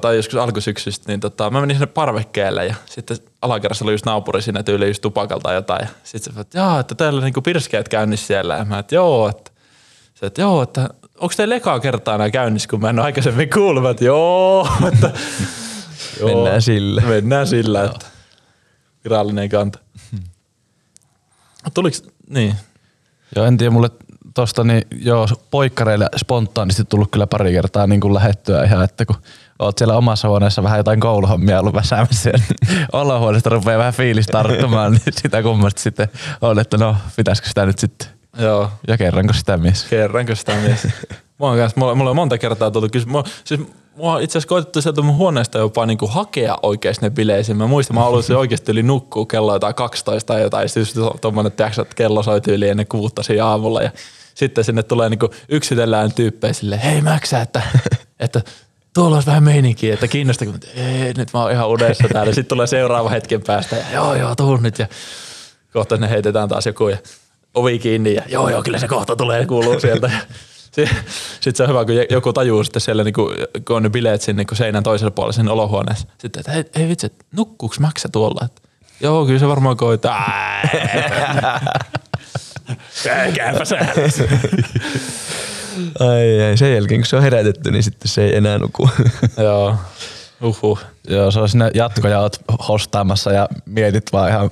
tai 0.00 0.16
joskus 0.16 0.36
alkusyksystä, 0.36 1.04
niin 1.12 1.20
tota, 1.20 1.50
mä 1.50 1.60
menin 1.60 1.76
sinne 1.76 1.86
parvekkeelle 1.86 2.66
ja 2.66 2.74
sitten 2.86 3.16
alakerrassa 3.42 3.84
oli 3.84 3.92
just 3.92 4.06
naapuri 4.06 4.42
siinä 4.42 4.62
tyyli 4.62 4.88
just 4.88 5.02
tupakalta 5.02 5.52
jotain. 5.52 5.80
Ja 5.80 5.88
sitten 6.04 6.34
se, 6.34 6.40
että 6.40 6.58
joo, 6.58 6.80
että 6.80 6.94
teillä 6.94 7.20
niinku 7.20 7.42
pirskeet 7.42 7.88
käynnissä 7.88 8.26
siellä. 8.26 8.56
Ja 8.56 8.64
mä, 8.64 8.78
että 8.78 8.94
joo, 8.94 9.28
että, 9.28 9.50
se, 10.14 10.26
että 10.26 10.40
joo, 10.40 10.62
että 10.62 10.88
onko 11.20 11.34
teillä 11.36 11.56
ekaa 11.56 11.80
kertaa 11.80 12.14
enää 12.14 12.30
käynnissä, 12.30 12.68
kun 12.68 12.80
mä 12.80 12.90
en 12.90 12.98
ole 12.98 13.06
aikaisemmin 13.06 13.50
kuullut, 13.50 13.90
että 13.90 14.04
joo, 14.04 14.68
että 14.88 15.10
joo, 16.20 16.34
mennään 16.34 16.62
sillä. 16.62 17.00
Mennään 17.00 17.46
sillä, 17.46 17.84
että 17.84 18.06
virallinen 19.04 19.48
kanta. 19.48 19.78
Tuliko, 21.74 21.96
niin. 22.28 22.54
Joo, 23.36 23.46
en 23.46 23.56
tiedä, 23.56 23.70
mulle 23.70 23.90
tosta 24.34 24.64
niin 24.64 24.82
joo, 25.02 25.28
poikkareille 25.50 26.08
spontaanisti 26.16 26.84
tullut 26.84 27.10
kyllä 27.10 27.26
pari 27.26 27.52
kertaa 27.52 27.86
niin 27.86 28.00
kuin 28.00 28.14
lähettyä 28.14 28.64
ihan, 28.64 28.84
että 28.84 29.06
kun 29.06 29.16
oot 29.60 29.78
siellä 29.78 29.96
omassa 29.96 30.28
huoneessa 30.28 30.62
vähän 30.62 30.78
jotain 30.78 31.00
kouluhommia 31.00 31.60
ollut 31.60 31.74
väsäämässä 31.74 32.30
olohuoneesta 32.92 33.50
rupeaa 33.50 33.78
vähän 33.78 33.92
fiilis 33.92 34.26
tarttumaan, 34.26 34.92
niin 34.92 35.02
sitä 35.22 35.42
kummasti 35.42 35.82
sitten 35.82 36.08
on, 36.40 36.58
että 36.58 36.76
no 36.78 36.96
pitäisikö 37.16 37.48
sitä 37.48 37.66
nyt 37.66 37.78
sitten 37.78 38.08
Joo. 38.38 38.70
Ja 38.88 38.98
kerranko 38.98 39.32
sitä 39.32 39.56
mies? 39.56 39.84
Kerranko 39.84 40.34
sitä 40.34 40.56
mies? 40.56 40.88
Mulla 41.38 41.52
on, 41.52 41.58
kanssa, 41.58 41.80
mulla, 41.80 41.94
mulla 41.94 42.10
on 42.10 42.16
monta 42.16 42.38
kertaa 42.38 42.70
tullut 42.70 42.92
kysymys. 42.92 43.12
Mulla, 43.12 43.28
siis 43.44 43.60
mua 43.96 44.14
on 44.14 44.22
itse 44.22 44.38
asiassa 44.38 44.48
koitettu 44.48 44.82
sieltä 44.82 45.02
mun 45.02 45.16
huoneesta 45.16 45.58
jopa 45.58 45.86
niinku 45.86 46.06
hakea 46.06 46.56
oikeasti 46.62 47.06
ne 47.06 47.10
bileisiin. 47.10 47.56
Mä 47.56 47.66
muistan, 47.66 47.94
mä 47.94 48.00
haluaisin 48.00 48.36
oikeasti 48.36 48.72
yli 48.72 48.82
nukkua 48.82 49.26
kello 49.26 49.52
jotain 49.52 49.74
12 49.74 50.32
tai 50.32 50.42
jotain. 50.42 50.68
Sitten 50.68 51.02
just 51.02 51.20
tommonen, 51.20 51.52
että 51.52 51.70
kello 51.96 52.22
soi 52.22 52.40
yli 52.48 52.68
ennen 52.68 52.86
kuutta 52.86 53.22
siinä 53.22 53.46
aamulla. 53.46 53.82
Ja 53.82 53.90
sitten 54.34 54.64
sinne 54.64 54.82
tulee 54.82 55.08
niinku 55.08 55.30
yksitellään 55.48 56.12
tyyppejä 56.12 56.52
sille, 56.52 56.80
hei 56.84 57.00
Mäksä, 57.00 57.40
että, 57.40 57.62
että 58.20 58.42
tuolla 58.94 59.16
olisi 59.16 59.26
vähän 59.26 59.42
meininkiä, 59.42 59.94
että 59.94 60.08
kiinnostaako, 60.08 60.52
mutta 60.52 60.68
ei, 60.74 61.14
nyt 61.16 61.28
mä 61.34 61.42
oon 61.42 61.52
ihan 61.52 61.68
unessa 61.68 62.08
täällä. 62.12 62.32
Sitten 62.34 62.48
tulee 62.48 62.66
seuraava 62.66 63.08
hetken 63.08 63.42
päästä 63.42 63.76
ja 63.76 63.84
joo, 63.92 64.14
joo, 64.14 64.34
tuun 64.34 64.62
nyt 64.62 64.78
ja 64.78 64.86
kohta 65.72 65.96
ne 65.96 66.10
heitetään 66.10 66.48
taas 66.48 66.66
joku 66.66 66.88
ja 66.88 66.98
ovi 67.54 67.78
kiinni 67.78 68.14
ja 68.14 68.22
joo, 68.28 68.48
joo, 68.48 68.62
kyllä 68.62 68.78
se 68.78 68.88
kohta 68.88 69.16
tulee 69.16 69.46
kuuluu 69.46 69.80
sieltä. 69.80 70.10
Sitten 71.40 71.54
se 71.54 71.62
on 71.62 71.68
hyvä, 71.68 71.84
kun 71.84 71.94
joku 72.10 72.32
tajuu 72.32 72.64
sitten 72.64 72.80
siellä, 72.80 73.04
niin 73.04 73.14
kun, 73.14 73.34
kun 73.66 73.76
on 73.76 73.82
ne 73.82 73.90
bileet 73.90 74.22
sinne 74.22 74.44
kun 74.44 74.56
seinän 74.56 74.82
toisella 74.82 75.10
puolella 75.10 75.32
sen 75.32 75.48
olohuoneessa. 75.48 76.08
Sitten, 76.18 76.40
että 76.40 76.52
hei, 76.52 76.64
hei 76.76 76.88
vitsi, 76.88 77.12
nukkuuks 77.36 77.80
Mäksä 77.80 78.08
tuolla? 78.12 78.44
Että, 78.44 78.62
joo, 79.00 79.26
kyllä 79.26 79.38
se 79.38 79.48
varmaan 79.48 79.76
koittaa. 79.76 80.24
Käypä 83.34 83.64
sä. 83.64 83.78
Ai 86.00 86.42
ai, 86.48 86.56
sen 86.56 86.74
jälkeen 86.74 87.00
kun 87.00 87.06
se 87.06 87.16
on 87.16 87.22
herätetty, 87.22 87.70
niin 87.70 87.82
sitten 87.82 88.08
se 88.08 88.24
ei 88.24 88.36
enää 88.36 88.58
nuku. 88.58 88.90
Joo. 89.44 89.76
Uhuh. 90.42 90.80
Joo, 91.08 91.30
se 91.30 91.40
on 91.40 91.48
sinne 91.48 91.70
jatkoja 91.74 92.20
oot 92.20 92.36
hostaamassa 92.68 93.32
ja 93.32 93.48
mietit 93.66 94.12
vaan 94.12 94.30
ihan 94.30 94.50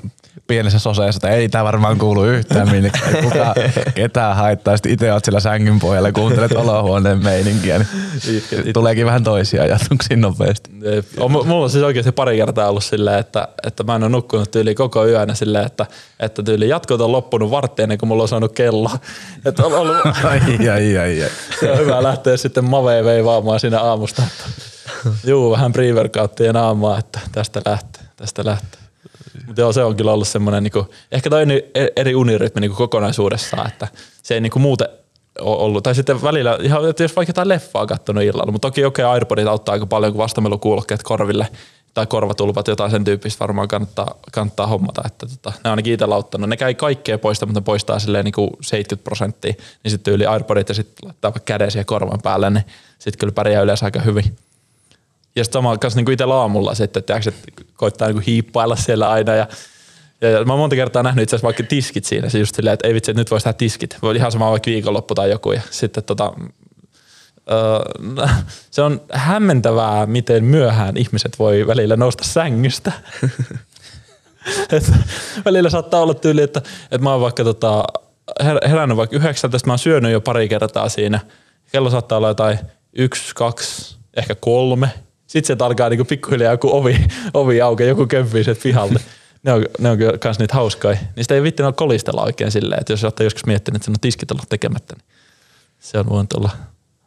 pienessä 0.48 0.78
soseessa, 0.78 1.16
että 1.18 1.28
ei 1.28 1.48
tämä 1.48 1.64
varmaan 1.64 1.98
kuulu 1.98 2.24
yhtään 2.24 2.70
minnekään. 2.70 3.22
Kuka 3.22 3.54
ketään 3.94 4.36
haittaa. 4.36 4.76
Sitten 4.76 4.92
itse 4.92 5.12
oot 5.12 5.24
siellä 5.24 5.40
sängyn 5.40 5.78
pohjalla, 5.78 6.12
kuuntelet 6.12 6.52
olohuoneen 6.52 7.24
meininkiä. 7.24 7.78
Niin 7.78 8.74
tuleekin 8.74 9.06
vähän 9.06 9.24
toisia 9.24 9.62
ajatuksia 9.62 10.16
nopeasti. 10.16 10.70
On, 11.18 11.32
mulla 11.32 11.64
on 11.64 11.70
siis 11.70 11.84
oikeasti 11.84 12.12
pari 12.12 12.36
kertaa 12.36 12.68
ollut 12.68 12.84
silleen, 12.84 13.18
että, 13.18 13.48
että 13.66 13.84
mä 13.84 13.96
en 13.96 14.02
ole 14.02 14.10
nukkunut 14.10 14.50
tyyli 14.50 14.74
koko 14.74 15.06
yönä 15.06 15.34
silleen, 15.34 15.66
että, 15.66 15.86
että 16.20 16.42
tyyli 16.42 16.68
jatkot 16.68 17.00
on 17.00 17.12
loppunut 17.12 17.50
varttiin 17.50 17.84
ennen 17.84 17.98
kuin 17.98 18.08
mulla 18.08 18.22
on 18.22 18.28
saanut 18.28 18.52
kello. 18.52 18.90
Että 19.46 19.66
on 19.66 19.72
ollut... 19.72 19.96
ai, 20.24 20.40
ai, 20.68 20.98
ai, 20.98 21.22
ai. 21.22 21.30
Se 21.60 21.72
on 21.72 21.78
hyvä 21.78 22.02
lähteä 22.02 22.36
sitten 22.36 22.64
maveen 22.64 23.04
veivaamaan 23.04 23.60
siinä 23.60 23.80
aamusta. 23.80 24.22
Että, 24.22 24.44
juu, 25.24 25.50
vähän 25.50 25.72
pre-workouttien 25.72 26.56
aamaa, 26.56 26.98
että 26.98 27.20
tästä 27.32 27.62
lähtee, 27.66 28.02
tästä 28.16 28.44
lähtee. 28.44 28.87
Mutta 29.48 29.60
joo, 29.60 29.72
se 29.72 29.84
on 29.84 29.96
kyllä 29.96 30.12
ollut 30.12 30.28
semmoinen, 30.28 30.62
niinku, 30.62 30.86
ehkä 31.12 31.30
toi 31.30 31.42
eri 31.96 32.14
unirytmi 32.14 32.60
niinku 32.60 32.76
kokonaisuudessaan, 32.76 33.68
että 33.68 33.88
se 34.22 34.34
ei 34.34 34.40
niinku 34.40 34.58
muuten 34.58 34.88
ole 35.40 35.56
ollut. 35.58 35.84
Tai 35.84 35.94
sitten 35.94 36.22
välillä, 36.22 36.58
ihan, 36.62 36.90
että 36.90 37.02
jos 37.02 37.16
vaikka 37.16 37.30
jotain 37.30 37.48
leffaa 37.48 37.86
katsonut 37.86 38.22
illalla, 38.22 38.52
mutta 38.52 38.68
toki 38.68 38.84
okei, 38.84 39.04
okay, 39.04 39.12
AirPodit 39.12 39.46
auttaa 39.46 39.72
aika 39.72 39.86
paljon, 39.86 40.12
kun 40.12 40.18
vastamelukuulokkeet 40.18 41.02
korville 41.02 41.48
tai 41.94 42.06
korvatulpat, 42.06 42.68
jotain 42.68 42.90
sen 42.90 43.04
tyyppistä 43.04 43.40
varmaan 43.40 43.68
kannattaa, 43.68 44.14
kannattaa 44.32 44.66
hommata. 44.66 45.02
Että 45.06 45.26
tota, 45.26 45.50
ne 45.50 45.68
on 45.68 45.70
ainakin 45.70 45.92
itsellä 45.92 46.14
auttanut. 46.14 46.48
Ne 46.48 46.56
käy 46.56 46.74
kaikkea 46.74 47.18
poista, 47.18 47.46
mutta 47.46 47.60
ne 47.60 47.64
poistaa 47.64 47.98
silleen 47.98 48.24
niin 48.24 48.32
kuin 48.32 48.50
70 48.60 49.04
prosenttia. 49.04 49.54
Niin 49.84 49.90
sitten 49.90 50.14
yli 50.14 50.26
AirPodit 50.26 50.68
ja 50.68 50.74
sitten 50.74 51.08
laittaa 51.08 51.28
vaikka 51.28 51.44
käden 51.44 51.70
siihen 51.70 51.86
korvan 51.86 52.20
päälle, 52.22 52.50
niin 52.50 52.64
sitten 52.98 53.18
kyllä 53.18 53.32
pärjää 53.32 53.62
yleensä 53.62 53.84
aika 53.86 54.00
hyvin. 54.00 54.36
Ja 55.38 55.44
sitten 55.44 55.58
sama 55.58 55.78
kanssa 55.78 56.00
niin 56.00 56.12
itsellä 56.12 56.34
aamulla 56.34 56.74
sitten, 56.74 57.00
että, 57.00 57.16
että 57.16 57.32
koittaa 57.74 58.08
niin 58.08 58.20
hiippailla 58.20 58.76
siellä 58.76 59.10
aina 59.10 59.34
ja 59.34 59.46
ja, 60.20 60.44
mä 60.44 60.52
oon 60.52 60.60
monta 60.60 60.76
kertaa 60.76 61.02
nähnyt 61.02 61.22
itse 61.22 61.36
asiassa 61.36 61.46
vaikka 61.46 61.62
tiskit 61.62 62.04
siinä, 62.04 62.28
se 62.28 62.38
just 62.38 62.54
silleen, 62.54 62.74
että 62.74 62.88
ei 62.88 62.94
vitsi, 62.94 63.10
että 63.10 63.20
nyt 63.20 63.30
voisi 63.30 63.44
tehdä 63.44 63.58
tiskit. 63.58 63.96
Voi 64.02 64.16
ihan 64.16 64.32
sama 64.32 64.50
vaikka 64.50 64.70
viikonloppu 64.70 65.14
tai 65.14 65.30
joku. 65.30 65.52
Ja 65.52 65.60
sitten 65.70 66.04
tota, 66.04 66.32
öö, 67.50 68.28
se 68.70 68.82
on 68.82 69.00
hämmentävää, 69.12 70.06
miten 70.06 70.44
myöhään 70.44 70.96
ihmiset 70.96 71.38
voi 71.38 71.66
välillä 71.66 71.96
nousta 71.96 72.24
sängystä. 72.24 72.92
Et 74.72 74.92
välillä 75.44 75.70
saattaa 75.70 76.02
olla 76.02 76.14
tyyli, 76.14 76.42
että, 76.42 76.62
että 76.84 76.98
mä 76.98 77.12
oon 77.12 77.20
vaikka 77.20 77.44
tota, 77.44 77.84
herännyt 78.68 78.96
vaikka 78.96 79.16
19, 79.16 79.66
mä 79.66 79.72
oon 79.72 79.78
syönyt 79.78 80.12
jo 80.12 80.20
pari 80.20 80.48
kertaa 80.48 80.88
siinä. 80.88 81.20
Kello 81.72 81.90
saattaa 81.90 82.18
olla 82.18 82.28
jotain 82.28 82.58
yksi, 82.92 83.34
kaksi, 83.34 83.96
ehkä 84.16 84.34
kolme. 84.34 84.90
Sitten 85.28 85.58
se 85.58 85.64
alkaa 85.64 85.88
niinku 85.88 86.04
pikkuhiljaa 86.04 86.52
joku 86.52 86.76
ovi, 86.76 87.06
ovi 87.34 87.60
auki, 87.60 87.82
joku 87.82 88.06
kömpii 88.06 88.44
sieltä 88.44 88.62
pihalle. 88.62 89.00
ne 89.42 89.52
on, 89.52 89.66
ne 89.78 89.90
on 89.90 89.98
kyllä 89.98 90.18
kans 90.18 90.38
niitä 90.38 90.54
hauskoja. 90.54 90.98
Niistä 91.16 91.34
ei 91.34 91.42
vitti 91.42 91.62
kolistella 91.76 92.22
oikein 92.22 92.50
silleen, 92.50 92.80
että 92.80 92.92
jos 92.92 93.04
olette 93.04 93.24
joskus 93.24 93.46
miettinyt, 93.46 93.76
että 93.76 93.84
sen 93.84 93.92
on 93.92 94.00
tiskit 94.00 94.30
ollut 94.30 94.48
tekemättä, 94.48 94.94
niin 94.94 95.04
se 95.78 95.98
on 95.98 96.08
voinut 96.08 96.32
olla, 96.32 96.50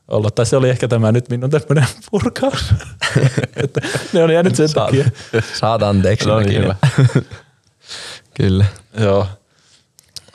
olla. 0.07 0.31
Tai 0.31 0.45
se 0.45 0.55
oli 0.55 0.69
ehkä 0.69 0.87
tämä 0.87 1.11
nyt 1.11 1.29
minun 1.29 1.49
tämmöinen 1.49 1.87
purkaus. 2.11 2.73
että 3.63 3.81
ne 4.13 4.23
on 4.23 4.33
jäänyt 4.33 4.55
sen 4.55 4.69
Saat, 4.69 4.87
takia. 4.87 5.05
Saat 5.53 5.83
anteeksi. 5.83 6.27
No 6.27 6.39
niin, 6.39 6.63
hyvä. 6.63 6.75
kyllä. 8.41 8.65
Joo. 8.99 9.27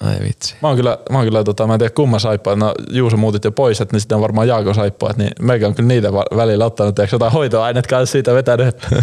Ai 0.01 0.17
vitsi. 0.23 0.57
Mä 0.63 0.69
oon 0.69 0.77
kyllä, 0.77 0.99
mä 1.11 1.19
oon 1.19 1.27
kyllä 1.27 1.45
tota, 1.45 1.67
mä 1.67 1.75
en 1.75 1.79
tiedä 1.79 1.95
kumman 1.95 2.21
saippaa, 2.21 2.57
no 2.57 2.75
Juuso 2.91 3.17
muutit 3.17 3.45
jo 3.45 3.53
pois, 3.53 3.81
että 3.81 3.95
niin 3.95 4.01
sitten 4.01 4.17
on 4.17 4.23
varmaan 4.23 4.49
Jaako 4.49 4.75
saippaa, 4.75 5.13
niin 5.17 5.31
meikä 5.41 5.67
on 5.67 5.75
kyllä 5.75 5.89
niitä 5.89 6.13
välillä 6.13 6.67
ottanut, 6.67 6.99
eikö 6.99 7.15
jotain 7.15 7.33
hoitoaineet 7.33 7.87
kanssa 7.87 8.13
siitä 8.13 8.35
vetänyt, 8.35 8.67
että, 8.67 8.89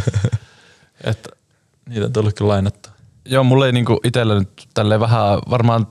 että 1.04 1.30
niitä 1.90 2.06
on 2.06 2.14
tullut 2.14 2.34
kyllä 2.34 2.50
lainattua. 2.50 2.94
Joo, 3.26 3.44
mulla 3.44 3.66
ei 3.66 3.72
niinku 3.72 4.00
itsellä 4.04 4.40
nyt 4.40 4.68
tälleen 4.74 5.00
vähän 5.00 5.40
varmaan 5.50 5.88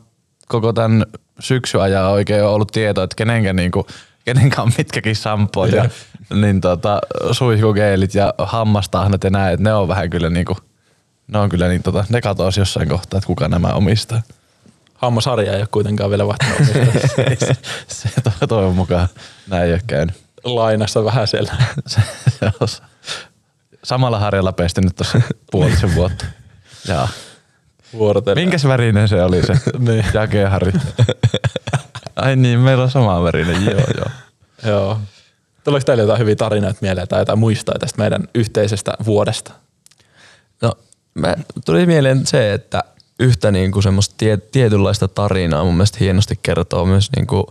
koko 0.48 0.72
tämän 0.72 1.06
syksy 1.40 1.80
ajan 1.80 2.10
oikein 2.10 2.44
ole 2.44 2.52
ollut 2.52 2.72
tietoa, 2.72 3.04
että 3.04 3.16
kenenkä 3.16 3.52
niinku, 3.52 3.86
kenenkä 4.24 4.62
on 4.62 4.72
mitkäkin 4.78 5.16
sampoja, 5.16 5.76
ja, 5.76 5.90
niin 6.36 6.60
tota, 6.60 7.00
suihkugeelit 7.32 8.14
ja 8.14 8.34
hammastahnat 8.38 9.24
ja 9.24 9.30
näin, 9.30 9.54
että 9.54 9.64
ne 9.64 9.74
on 9.74 9.88
vähän 9.88 10.10
kyllä 10.10 10.30
niinku, 10.30 10.56
ne 11.28 11.38
on 11.38 11.48
kyllä 11.48 11.68
niin 11.68 11.82
tota, 11.82 12.04
ne 12.08 12.20
katosi 12.20 12.60
jossain 12.60 12.88
kohtaa, 12.88 13.18
että 13.18 13.26
kuka 13.26 13.48
nämä 13.48 13.68
omistaa. 13.68 14.22
Hammasarja 15.02 15.52
ei 15.52 15.60
ole 15.60 15.68
kuitenkaan 15.70 16.10
vielä 16.10 16.26
vaihtanut 16.26 16.68
se, 17.88 18.08
se 18.10 18.46
toivon 18.48 18.74
mukaan 18.74 19.08
näin 19.48 19.64
ei 19.64 19.72
ole 19.72 19.80
käynyt. 19.86 20.16
Lainassa 20.44 21.04
vähän 21.04 21.28
siellä. 21.28 21.52
se, 21.86 22.00
se 22.40 22.46
on, 22.60 22.68
samalla 23.84 24.18
harjalla 24.18 24.52
pesti 24.52 24.80
nyt 24.80 24.96
tuossa 24.96 25.20
puolisen 25.50 25.94
vuotta. 25.96 26.24
Jaa. 26.88 27.08
Vuorotellen. 27.92 28.44
Minkäs 28.44 28.64
värinen 28.64 29.08
se 29.08 29.22
oli 29.22 29.42
se 29.46 29.52
niin. 29.78 30.04
jakeharri? 30.14 30.72
Ai 32.16 32.36
niin, 32.36 32.58
meillä 32.58 32.84
on 32.84 32.90
sama 32.90 33.22
värinen, 33.22 33.64
joo 33.64 33.84
joo. 33.96 34.10
joo. 34.66 35.00
Tuleeko 35.64 35.84
teille 35.84 36.02
jotain 36.02 36.18
hyviä 36.18 36.36
tarinoita 36.36 36.78
mieleen 36.80 37.08
tai 37.08 37.20
jotain 37.20 37.38
muistoja 37.38 37.78
tästä 37.78 37.98
meidän 37.98 38.28
yhteisestä 38.34 38.92
vuodesta? 39.04 39.52
No, 40.62 40.72
mä 41.14 41.36
tuli 41.64 41.86
mieleen 41.86 42.26
se, 42.26 42.52
että 42.52 42.84
yhtä 43.22 43.50
niin 43.50 43.72
kuin 43.72 43.82
semmoista 43.82 44.14
tie, 44.18 44.36
tietynlaista 44.36 45.08
tarinaa 45.08 45.64
mun 45.64 45.74
mielestä 45.74 45.98
hienosti 46.00 46.38
kertoo 46.42 46.84
myös 46.84 47.10
niin 47.16 47.26
kuin 47.26 47.44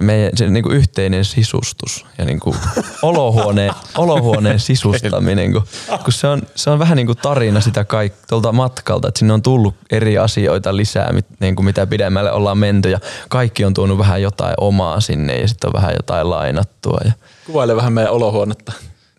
meidän 0.00 0.30
se 0.36 0.48
niin 0.50 0.62
kuin 0.62 0.76
yhteinen 0.76 1.24
sisustus 1.24 2.06
ja 2.18 2.24
niin 2.28 2.40
kuin 2.40 2.56
olohuoneen, 3.02 3.72
olohuoneen 3.96 4.60
sisustaminen, 4.60 5.52
kun, 5.52 5.62
kun 6.04 6.12
se, 6.12 6.26
on, 6.26 6.42
se 6.54 6.70
on 6.70 6.78
vähän 6.78 6.96
niin 6.96 7.06
kuin 7.06 7.18
tarina 7.18 7.60
sitä 7.60 7.84
kaik, 7.84 8.12
tuolta 8.28 8.52
matkalta, 8.52 9.08
että 9.08 9.18
sinne 9.18 9.34
on 9.34 9.42
tullut 9.42 9.74
eri 9.90 10.18
asioita 10.18 10.76
lisää, 10.76 11.12
mit, 11.12 11.26
niin 11.40 11.56
kuin 11.56 11.66
mitä 11.66 11.86
pidemmälle 11.86 12.32
ollaan 12.32 12.58
menty 12.58 12.90
ja 12.90 12.98
kaikki 13.28 13.64
on 13.64 13.74
tuonut 13.74 13.98
vähän 13.98 14.22
jotain 14.22 14.54
omaa 14.60 15.00
sinne 15.00 15.40
ja 15.40 15.48
sitten 15.48 15.68
on 15.68 15.72
vähän 15.72 15.94
jotain 15.96 16.30
lainattua. 16.30 17.00
Ja. 17.04 17.12
Kuvaile 17.46 17.76
vähän 17.76 17.92
meidän 17.92 18.12
olohuonetta. 18.12 18.72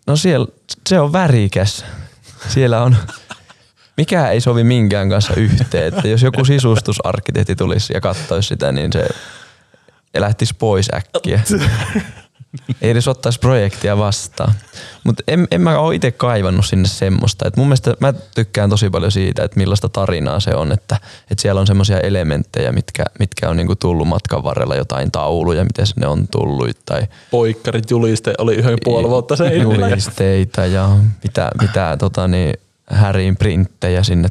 No 0.06 0.16
siellä, 0.16 0.46
se 0.88 1.00
on 1.00 1.12
värikäs. 1.12 1.84
Siellä 2.48 2.82
on 2.82 2.96
mikä 4.00 4.28
ei 4.28 4.40
sovi 4.40 4.64
minkään 4.64 5.08
kanssa 5.08 5.34
yhteen. 5.36 5.94
Että 5.94 6.08
jos 6.08 6.22
joku 6.22 6.44
sisustusarkkitehti 6.44 7.56
tulisi 7.56 7.92
ja 7.92 8.00
katsoisi 8.00 8.48
sitä, 8.48 8.72
niin 8.72 8.92
se 8.92 9.08
lähtisi 10.18 10.54
pois 10.58 10.88
äkkiä. 10.94 11.40
Ei 12.82 12.90
edes 12.90 13.08
ottaisi 13.08 13.38
projektia 13.38 13.98
vastaan. 13.98 14.52
Mutta 15.04 15.22
en, 15.28 15.48
en 15.50 15.60
mä 15.60 15.78
ole 15.78 15.94
itse 15.94 16.10
kaivannut 16.10 16.66
sinne 16.66 16.88
semmoista. 16.88 17.48
Et 17.48 17.56
mun 17.56 17.66
mielestä 17.66 17.96
mä 18.00 18.12
tykkään 18.12 18.70
tosi 18.70 18.90
paljon 18.90 19.12
siitä, 19.12 19.44
että 19.44 19.56
millaista 19.56 19.88
tarinaa 19.88 20.40
se 20.40 20.54
on. 20.54 20.72
Että, 20.72 20.96
että 21.30 21.42
siellä 21.42 21.60
on 21.60 21.66
semmoisia 21.66 22.00
elementtejä, 22.00 22.72
mitkä, 22.72 23.04
mitkä 23.18 23.48
on 23.48 23.56
niinku 23.56 23.76
tullut 23.76 24.08
matkan 24.08 24.42
varrella, 24.42 24.76
jotain 24.76 25.10
tauluja, 25.10 25.64
miten 25.64 25.86
ne 25.96 26.06
on 26.06 26.28
tullut. 26.28 26.76
Tai 26.86 27.06
Poikkarit 27.30 27.90
juliste 27.90 28.34
oli 28.38 28.54
yhden 28.54 28.78
puoli 28.84 29.08
vuotta 29.08 29.36
se 29.36 29.56
Julisteita 29.56 30.66
ja 30.66 30.88
mitä, 31.22 31.50
mitä 31.60 31.96
tota 31.98 32.28
niin, 32.28 32.54
häriin 32.90 33.36
printtejä 33.36 34.02
sinne 34.02 34.28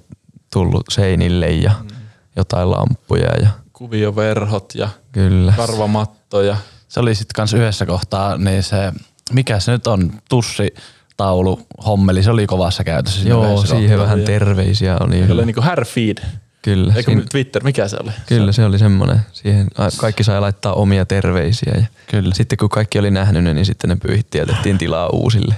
tullut 0.53 0.85
seinille 0.89 1.49
ja 1.49 1.71
mm. 1.83 1.87
jotain 2.35 2.71
lampuja. 2.71 3.31
Ja 3.41 3.49
kuvioverhot 3.73 4.75
ja 4.75 4.89
Kyllä. 5.11 5.53
karvamattoja. 5.57 6.57
Se 6.87 6.99
oli 6.99 7.15
sitten 7.15 7.33
kanssa 7.35 7.57
yhdessä 7.57 7.85
kohtaa, 7.85 8.37
niin 8.37 8.63
se, 8.63 8.93
mikä 9.31 9.59
se 9.59 9.71
nyt 9.71 9.87
on, 9.87 10.13
tussi 10.29 10.73
taulu 11.17 11.59
hommeli, 11.85 12.23
se 12.23 12.31
oli 12.31 12.47
kovassa 12.47 12.83
käytössä. 12.83 13.29
Joo, 13.29 13.65
siihen 13.65 13.99
vähän 13.99 14.21
terveisiä 14.21 14.97
oli. 14.99 15.25
Se 15.27 15.33
oli 15.33 15.45
niinku 15.45 15.61
Härfeed. 15.61 16.17
Kyllä. 16.61 16.93
Eikö 16.95 17.11
siinä, 17.11 17.23
Twitter, 17.31 17.63
mikä 17.63 17.87
se 17.87 17.97
oli? 18.03 18.11
Kyllä, 18.25 18.51
se 18.51 18.65
oli 18.65 18.79
semmoinen. 18.79 19.19
Siihen 19.31 19.67
kaikki 19.97 20.23
sai 20.23 20.41
laittaa 20.41 20.73
omia 20.73 21.05
terveisiä. 21.05 21.73
Ja 21.75 21.85
kyllä. 22.07 22.35
Sitten 22.35 22.57
kun 22.57 22.69
kaikki 22.69 22.99
oli 22.99 23.11
nähnyt 23.11 23.43
ne, 23.43 23.53
niin 23.53 23.65
sitten 23.65 23.89
ne 23.89 23.95
pyyhitti 23.95 24.37
ja 24.37 24.45
tilaa 24.77 25.09
uusille. 25.09 25.55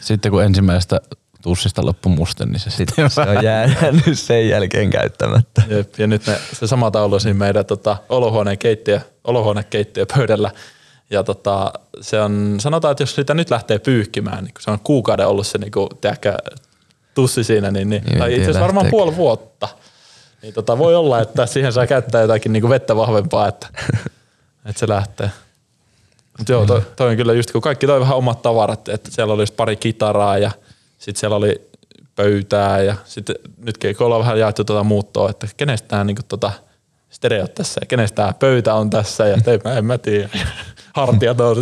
Sitten 0.00 0.32
kun 0.32 0.44
ensimmäistä 0.44 1.00
tussista 1.42 1.86
loppu 1.86 2.08
musten, 2.08 2.48
niin 2.48 2.60
se 2.60 2.70
sitten 2.76 3.10
se 3.10 3.20
on 3.20 3.44
jäänyt 3.44 4.18
sen 4.18 4.48
jälkeen 4.48 4.90
käyttämättä. 4.90 5.62
Jep, 5.68 5.98
ja 5.98 6.06
nyt 6.06 6.26
ne, 6.26 6.38
se 6.52 6.66
sama 6.66 6.90
taulu 6.90 7.20
siinä 7.20 7.38
meidän 7.38 7.66
tota, 7.66 7.96
olohuoneen 8.08 8.58
keittiö, 8.58 9.00
olohuonekeittiö 9.24 10.06
pöydällä. 10.16 10.50
Ja 11.10 11.24
tota, 11.24 11.72
se 12.00 12.20
on, 12.20 12.56
sanotaan, 12.60 12.92
että 12.92 13.02
jos 13.02 13.14
sitä 13.14 13.34
nyt 13.34 13.50
lähtee 13.50 13.78
pyyhkimään, 13.78 14.44
niin 14.44 14.54
kun 14.54 14.62
se 14.62 14.70
on 14.70 14.80
kuukauden 14.84 15.26
ollut 15.26 15.46
se 15.46 15.58
niin 15.58 15.70
kuin, 15.70 15.88
tiedäkö, 16.00 16.36
tussi 17.14 17.44
siinä, 17.44 17.70
niin, 17.70 17.90
niin, 17.90 18.04
niin 18.04 18.18
tai 18.18 18.30
itse 18.30 18.42
asiassa 18.42 18.60
varmaan 18.60 18.86
puoli 18.90 19.16
vuotta. 19.16 19.68
Niin 20.42 20.54
tota, 20.54 20.78
voi 20.78 20.94
olla, 20.94 21.20
että 21.20 21.46
siihen 21.46 21.72
saa 21.72 21.86
käyttää 21.86 22.20
jotakin 22.20 22.52
niin 22.52 22.60
kuin 22.60 22.70
vettä 22.70 22.96
vahvempaa, 22.96 23.48
että, 23.48 23.68
että 24.66 24.80
se 24.80 24.88
lähtee. 24.88 25.30
Mutta 26.38 26.52
joo, 26.52 26.66
toi, 26.66 26.82
toi, 26.96 27.10
on 27.10 27.16
kyllä 27.16 27.32
just, 27.32 27.50
kun 27.50 27.60
kaikki 27.60 27.86
toi 27.86 28.00
vähän 28.00 28.16
omat 28.16 28.42
tavarat, 28.42 28.88
että 28.88 29.10
siellä 29.10 29.34
olisi 29.34 29.52
pari 29.52 29.76
kitaraa 29.76 30.38
ja– 30.38 30.50
sitten 31.00 31.20
siellä 31.20 31.36
oli 31.36 31.70
pöytää 32.16 32.82
ja 32.82 32.96
sitten 33.04 33.36
nytkin 33.64 33.96
kun 33.96 34.06
ollaan 34.06 34.22
vähän 34.22 34.38
jaettu 34.38 34.64
tuota 34.64 34.84
muuttoa, 34.84 35.30
että 35.30 35.46
kenestä 35.56 35.88
tämä 35.88 36.04
niin 36.04 36.16
tota, 36.28 36.52
stereot 37.10 37.54
tässä 37.54 37.80
ja 37.82 37.86
kenestä 37.86 38.16
tämä 38.16 38.32
pöytä 38.32 38.74
on 38.74 38.90
tässä 38.90 39.26
ja 39.26 39.36
ei, 39.46 39.76
en 39.76 39.84
mä 39.84 39.98
tiedä. 39.98 40.28
Hartiat 40.94 41.40
on, 41.40 41.56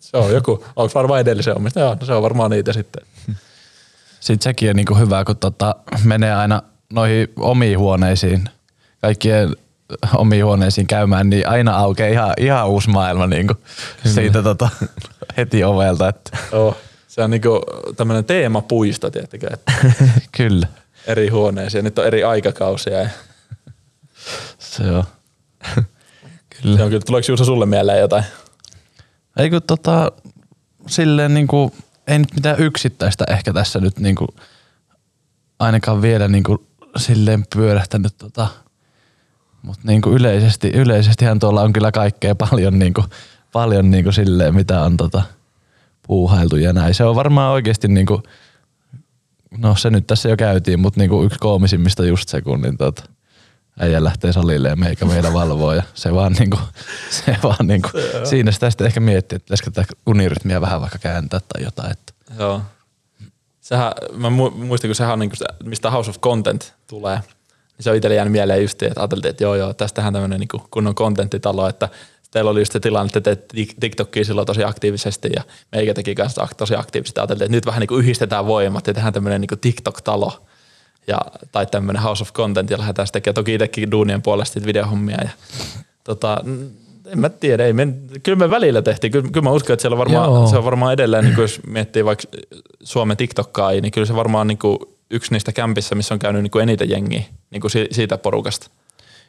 se 0.00 0.16
on 0.16 0.32
joku, 0.32 0.64
onko 0.76 0.92
varmaan 0.94 1.20
edellisen 1.20 1.56
omista? 1.56 1.80
Joo, 1.80 1.96
no 2.00 2.06
se 2.06 2.12
on 2.12 2.22
varmaan 2.22 2.50
niitä 2.50 2.72
sitten. 2.72 3.06
Sitten 4.20 4.44
sekin 4.44 4.70
on 4.70 4.76
niin 4.76 4.98
hyvä, 4.98 5.24
kun 5.24 5.36
tota, 5.36 5.76
menee 6.04 6.34
aina 6.34 6.62
noihin 6.92 7.28
omiin 7.36 7.78
huoneisiin, 7.78 8.44
kaikkien 9.00 9.56
omiin 10.14 10.44
huoneisiin 10.44 10.86
käymään, 10.86 11.30
niin 11.30 11.48
aina 11.48 11.76
aukeaa 11.76 12.08
ihan, 12.08 12.32
ihan 12.38 12.68
uusi 12.68 12.90
maailma 12.90 13.26
niin 13.26 13.46
kuin 13.46 13.58
siitä 14.14 14.42
tota, 14.42 14.68
heti 15.36 15.64
ovelta. 15.64 16.08
Että. 16.08 16.38
Oh. 16.52 16.76
Se 17.14 17.22
on 17.22 17.30
niinku 17.30 17.60
tämmöinen 17.96 18.24
teemapuisto, 18.24 19.10
tiettikö? 19.10 19.48
Että 19.52 19.72
Kyllä. 20.36 20.66
Eri 21.06 21.28
huoneisiin. 21.28 21.84
Nyt 21.84 21.98
on 21.98 22.06
eri 22.06 22.24
aikakausia. 22.24 23.00
Ja... 23.00 23.08
Se 24.58 24.90
on. 24.90 25.04
kyllä. 26.62 26.76
Se 26.76 26.82
on 26.82 26.88
kyllä. 26.90 27.02
Tuleeko 27.06 27.26
Juuso 27.28 27.44
sulle 27.44 27.66
mieleen 27.66 28.00
jotain? 28.00 28.24
Ei 29.36 29.50
kun 29.50 29.62
tota, 29.62 30.12
silleen 30.86 31.34
niinku, 31.34 31.72
ei 32.06 32.18
nyt 32.18 32.34
mitään 32.34 32.60
yksittäistä 32.60 33.24
ehkä 33.28 33.52
tässä 33.52 33.80
nyt 33.80 33.98
niinku, 33.98 34.26
ainakaan 35.58 36.02
vielä 36.02 36.28
niinku 36.28 36.66
silleen 36.96 37.44
pyörähtänyt 37.54 38.14
tota, 38.18 38.46
mutta 39.62 39.82
niinku 39.84 40.10
yleisesti, 40.10 40.68
yleisestihän 40.68 41.38
tuolla 41.38 41.62
on 41.62 41.72
kyllä 41.72 41.92
kaikkea 41.92 42.34
paljon 42.34 42.78
niinku, 42.78 43.04
paljon 43.52 43.90
niinku 43.90 44.12
silleen, 44.12 44.54
mitä 44.54 44.80
on 44.80 44.96
tota, 44.96 45.22
puuhailtu 46.06 46.56
ja 46.56 46.72
näin. 46.72 46.94
Se 46.94 47.04
on 47.04 47.16
varmaan 47.16 47.52
oikeasti 47.52 47.88
niinku, 47.88 48.22
no 49.58 49.76
se 49.76 49.90
nyt 49.90 50.06
tässä 50.06 50.28
jo 50.28 50.36
käytiin, 50.36 50.80
mutta 50.80 51.00
niinku 51.00 51.22
yksi 51.22 51.38
koomisimmista 51.38 52.04
just 52.04 52.28
se, 52.28 52.42
kun 52.42 52.60
niin 52.60 52.76
tota, 52.76 53.02
äijä 53.80 54.04
lähtee 54.04 54.32
salille 54.32 54.68
ja 54.68 54.76
meikä 54.76 55.04
meillä 55.04 55.32
valvoo 55.32 55.72
ja 55.72 55.82
se 55.94 56.14
vaan 56.14 56.32
niinku, 56.32 56.58
se 57.26 57.36
vaan 57.42 57.66
niinku, 57.66 57.88
siinä 58.24 58.52
sitä 58.52 58.70
sitten 58.70 58.86
ehkä 58.86 59.00
miettii, 59.00 59.36
että 59.36 59.44
pitäisikö 59.44 59.70
tätä 59.70 59.92
unirytmiä 60.06 60.60
vähän 60.60 60.80
vaikka 60.80 60.98
kääntää 60.98 61.40
tai 61.40 61.64
jotain. 61.64 61.92
Että. 61.92 62.12
Joo. 62.38 62.60
Sehän, 63.60 63.92
mä 64.12 64.30
muistin, 64.30 64.88
kun 64.88 64.94
sehän 64.94 65.12
on 65.12 65.18
niinku, 65.18 65.36
mistä 65.64 65.90
House 65.90 66.10
of 66.10 66.20
Content 66.20 66.74
tulee, 66.86 67.16
niin 67.16 67.84
se 67.84 67.90
on 67.90 67.96
itselle 67.96 68.14
jäänyt 68.14 68.32
mieleen 68.32 68.62
just, 68.62 68.82
että 68.82 69.00
ajateltiin, 69.00 69.30
että 69.30 69.44
joo 69.44 69.54
joo, 69.54 69.74
tästähän 69.74 70.12
tämmöinen 70.12 70.40
niinku 70.40 70.66
kunnon 70.70 70.94
kontenttitalo, 70.94 71.68
että 71.68 71.88
teillä 72.34 72.50
oli 72.50 72.60
just 72.60 72.72
se 72.72 72.80
tilanne, 72.80 73.06
että 73.06 73.20
teet 73.20 73.44
TikTokia 73.80 74.24
silloin 74.24 74.46
tosi 74.46 74.64
aktiivisesti 74.64 75.28
ja 75.36 75.42
meikä 75.72 75.94
teki 75.94 76.14
kanssa 76.14 76.48
tosi 76.56 76.74
aktiivisesti. 76.76 77.20
Ajateltiin, 77.20 77.44
että 77.46 77.56
nyt 77.56 77.66
vähän 77.66 77.80
niin 77.80 77.88
kuin 77.88 78.02
yhdistetään 78.02 78.46
voimat 78.46 78.86
ja 78.86 78.94
tehdään 78.94 79.12
tämmöinen 79.12 79.40
niin 79.40 79.60
TikTok-talo 79.60 80.46
ja, 81.06 81.18
tai 81.52 81.66
tämmöinen 81.66 82.02
House 82.02 82.22
of 82.22 82.32
Content 82.32 82.70
ja 82.70 82.78
lähdetään 82.78 83.06
sitten 83.06 83.22
tekemään 83.22 83.34
toki 83.34 83.54
itsekin 83.54 83.90
duunien 83.90 84.22
puolesta 84.22 84.60
videohommia. 84.66 85.16
Ja, 85.22 85.28
tota, 86.04 86.44
en 87.06 87.18
mä 87.18 87.28
tiedä, 87.28 87.66
ei 87.66 87.72
me, 87.72 87.88
kyllä 88.22 88.38
me 88.38 88.50
välillä 88.50 88.82
tehtiin. 88.82 89.12
Kyllä, 89.12 89.28
kyllä 89.32 89.44
mä 89.44 89.50
uskon, 89.50 89.74
että 89.74 89.80
siellä 89.80 89.98
varmaan, 89.98 90.48
se 90.48 90.56
on 90.56 90.64
varmaan 90.64 90.92
edelleen, 90.92 91.24
niin 91.24 91.34
kuin 91.34 91.42
jos 91.42 91.60
miettii 91.66 92.04
vaikka 92.04 92.24
Suomen 92.82 93.16
TikTokkaa, 93.16 93.70
niin 93.70 93.92
kyllä 93.92 94.06
se 94.06 94.14
varmaan 94.14 94.46
niin 94.46 94.58
kuin 94.58 94.78
yksi 95.10 95.32
niistä 95.32 95.52
kämpissä, 95.52 95.94
missä 95.94 96.14
on 96.14 96.18
käynyt 96.18 96.42
niin 96.42 96.50
kuin 96.50 96.62
eniten 96.62 96.90
jengiä 96.90 97.22
niin 97.50 97.60
kuin 97.60 97.70
siitä 97.90 98.18
porukasta, 98.18 98.70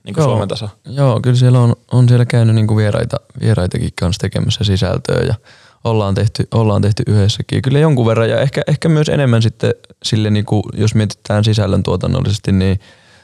niin 0.06 0.14
kuin 0.14 0.22
joo, 0.24 0.30
Suomen 0.30 0.48
taso. 0.48 0.70
Joo, 0.90 1.20
kyllä 1.22 1.36
siellä 1.36 1.60
on, 1.60 1.76
on 1.92 2.10
siellä 2.10 2.26
käynyt 2.26 2.56
niin 2.56 2.68
kuin 2.68 2.78
vieraita, 2.78 3.18
vieraitakin 3.42 3.90
kanssa 4.00 4.20
tekemässä 4.20 4.64
sisältöä 4.64 5.22
ja 5.28 5.36
ollaan 5.84 6.16
tehty, 6.16 6.48
ollaan 6.54 6.82
tehty 6.82 7.04
yhdessäkin. 7.08 7.62
Kyllä 7.62 7.80
jonkun 7.80 8.06
verran 8.06 8.30
ja 8.30 8.40
ehkä, 8.40 8.62
ehkä 8.68 8.90
myös 8.90 9.10
enemmän 9.10 9.42
sitten 9.42 9.74
sille, 10.04 10.30
niin 10.30 10.46
kuin, 10.46 10.64
jos 10.74 10.96
mietitään 10.96 11.44
sisällön 11.44 11.84
tuotannollisesti, 11.84 12.52
niin 12.52 12.80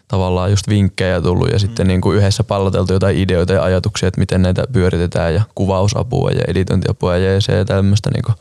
tavallaan 0.08 0.50
just 0.50 0.70
vinkkejä 0.70 1.22
tullut 1.22 1.48
ja 1.48 1.54
mm. 1.54 1.60
sitten 1.60 1.88
niin 1.88 2.02
kuin 2.02 2.18
yhdessä 2.18 2.44
palloteltu 2.44 2.94
jotain 2.94 3.18
ideoita 3.18 3.54
ja 3.54 3.64
ajatuksia, 3.64 4.08
että 4.08 4.20
miten 4.20 4.42
näitä 4.42 4.64
pyöritetään 4.72 5.34
ja 5.34 5.42
kuvausapua 5.56 6.30
ja 6.30 6.42
editointiapua 6.48 7.18
ja 7.18 7.34
ja 7.34 7.66
tämmöistä 7.66 8.10
niin 8.14 8.24
kuin, 8.26 8.36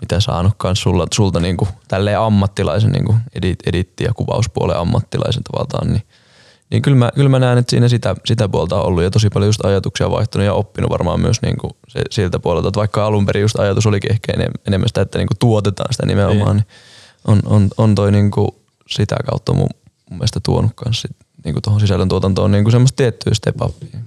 mitä 0.00 0.20
saanut 0.20 0.52
kans 0.56 0.82
sulla, 0.82 1.06
sulta 1.14 1.40
niin 1.40 1.56
kuin, 1.56 1.68
tälleen 1.88 2.18
ammattilaisen 2.18 2.92
niin 2.92 3.04
kuin 3.04 3.18
edit, 3.34 3.58
editti- 3.66 4.04
ja 4.04 4.12
kuvauspuolen 4.14 4.76
ammattilaisen 4.76 5.42
tavallaan, 5.42 5.92
niin, 5.92 6.02
niin 6.72 6.82
kyllä, 6.82 6.96
mä, 6.96 7.10
kyllä 7.14 7.28
mä 7.28 7.38
näen, 7.38 7.58
että 7.58 7.70
siinä 7.70 7.88
sitä, 7.88 8.16
sitä 8.24 8.48
puolta 8.48 8.80
on 8.80 8.86
ollut 8.86 9.02
ja 9.02 9.10
tosi 9.10 9.30
paljon 9.30 9.48
just 9.48 9.64
ajatuksia 9.64 10.10
vaihtunut 10.10 10.46
ja 10.46 10.54
oppinut 10.54 10.90
varmaan 10.90 11.20
myös 11.20 11.42
niin 11.42 11.56
kuin 11.56 11.72
se, 11.88 12.02
siltä 12.10 12.38
puolelta, 12.38 12.68
että 12.68 12.80
vaikka 12.80 13.06
alun 13.06 13.26
perin 13.26 13.42
just 13.42 13.58
ajatus 13.58 13.86
olikin 13.86 14.12
ehkä 14.12 14.32
enemmän 14.66 14.88
sitä, 14.88 15.00
että 15.00 15.18
niin 15.18 15.28
kuin 15.28 15.38
tuotetaan 15.38 15.92
sitä 15.92 16.06
nimenomaan, 16.06 16.56
niin, 16.56 16.66
niin 16.66 16.66
on, 17.24 17.40
on, 17.44 17.68
on 17.76 17.94
toi 17.94 18.12
niin 18.12 18.30
kuin 18.30 18.48
sitä 18.90 19.16
kautta 19.30 19.52
mun, 19.52 19.68
mun 20.10 20.18
mielestä 20.18 20.40
tuonut 20.44 20.72
kanssa 20.74 21.08
niin 21.44 21.54
kuin 21.54 21.62
tuohon 21.62 21.80
sisällöntuotantoon 21.80 22.52
niin 22.52 22.64
kuin 22.64 22.72
semmoista 22.72 22.96
tiettyä 22.96 23.34
step 23.34 23.62
upia. 23.62 24.00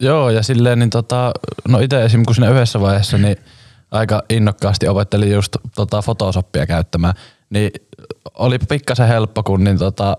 Joo, 0.00 0.30
ja 0.30 0.42
silleen, 0.42 0.78
niin 0.78 0.90
tota, 0.90 1.32
no 1.68 1.78
itse 1.78 2.04
esimerkiksi 2.04 2.26
kun 2.26 2.34
siinä 2.34 2.50
yhdessä 2.50 2.80
vaiheessa, 2.80 3.18
niin 3.18 3.36
aika 3.90 4.22
innokkaasti 4.30 4.88
opettelin 4.88 5.32
just 5.32 5.56
tota 5.74 6.02
Photoshopia 6.02 6.66
käyttämään, 6.66 7.14
niin 7.50 7.70
oli 8.34 8.58
pikkasen 8.58 9.08
helppo, 9.08 9.42
kun 9.42 9.64
niin 9.64 9.78
tota, 9.78 10.16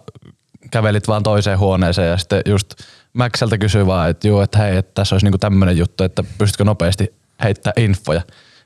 kävelit 0.72 1.08
vaan 1.08 1.24
toiseen 1.24 1.60
huoneeseen 1.60 2.10
ja 2.10 2.18
sitten 2.18 2.42
just 2.46 2.74
Maxelta 3.14 3.58
kysyi 3.58 3.86
vaan, 3.86 4.10
että 4.10 4.28
juu, 4.28 4.40
että 4.40 4.58
hei, 4.58 4.78
että 4.78 4.92
tässä 4.94 5.16
olisi 5.16 5.26
niinku 5.26 5.38
tämmöinen 5.38 5.78
juttu, 5.78 6.04
että 6.04 6.24
pystytkö 6.38 6.64
nopeasti 6.64 7.14
heittää 7.44 7.74
infoja. 7.78 8.22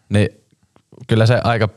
Niin 0.10 0.30
kyllä 1.08 1.26
se 1.26 1.41
aika 1.43 1.70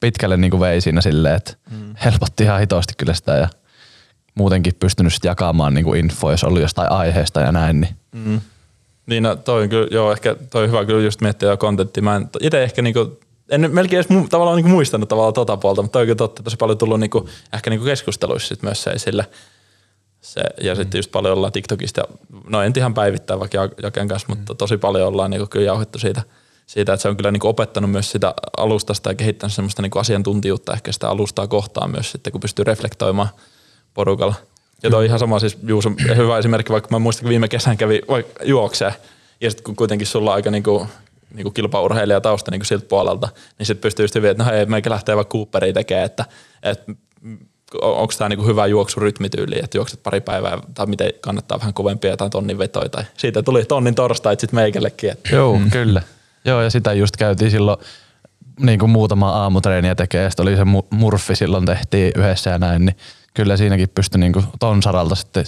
pitkälle 0.00 0.36
niinku 0.36 0.60
vei 0.60 0.80
siinä 0.80 1.00
silleen, 1.00 1.34
että 1.34 1.52
mm. 1.70 1.94
helpotti 2.04 2.44
ihan 2.44 2.60
hitosti 2.60 2.94
kyllä 2.96 3.14
sitä 3.14 3.32
ja 3.32 3.48
muutenkin 4.34 4.74
pystynyt 4.80 5.12
sitten 5.12 5.28
jakamaan 5.28 5.74
niinku 5.74 5.94
infoa, 5.94 6.30
jos 6.30 6.44
oli 6.44 6.60
jostain 6.60 6.92
aiheesta 6.92 7.40
ja 7.40 7.52
näin. 7.52 7.80
Niin. 7.80 7.96
Mm. 8.12 8.40
Niin 9.06 9.22
no, 9.22 9.36
toi 9.36 9.62
on 9.62 9.68
kyllä, 9.68 9.88
joo, 9.90 10.12
ehkä 10.12 10.36
toi 10.50 10.62
on 10.64 10.68
hyvä 10.68 10.84
kyllä 10.84 11.04
just 11.04 11.20
miettiä 11.20 11.56
kontenttia. 11.56 12.02
Mä 12.02 12.16
en 12.16 12.30
itse 12.40 12.62
ehkä 12.62 12.82
niinku, 12.82 13.20
en 13.50 13.70
melkein 13.72 13.98
edes 13.98 14.08
mu, 14.08 14.28
tavallaan 14.28 14.56
niinku 14.56 14.70
muistanut 14.70 15.08
tavallaan 15.08 15.34
tota 15.34 15.56
puolta, 15.56 15.82
mutta 15.82 15.92
toi 15.92 16.02
on 16.02 16.06
kyllä 16.06 16.16
totta, 16.16 16.42
tosi 16.42 16.56
paljon 16.56 16.78
tullut 16.78 17.00
niinku, 17.00 17.28
ehkä 17.52 17.70
niinku 17.70 17.84
keskusteluissa 17.84 18.48
sit 18.48 18.62
myös 18.62 18.82
se 18.82 18.90
esille. 18.90 19.26
Se, 20.20 20.40
ja 20.60 20.74
mm. 20.74 20.76
sitten 20.76 20.98
just 20.98 21.12
paljon 21.12 21.34
ollaan 21.34 21.52
TikTokista, 21.52 22.02
no 22.48 22.62
en 22.62 22.72
ihan 22.76 22.94
päivittää 22.94 23.38
vaikka 23.38 23.68
Jaken 23.82 24.08
kanssa, 24.08 24.28
mutta 24.28 24.54
tosi 24.54 24.76
paljon 24.76 25.08
ollaan 25.08 25.30
niinku 25.30 25.46
kyllä 25.46 25.66
jauhettu 25.66 25.98
siitä, 25.98 26.22
siitä, 26.66 26.92
että 26.92 27.02
se 27.02 27.08
on 27.08 27.16
kyllä 27.16 27.30
niinku 27.30 27.48
opettanut 27.48 27.90
myös 27.90 28.10
sitä 28.10 28.34
alustasta 28.56 29.10
ja 29.10 29.14
kehittänyt 29.14 29.54
semmoista 29.54 29.82
niinku 29.82 29.98
asiantuntijuutta 29.98 30.72
ehkä 30.72 30.92
sitä 30.92 31.08
alustaa 31.08 31.46
kohtaan 31.46 31.90
myös 31.90 32.12
sitten, 32.12 32.32
kun 32.32 32.40
pystyy 32.40 32.64
reflektoimaan 32.64 33.28
porukalla. 33.94 34.34
Ja 34.82 34.90
toi 34.90 35.06
ihan 35.06 35.18
sama 35.18 35.38
siis 35.38 35.58
Juuso, 35.66 35.90
hyvä 36.16 36.38
esimerkki, 36.38 36.72
vaikka 36.72 36.88
mä 36.90 36.98
muistan, 36.98 37.22
kun 37.22 37.30
viime 37.30 37.48
kesän 37.48 37.76
kävi 37.76 38.02
vaikka 38.08 38.44
juokseen, 38.44 38.92
ja 39.40 39.50
sitten 39.50 39.64
kun 39.64 39.76
kuitenkin 39.76 40.06
sulla 40.06 40.30
on 40.30 40.34
aika 40.34 40.50
niinku, 40.50 40.86
niinku 41.34 41.50
kilpaurheilija 41.50 42.20
tausta 42.20 42.50
niinku 42.50 42.64
siltä 42.64 42.86
puolelta, 42.88 43.28
niin 43.58 43.66
sitten 43.66 43.82
pystyy 43.82 44.04
just 44.04 44.14
hyvin, 44.14 44.30
että 44.30 44.44
no 44.44 44.50
hei, 44.50 44.66
meikä 44.66 44.90
lähtee 44.90 45.16
vaikka 45.16 45.32
Cooperiin 45.32 45.74
tekemään, 45.74 46.06
että, 46.06 46.24
että 46.62 46.92
onko 47.82 48.14
tämä 48.18 48.28
niinku 48.28 48.46
hyvä 48.46 48.66
juoksurytmityyli, 48.66 49.58
että 49.62 49.78
juokset 49.78 50.02
pari 50.02 50.20
päivää, 50.20 50.58
tai 50.74 50.86
miten 50.86 51.10
kannattaa 51.20 51.58
vähän 51.58 51.74
kovempia 51.74 52.16
tai 52.16 52.30
tonnin 52.30 52.58
vetoja, 52.58 52.88
tai 52.88 53.04
siitä 53.16 53.42
tuli 53.42 53.64
tonnin 53.64 53.94
torstait 53.94 54.40
sitten 54.40 54.56
meikällekin. 54.56 55.10
Että. 55.10 55.36
Joo, 55.36 55.58
mm. 55.58 55.70
kyllä. 55.70 56.02
Joo, 56.44 56.62
ja 56.62 56.70
sitä 56.70 56.92
just 56.92 57.16
käytiin 57.16 57.50
silloin 57.50 57.78
niin 58.60 58.78
kuin 58.78 58.90
muutama 58.90 59.30
aamutreeniä 59.30 59.94
tekee, 59.94 60.22
ja 60.22 60.30
sitten 60.30 60.42
oli 60.42 60.56
se 60.56 60.64
murfi 60.90 61.36
silloin 61.36 61.66
tehtiin 61.66 62.12
yhdessä 62.16 62.50
ja 62.50 62.58
näin, 62.58 62.84
niin 62.84 62.96
kyllä 63.34 63.56
siinäkin 63.56 63.88
pystyi 63.94 64.20
niin 64.20 64.32
ton 64.60 64.82
saralta 64.82 65.14
sitten 65.14 65.44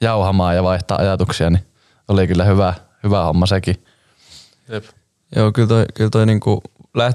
jauhamaan 0.00 0.56
ja 0.56 0.62
vaihtaa 0.62 0.98
ajatuksia, 0.98 1.50
niin 1.50 1.66
oli 2.08 2.26
kyllä 2.26 2.44
hyvä, 2.44 2.74
hyvä 3.04 3.24
homma 3.24 3.46
sekin. 3.46 3.76
Jep. 4.68 4.84
Joo, 5.36 5.52
kyllä 5.52 5.68
toi, 5.68 5.84
kyllä 5.94 6.10
toi 6.10 6.26
niinku 6.26 6.62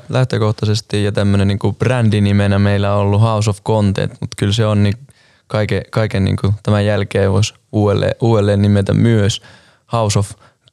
lähtökohtaisesti 0.10 1.04
ja 1.04 1.12
tämmöinen 1.12 1.48
niinku 1.48 1.74
brändinimenä 1.74 2.60
meillä 2.60 2.94
on 2.94 3.00
ollut 3.00 3.22
House 3.22 3.50
of 3.50 3.64
Content, 3.64 4.12
mutta 4.12 4.36
kyllä 4.38 4.54
se 4.54 4.66
on 4.66 4.84
niin 4.84 4.98
kaiken, 5.48 5.82
kaiken 5.90 6.24
niinku 6.24 6.54
tämän 6.64 6.86
jälkeen 6.86 7.32
voisi 7.32 7.54
uudelleen, 7.72 8.16
uudelleen 8.22 8.62
nimetä 8.62 8.94
myös 8.94 9.42
House 9.92 10.20
of 10.20 10.32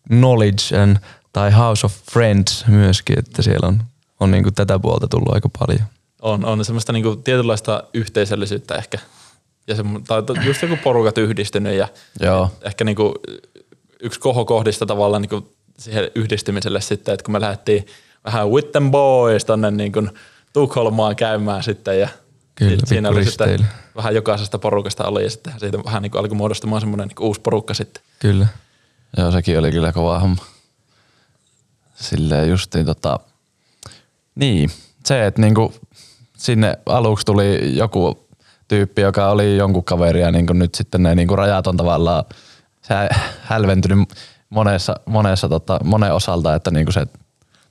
Knowledge 0.08 0.78
and, 0.82 0.96
tai 1.32 1.50
House 1.50 1.86
of 1.86 1.92
Friends 2.12 2.64
myöskin, 2.66 3.18
että 3.18 3.42
siellä 3.42 3.68
on, 3.68 3.82
on 4.20 4.30
niinku 4.30 4.50
tätä 4.50 4.78
puolta 4.78 5.08
tullut 5.08 5.34
aika 5.34 5.48
paljon. 5.58 5.82
On, 6.22 6.44
on 6.44 6.64
semmoista 6.64 6.92
niinku 6.92 7.16
tietynlaista 7.16 7.82
yhteisöllisyyttä 7.94 8.74
ehkä 8.74 8.98
ja 9.68 9.74
se, 9.74 9.82
tai 10.06 10.22
just 10.46 10.62
joku 10.62 10.76
porukat 10.84 11.18
yhdistynyt 11.18 11.74
ja 11.74 11.88
Joo. 12.20 12.50
ehkä 12.62 12.84
niinku 12.84 13.14
yksi 14.00 14.20
kohokohdista 14.20 14.86
tavallaan 14.86 15.22
niinku 15.22 15.52
siihen 15.78 16.10
yhdistymiselle 16.14 16.80
sitten, 16.80 17.14
että 17.14 17.24
kun 17.24 17.32
me 17.32 17.40
lähdettiin 17.40 17.86
vähän 18.28 18.50
with 18.50 18.70
them 18.72 18.90
boys 18.90 19.44
tonne 19.44 19.70
niinku 19.70 20.08
Tukholmaan 20.52 21.16
käymään 21.16 21.62
sitten 21.62 22.00
ja 22.00 22.08
Kyllä, 22.54 22.76
siinä 22.84 23.08
oli 23.08 23.24
sitten 23.24 23.66
vähän 23.96 24.14
jokaisesta 24.14 24.58
porukasta 24.58 25.04
oli 25.04 25.24
ja 25.24 25.30
sitten 25.30 25.52
siitä 25.58 25.84
vähän 25.84 26.02
niin 26.02 26.16
alkoi 26.16 26.36
muodostumaan 26.36 26.80
semmoinen 26.80 27.08
niin 27.08 27.26
uusi 27.26 27.40
porukka 27.40 27.74
sitten. 27.74 28.02
Kyllä. 28.18 28.46
Joo, 29.16 29.30
sekin 29.30 29.58
oli 29.58 29.70
kyllä 29.70 29.92
kova 29.92 30.18
homma. 30.18 30.44
Silleen 31.94 32.48
justiin 32.48 32.86
tota, 32.86 33.20
niin, 34.34 34.70
se, 35.04 35.26
että 35.26 35.40
niinku 35.40 35.74
sinne 36.36 36.78
aluksi 36.86 37.26
tuli 37.26 37.76
joku 37.76 38.28
tyyppi, 38.68 39.02
joka 39.02 39.30
oli 39.30 39.56
jonkun 39.56 39.84
kaveri 39.84 40.20
ja 40.20 40.32
niin 40.32 40.46
kuin 40.46 40.58
nyt 40.58 40.74
sitten 40.74 41.02
ne 41.02 41.14
niin 41.14 41.28
kuin 41.28 41.38
rajat 41.38 41.66
on 41.66 41.76
tavallaan 41.76 42.24
se 42.82 42.94
hälventynyt 43.40 44.08
monessa, 44.50 45.00
monessa 45.06 45.48
tota, 45.48 45.80
monen 45.84 46.14
osalta, 46.14 46.54
että 46.54 46.70
niin 46.70 46.86
kuin 46.86 46.94
se 46.94 47.06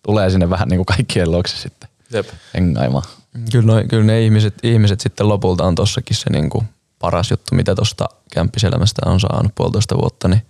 tulee 0.07 0.29
sinne 0.29 0.49
vähän 0.49 0.67
niin 0.67 0.77
kuin 0.77 0.85
kaikkien 0.85 1.31
luokse 1.31 1.57
sitten 1.57 1.89
Jep. 2.13 2.27
hengaimaan. 2.53 3.03
Kyllä, 3.51 3.65
noi, 3.65 3.87
kyllä 3.87 4.03
ne 4.03 4.21
ihmiset, 4.21 4.53
ihmiset 4.63 4.99
sitten 4.99 5.29
lopulta 5.29 5.63
on 5.63 5.75
tossakin 5.75 6.17
se 6.17 6.29
niin 6.29 6.49
kuin 6.49 6.65
paras 6.99 7.31
juttu, 7.31 7.55
mitä 7.55 7.75
tuosta 7.75 8.05
kämppiselämästä 8.33 9.01
on 9.05 9.19
saanut 9.19 9.51
puolitoista 9.55 9.97
vuotta, 9.97 10.27
niin 10.27 10.41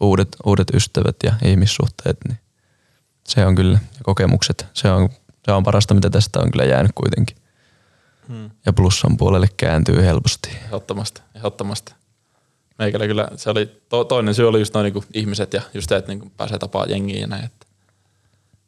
uudet, 0.00 0.28
uudet 0.46 0.70
ystävät 0.74 1.16
ja 1.24 1.32
ihmissuhteet, 1.44 2.16
niin 2.28 2.38
se 3.24 3.46
on 3.46 3.54
kyllä, 3.54 3.72
ja 3.72 4.00
kokemukset, 4.02 4.66
se 4.74 4.90
on, 4.90 5.08
se 5.44 5.52
on 5.52 5.62
parasta, 5.62 5.94
mitä 5.94 6.10
tästä 6.10 6.40
on 6.40 6.50
kyllä 6.50 6.64
jäänyt 6.64 6.92
kuitenkin 6.94 7.36
hmm. 8.28 8.50
ja 8.66 8.72
plussan 8.72 9.16
puolelle 9.16 9.48
kääntyy 9.56 10.02
helposti. 10.02 10.48
Ehdottomasti, 10.64 11.22
ehdottomasti. 11.34 11.94
Meikällä 12.78 13.06
kyllä 13.06 13.28
se 13.36 13.50
oli, 13.50 13.82
to, 13.88 14.04
toinen 14.04 14.34
syy 14.34 14.48
oli 14.48 14.58
just 14.58 14.74
noin 14.74 14.92
niin 14.92 15.04
ihmiset 15.14 15.54
ja 15.54 15.62
just 15.74 15.88
se, 15.88 15.96
että 15.96 16.14
niin 16.14 16.32
pääsee 16.36 16.58
tapaa 16.58 16.86
jengiä 16.86 17.20
ja 17.20 17.26
näin. 17.26 17.44
Että. 17.44 17.61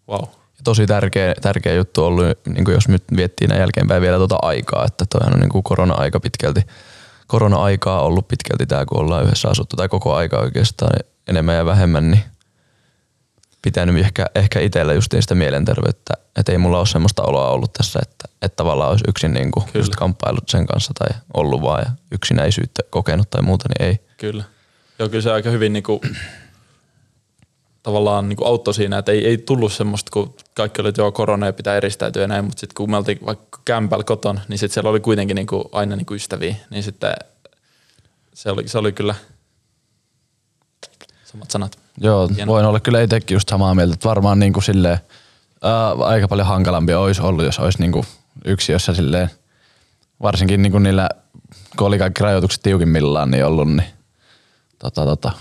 Wow. 0.08 0.22
Ja 0.22 0.60
tosi 0.64 0.86
tärkeä, 0.86 1.34
tärkeä 1.42 1.74
juttu 1.74 2.04
ollut, 2.04 2.26
niin 2.46 2.64
kuin 2.64 2.74
jos 2.74 2.88
nyt 2.88 3.04
viettiin 3.16 3.48
näin 3.48 3.60
jälkeenpäin 3.60 4.02
vielä 4.02 4.16
tuota 4.16 4.36
aikaa, 4.42 4.84
että 4.84 5.04
toihan 5.10 5.34
on 5.34 5.40
niin 5.40 5.50
kuin 5.50 5.62
korona-aika 5.62 6.20
pitkälti, 6.20 6.60
korona-aikaa 7.26 8.02
ollut 8.02 8.28
pitkälti 8.28 8.66
tämä, 8.66 8.86
kun 8.86 9.00
ollaan 9.00 9.24
yhdessä 9.24 9.48
asuttu 9.48 9.76
tai 9.76 9.88
koko 9.88 10.14
aika 10.14 10.38
oikeastaan 10.38 10.96
enemmän 11.28 11.56
ja 11.56 11.66
vähemmän, 11.66 12.10
niin 12.10 12.24
pitänyt 13.62 13.96
ehkä, 13.96 14.26
ehkä 14.34 14.60
itsellä 14.60 14.92
just 14.92 15.14
sitä 15.20 15.34
mielenterveyttä, 15.34 16.14
että 16.36 16.52
ei 16.52 16.58
mulla 16.58 16.78
ole 16.78 16.86
semmoista 16.86 17.22
oloa 17.22 17.50
ollut 17.50 17.72
tässä, 17.72 18.00
että, 18.02 18.28
että 18.42 18.56
tavallaan 18.56 18.90
olisi 18.90 19.04
yksin 19.08 19.34
niin 19.34 19.50
kuin 19.50 19.66
just 19.74 19.96
kamppailut 19.96 20.48
sen 20.48 20.66
kanssa 20.66 20.92
tai 20.98 21.18
ollut 21.34 21.62
vaan 21.62 21.82
ja 21.86 21.90
yksinäisyyttä 22.12 22.82
kokenut 22.90 23.30
tai 23.30 23.42
muuta, 23.42 23.68
niin 23.68 23.88
ei. 23.88 23.98
Kyllä. 24.16 24.44
Joo, 24.98 25.08
kyllä 25.08 25.22
se 25.22 25.32
aika 25.32 25.50
hyvin 25.50 25.72
niin 25.72 25.82
kuin, 25.82 26.00
tavallaan 27.84 28.28
niin 28.28 28.36
kuin 28.36 28.48
auttoi 28.48 28.74
siinä, 28.74 28.98
että 28.98 29.12
ei, 29.12 29.26
ei 29.26 29.38
tullut 29.38 29.72
semmoista, 29.72 30.10
kun 30.12 30.34
kaikki 30.54 30.80
oli, 30.80 30.88
että 30.88 31.00
joo, 31.00 31.12
korona 31.12 31.46
ja 31.46 31.52
pitää 31.52 31.76
eristäytyä 31.76 32.22
ja 32.22 32.28
näin, 32.28 32.44
mutta 32.44 32.60
sitten 32.60 32.74
kun 32.74 32.90
me 32.90 32.96
oltiin 32.96 33.18
vaikka 33.26 33.60
kämpällä 33.64 34.04
koton, 34.04 34.40
niin 34.48 34.58
sitten 34.58 34.74
siellä 34.74 34.90
oli 34.90 35.00
kuitenkin 35.00 35.34
niin 35.34 35.46
kuin 35.46 35.64
aina 35.72 35.96
niin 35.96 36.06
kuin 36.06 36.16
ystäviä, 36.16 36.56
niin 36.70 36.82
sitten 36.82 37.14
se 38.34 38.50
oli, 38.50 38.68
se 38.68 38.78
oli 38.78 38.92
kyllä 38.92 39.14
samat 41.24 41.50
sanat. 41.50 41.78
Joo, 42.00 42.28
Hieno. 42.36 42.52
voin 42.52 42.66
olla 42.66 42.80
kyllä 42.80 43.02
itsekin 43.02 43.34
just 43.34 43.48
samaa 43.48 43.74
mieltä, 43.74 43.94
että 43.94 44.08
varmaan 44.08 44.38
niin 44.38 44.52
kuin 44.52 44.64
silleen, 44.64 44.98
ää, 45.62 45.90
aika 45.92 46.28
paljon 46.28 46.48
hankalampi 46.48 46.94
olisi 46.94 47.22
ollut, 47.22 47.44
jos 47.44 47.58
olisi 47.58 47.80
niin 47.80 47.92
kuin 47.92 48.06
yksi, 48.44 48.72
jossa 48.72 48.94
silleen, 48.94 49.30
varsinkin 50.22 50.62
niin 50.62 50.72
kuin 50.72 50.82
niillä, 50.82 51.08
kun 51.78 51.86
oli 51.86 51.98
kaikki 51.98 52.22
rajoitukset 52.22 52.62
tiukimmillaan, 52.62 53.30
niin 53.30 53.44
ollut, 53.44 53.68
niin 53.68 53.88
tota, 54.78 55.04
tota, 55.04 55.32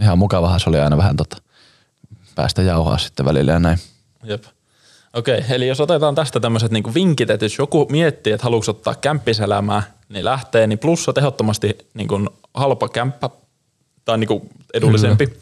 ihan 0.00 0.18
mukavahan 0.18 0.60
se 0.60 0.68
oli 0.70 0.80
aina 0.80 0.96
vähän 0.96 1.16
tota, 1.16 1.36
päästä 2.34 2.62
jauhaa 2.62 2.98
sitten 2.98 3.26
välillä 3.26 3.52
ja 3.52 3.58
näin. 3.58 3.78
Jep. 4.24 4.44
Okei, 5.12 5.38
okay, 5.38 5.56
eli 5.56 5.68
jos 5.68 5.80
otetaan 5.80 6.14
tästä 6.14 6.40
tämmöiset 6.40 6.72
niinku 6.72 6.94
vinkit, 6.94 7.30
että 7.30 7.44
jos 7.44 7.58
joku 7.58 7.86
miettii, 7.90 8.32
että 8.32 8.44
haluaisi 8.44 8.70
ottaa 8.70 8.94
kämppiselämää, 8.94 9.82
niin 10.08 10.24
lähtee, 10.24 10.66
niin 10.66 10.78
plussa 10.78 11.12
tehottomasti 11.12 11.78
niinku 11.94 12.20
halpa 12.54 12.88
kämppä 12.88 13.30
tai 14.04 14.18
niinku 14.18 14.48
edullisempi. 14.74 15.32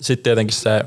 Sitten 0.00 0.24
tietenkin 0.24 0.56
se 0.56 0.84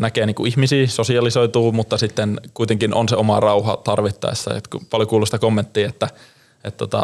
näkee 0.00 0.26
niinku 0.26 0.44
ihmisiä, 0.44 0.86
sosialisoituu, 0.86 1.72
mutta 1.72 1.98
sitten 1.98 2.40
kuitenkin 2.54 2.94
on 2.94 3.08
se 3.08 3.16
oma 3.16 3.40
rauha 3.40 3.76
tarvittaessa. 3.76 4.54
Et 4.54 4.68
kun 4.68 4.86
paljon 4.90 5.08
kuuluu 5.08 5.26
sitä 5.26 5.38
kommenttia, 5.38 5.88
että, 5.88 6.08
että 6.64 6.78
tota, 6.78 7.02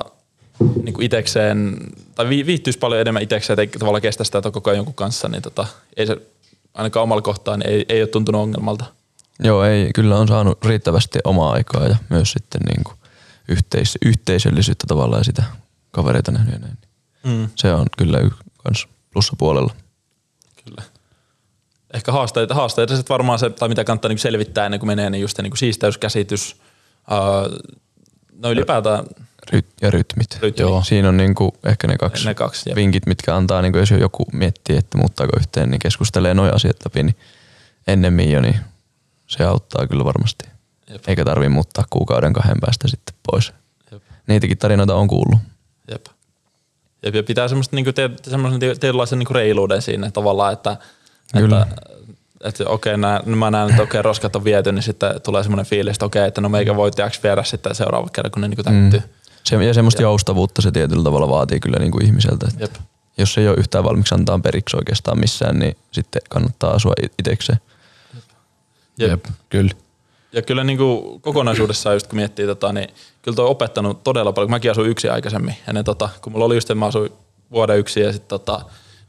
niinku 0.82 1.02
itekseen, 1.02 1.76
tai 2.14 2.28
viihtyisi 2.28 2.78
paljon 2.78 3.00
enemmän 3.00 3.22
itekseen, 3.22 3.60
että 3.60 3.78
tavallaan 3.78 4.02
kestä 4.02 4.24
sitä 4.24 4.42
koko 4.42 4.70
ajan 4.70 4.76
jonkun 4.76 4.94
kanssa, 4.94 5.28
niin 5.28 5.42
tota, 5.42 5.66
ei 5.96 6.06
se 6.06 6.16
ainakaan 6.74 7.02
omalla 7.02 7.22
kohtaa 7.22 7.56
niin 7.56 7.70
ei, 7.70 7.84
ei 7.88 8.02
ole 8.02 8.08
tuntunut 8.08 8.40
ongelmalta. 8.40 8.84
Joo, 9.42 9.64
ei, 9.64 9.90
kyllä 9.94 10.18
on 10.18 10.28
saanut 10.28 10.64
riittävästi 10.64 11.18
omaa 11.24 11.52
aikaa 11.52 11.86
ja 11.86 11.96
myös 12.08 12.32
sitten 12.32 12.60
niin 12.60 12.84
kuin 12.84 12.96
yhteis, 13.48 13.98
yhteisöllisyyttä 14.04 14.84
tavallaan 14.88 15.20
ja 15.20 15.24
sitä 15.24 15.42
kavereita 15.90 16.32
nähnyt 16.32 16.54
ja 16.54 16.58
näin. 16.58 16.78
Mm. 17.24 17.48
Se 17.56 17.72
on 17.72 17.86
kyllä 17.98 18.18
myös 18.68 18.88
plussapuolella. 19.12 19.74
Kyllä. 20.64 20.82
Ehkä 21.94 22.12
haasteita, 22.12 22.54
haasteita 22.54 22.96
sitten 22.96 23.14
varmaan 23.14 23.38
se, 23.38 23.50
tai 23.50 23.68
mitä 23.68 23.84
kannattaa 23.84 24.08
niin 24.08 24.18
selvittää 24.18 24.66
ennen 24.66 24.80
kuin 24.80 24.86
menee, 24.88 25.10
niin 25.10 25.22
just 25.22 25.38
niin 25.38 25.50
kuin 25.50 25.58
siisteyskäsitys, 25.58 26.56
no 28.42 28.50
ylipäätään– 28.50 29.04
Ry- 29.52 29.72
ja 29.82 29.90
rytmit. 29.90 30.38
rytmit. 30.40 30.58
Joo. 30.58 30.82
Siinä 30.82 31.08
on 31.08 31.16
niinku 31.16 31.56
ehkä 31.64 31.86
ne 31.86 31.98
kaksi, 31.98 32.26
ne 32.26 32.34
kaksi 32.34 32.70
vinkit, 32.74 33.06
mitkä 33.06 33.36
antaa, 33.36 33.62
niinku 33.62 33.78
jos 33.78 33.90
joku 33.90 34.26
miettii, 34.32 34.76
että 34.76 34.98
muuttaako 34.98 35.32
yhteen, 35.40 35.70
niin 35.70 35.78
keskustelee 35.78 36.34
noin 36.34 36.54
asiat 36.54 36.76
läpi, 36.84 37.02
niin 37.02 37.16
ennemmin 37.86 38.32
jo, 38.32 38.40
niin 38.40 38.56
se 39.26 39.44
auttaa 39.44 39.86
kyllä 39.86 40.04
varmasti. 40.04 40.48
Jep. 40.90 41.08
Eikä 41.08 41.24
tarvi 41.24 41.48
muuttaa 41.48 41.84
kuukauden 41.90 42.32
kahden 42.32 42.60
päästä 42.60 42.88
sitten 42.88 43.14
pois. 43.30 43.52
Jep. 43.92 44.02
Niitäkin 44.26 44.58
tarinoita 44.58 44.94
on 44.94 45.08
kuullut. 45.08 45.38
Jep. 45.90 46.06
Jep, 47.02 47.14
ja 47.14 47.22
pitää 47.22 47.48
semmoista 47.48 47.76
niinku 47.76 47.92
te, 47.92 48.10
semmoisen 48.22 48.60
tietynlaisen 48.60 49.18
niinku 49.18 49.34
reiluuden 49.34 49.82
siinä 49.82 50.10
tavallaan, 50.10 50.52
että, 50.52 50.76
Kyllä. 51.32 51.66
että 51.70 51.90
että 52.44 52.64
okei, 52.66 52.96
nää, 52.96 53.22
mä 53.26 53.50
näen, 53.50 53.70
että 53.70 53.82
okei, 53.82 54.02
roskat 54.02 54.36
on 54.36 54.44
viety, 54.44 54.72
niin 54.72 54.82
sitten 54.82 55.20
tulee 55.20 55.42
semmoinen 55.42 55.66
fiilis, 55.66 55.94
että 55.94 56.06
okei, 56.06 56.26
että 56.26 56.40
no 56.40 56.48
meikä 56.48 56.76
voi 56.76 56.90
viedä 57.22 57.42
sitten 57.44 57.74
seuraava 57.74 58.08
kerran, 58.12 58.30
kun 58.30 58.42
ne 58.42 58.48
niinku 58.48 58.62
täyttyy. 58.62 59.00
Mm. 59.00 59.08
Se, 59.44 59.64
ja 59.64 59.74
semmoista 59.74 60.02
joustavuutta 60.02 60.62
se 60.62 60.70
tietyllä 60.70 61.04
tavalla 61.04 61.28
vaatii 61.28 61.60
kyllä 61.60 61.78
niin 61.78 61.92
kuin 61.92 62.04
ihmiseltä. 62.04 62.46
Että 62.48 62.64
Jep. 62.64 62.74
Jos 63.18 63.38
ei 63.38 63.48
ole 63.48 63.56
yhtään 63.58 63.84
valmiiksi 63.84 64.14
antaa 64.14 64.38
periksi 64.38 64.76
oikeastaan 64.76 65.18
missään, 65.20 65.58
niin 65.58 65.76
sitten 65.92 66.22
kannattaa 66.28 66.70
asua 66.70 66.92
itsekseen. 67.18 67.58
Jep. 68.98 69.10
Jep, 69.10 69.24
kyllä. 69.48 69.70
Ja 70.32 70.42
kyllä 70.42 70.64
niin 70.64 70.78
kuin 70.78 71.20
kokonaisuudessaan 71.20 71.96
just 71.96 72.06
kun 72.06 72.16
miettii, 72.16 72.46
tota, 72.46 72.72
niin 72.72 72.88
kyllä 73.22 73.36
toi 73.36 73.44
on 73.44 73.50
opettanut 73.50 74.04
todella 74.04 74.32
paljon. 74.32 74.50
Mäkin 74.50 74.70
asuin 74.70 74.90
yksi 74.90 75.08
aikaisemmin. 75.08 75.54
Ennen, 75.68 75.84
tota, 75.84 76.08
kun 76.22 76.32
mulla 76.32 76.44
oli 76.44 76.54
just, 76.54 76.74
mä 76.74 76.86
asuin 76.86 77.12
vuoden 77.50 77.78
yksi 77.78 78.00
ja 78.00 78.12
sitten 78.12 78.28
tota, 78.28 78.60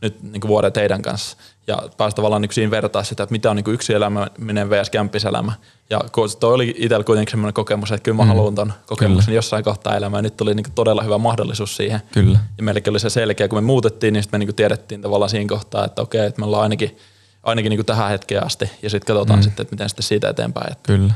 nyt 0.01 0.23
niin 0.23 0.41
kuin 0.41 0.49
vuoden 0.49 0.73
teidän 0.73 1.01
kanssa. 1.01 1.37
Ja 1.67 1.77
päästä 1.97 2.15
tavallaan 2.15 2.41
niin 2.41 2.53
siinä 2.53 2.71
vertaa 2.71 3.03
sitä, 3.03 3.23
että 3.23 3.31
mitä 3.31 3.49
on 3.49 3.55
niin 3.55 3.73
yksi 3.73 3.93
elämä 3.93 4.27
vs. 4.69 4.89
kämppiselämä. 4.89 5.53
Ja 5.89 6.01
toi 6.39 6.53
oli 6.53 6.75
itsellä 6.77 7.03
kuitenkin 7.03 7.31
semmoinen 7.31 7.53
kokemus, 7.53 7.91
että 7.91 8.03
kyllä 8.03 8.17
mä 8.17 8.23
mm. 8.23 8.27
haluan 8.27 8.55
ton 8.55 8.73
kokemuksen 8.85 9.25
kyllä. 9.25 9.37
jossain 9.37 9.63
kohtaa 9.63 9.97
elämää. 9.97 10.17
Ja 10.17 10.21
nyt 10.21 10.37
tuli 10.37 10.53
niin 10.53 10.65
todella 10.75 11.03
hyvä 11.03 11.17
mahdollisuus 11.17 11.75
siihen. 11.75 12.01
Kyllä. 12.11 12.39
Ja 12.57 12.63
meillekin 12.63 12.91
oli 12.91 12.99
se 12.99 13.09
selkeä, 13.09 13.47
kun 13.47 13.57
me 13.57 13.61
muutettiin, 13.61 14.13
niin 14.13 14.23
sitten 14.23 14.39
me 14.39 14.45
niin 14.45 14.55
tiedettiin 14.55 15.01
tavallaan 15.01 15.29
siinä 15.29 15.49
kohtaa, 15.49 15.85
että 15.85 16.01
okei, 16.01 16.25
että 16.25 16.39
me 16.39 16.45
ollaan 16.45 16.63
ainakin, 16.63 16.97
ainakin 17.43 17.69
niin 17.69 17.85
tähän 17.85 18.09
hetkeen 18.09 18.45
asti. 18.45 18.71
Ja 18.81 18.89
sitten 18.89 19.15
katsotaan 19.15 19.39
mm. 19.39 19.43
sitten, 19.43 19.63
että 19.63 19.73
miten 19.73 19.89
sitten 19.89 20.03
siitä 20.03 20.29
eteenpäin. 20.29 20.71
Että 20.71 20.93
kyllä. 20.93 21.13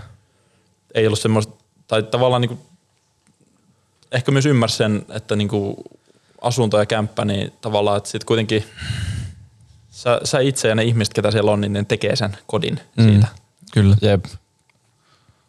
Ei 0.94 1.08
ollut 1.08 1.20
semmoista, 1.20 1.54
tai 1.88 2.04
tavallaan 2.04 2.42
niin 2.42 2.50
kuin, 2.50 2.60
ehkä 4.12 4.32
myös 4.32 4.46
ymmärsi 4.46 4.78
sen, 4.78 5.06
että 5.10 5.36
niin 5.36 5.48
kuin 5.48 5.76
asunto 6.42 6.80
ja 6.80 6.86
kämppä, 6.86 7.26
niin 7.26 7.54
tavallaan, 7.62 7.98
että 7.98 8.10
sitten 8.10 8.26
kuitenkin 8.26 8.66
sä, 9.90 10.20
sä 10.24 10.40
itse 10.40 10.68
ja 10.68 10.76
ne 10.76 10.84
ihmiset, 10.84 11.14
ketä 11.14 11.32
siellä 11.32 11.52
on, 11.52 11.62
niin 11.62 11.74
ne 11.74 11.84
tekee 11.84 12.16
sen 12.16 12.38
kodin 12.48 12.80
mm. 12.98 13.10
siitä. 13.10 13.28
Kyllä. 13.74 13.96
Jep. 14.02 14.26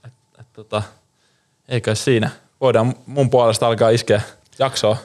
Et, 0.05 0.12
et, 0.41 0.53
tota, 0.53 0.82
eikä 1.68 1.95
siinä. 1.95 2.30
Voidaan 2.61 2.95
mun 3.07 3.30
puolesta 3.30 3.66
alkaa 3.66 3.91
iskeä 3.91 4.20
jaksoa. 4.59 4.97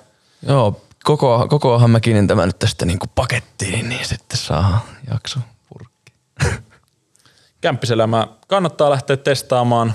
Joo, 0.48 0.82
koko, 1.04 1.48
kokoahan 1.50 1.90
mä 1.90 2.00
kiinnin 2.00 2.28
tämän 2.28 2.50
nyt 2.50 2.60
tästä 2.60 2.86
niinku 2.86 3.06
pakettiin, 3.16 3.90
niin 3.90 4.06
sitten 4.06 4.38
saa 4.38 4.86
jakso 5.12 5.40
purkki. 5.70 6.14
Kämppiselämä 7.62 8.28
kannattaa 8.48 8.90
lähteä 8.90 9.18
testaamaan 9.18 9.94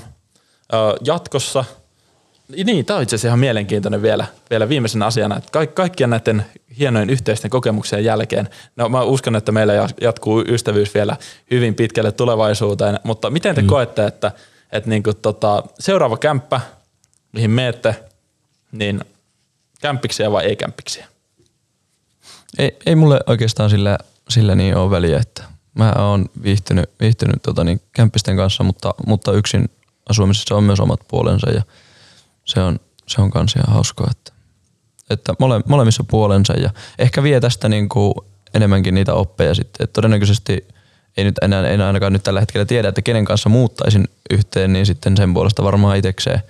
ö, 0.73 0.77
jatkossa– 1.05 1.65
niin, 2.49 2.85
tämä 2.85 2.97
on 2.97 3.03
itse 3.03 3.17
asiassa 3.17 3.29
ihan 3.29 3.39
mielenkiintoinen 3.39 4.03
vielä, 4.03 4.27
vielä 4.51 4.69
viimeisenä 4.69 5.07
asiana, 5.07 5.37
että 5.37 5.51
ka- 5.53 5.67
kaikkien 5.67 6.11
näiden 6.11 6.47
hienojen 6.79 7.11
yhteisten 7.11 7.51
kokemuksien 7.51 8.05
jälkeen, 8.05 8.49
no 8.77 8.89
mä 8.89 9.03
uskon, 9.03 9.37
että 9.37 9.53
meillä 9.53 9.73
jatkuu 10.01 10.45
ystävyys 10.49 10.95
vielä 10.95 11.17
hyvin 11.51 11.75
pitkälle 11.75 12.13
tulevaisuuteen, 12.13 13.01
mutta 13.05 13.31
miten 13.31 13.55
te 13.55 13.63
mm. 13.63 13.67
koette, 13.67 14.07
että, 14.07 14.33
että 14.73 14.91
niin 14.91 15.03
kuin 15.03 15.17
tota, 15.17 15.63
seuraava 15.79 16.17
kämppä, 16.17 16.61
mihin 17.33 17.51
meette, 17.51 18.05
niin 18.73 19.01
kämppiksiä 19.81 20.33
vai 20.33 20.45
ei 20.45 20.57
kämppiksiä? 20.57 21.07
Ei, 22.59 22.77
ei 22.87 22.97
mulle 22.97 23.21
oikeastaan 23.27 23.71
sillä, 23.71 23.99
sillä 24.29 24.55
niin 24.55 24.77
ole 24.77 24.91
väliä, 24.91 25.19
että 25.19 25.45
mä 25.75 25.93
oon 25.99 26.27
viihtynyt, 26.43 26.91
viihtynyt 27.01 27.43
tota 27.43 27.65
niin, 27.65 27.81
kämppisten 27.93 28.37
kanssa, 28.37 28.65
mutta, 28.65 28.95
mutta 29.07 29.33
yksin 29.33 29.71
asumisessa 30.09 30.57
on 30.57 30.65
myös 30.65 30.81
omat 30.81 31.01
puolensa 31.09 31.51
ja– 31.51 31.63
se 32.47 32.61
on, 32.61 32.81
se 33.07 33.21
on 33.21 33.31
kans 33.31 33.57
ihan 33.57 33.75
hauskaa, 33.75 34.09
että, 34.11 34.33
että 35.11 35.35
mole, 35.39 35.61
molemmissa 35.69 36.05
puolensa 36.05 36.53
ja 36.53 36.71
ehkä 36.99 37.23
vie 37.23 37.41
tästä 37.41 37.69
niin 37.69 37.89
kuin 37.89 38.15
enemmänkin 38.55 38.95
niitä 38.95 39.15
oppeja 39.15 39.55
sitten, 39.55 39.85
että 39.85 39.93
todennäköisesti 39.93 40.69
ei 41.17 41.25
nyt 41.25 41.39
enää, 41.43 41.69
en 41.69 41.81
ainakaan 41.81 42.13
nyt 42.13 42.23
tällä 42.23 42.41
hetkellä 42.41 42.65
tiedä, 42.65 42.89
että 42.89 43.03
kenen 43.03 43.25
kanssa 43.25 43.49
muuttaisin 43.49 44.09
yhteen, 44.31 44.73
niin 44.73 44.87
sitten 44.87 45.17
sen 45.17 45.35
puolesta 45.35 45.63
varmaan 45.63 45.97
itekseen, 45.97 46.43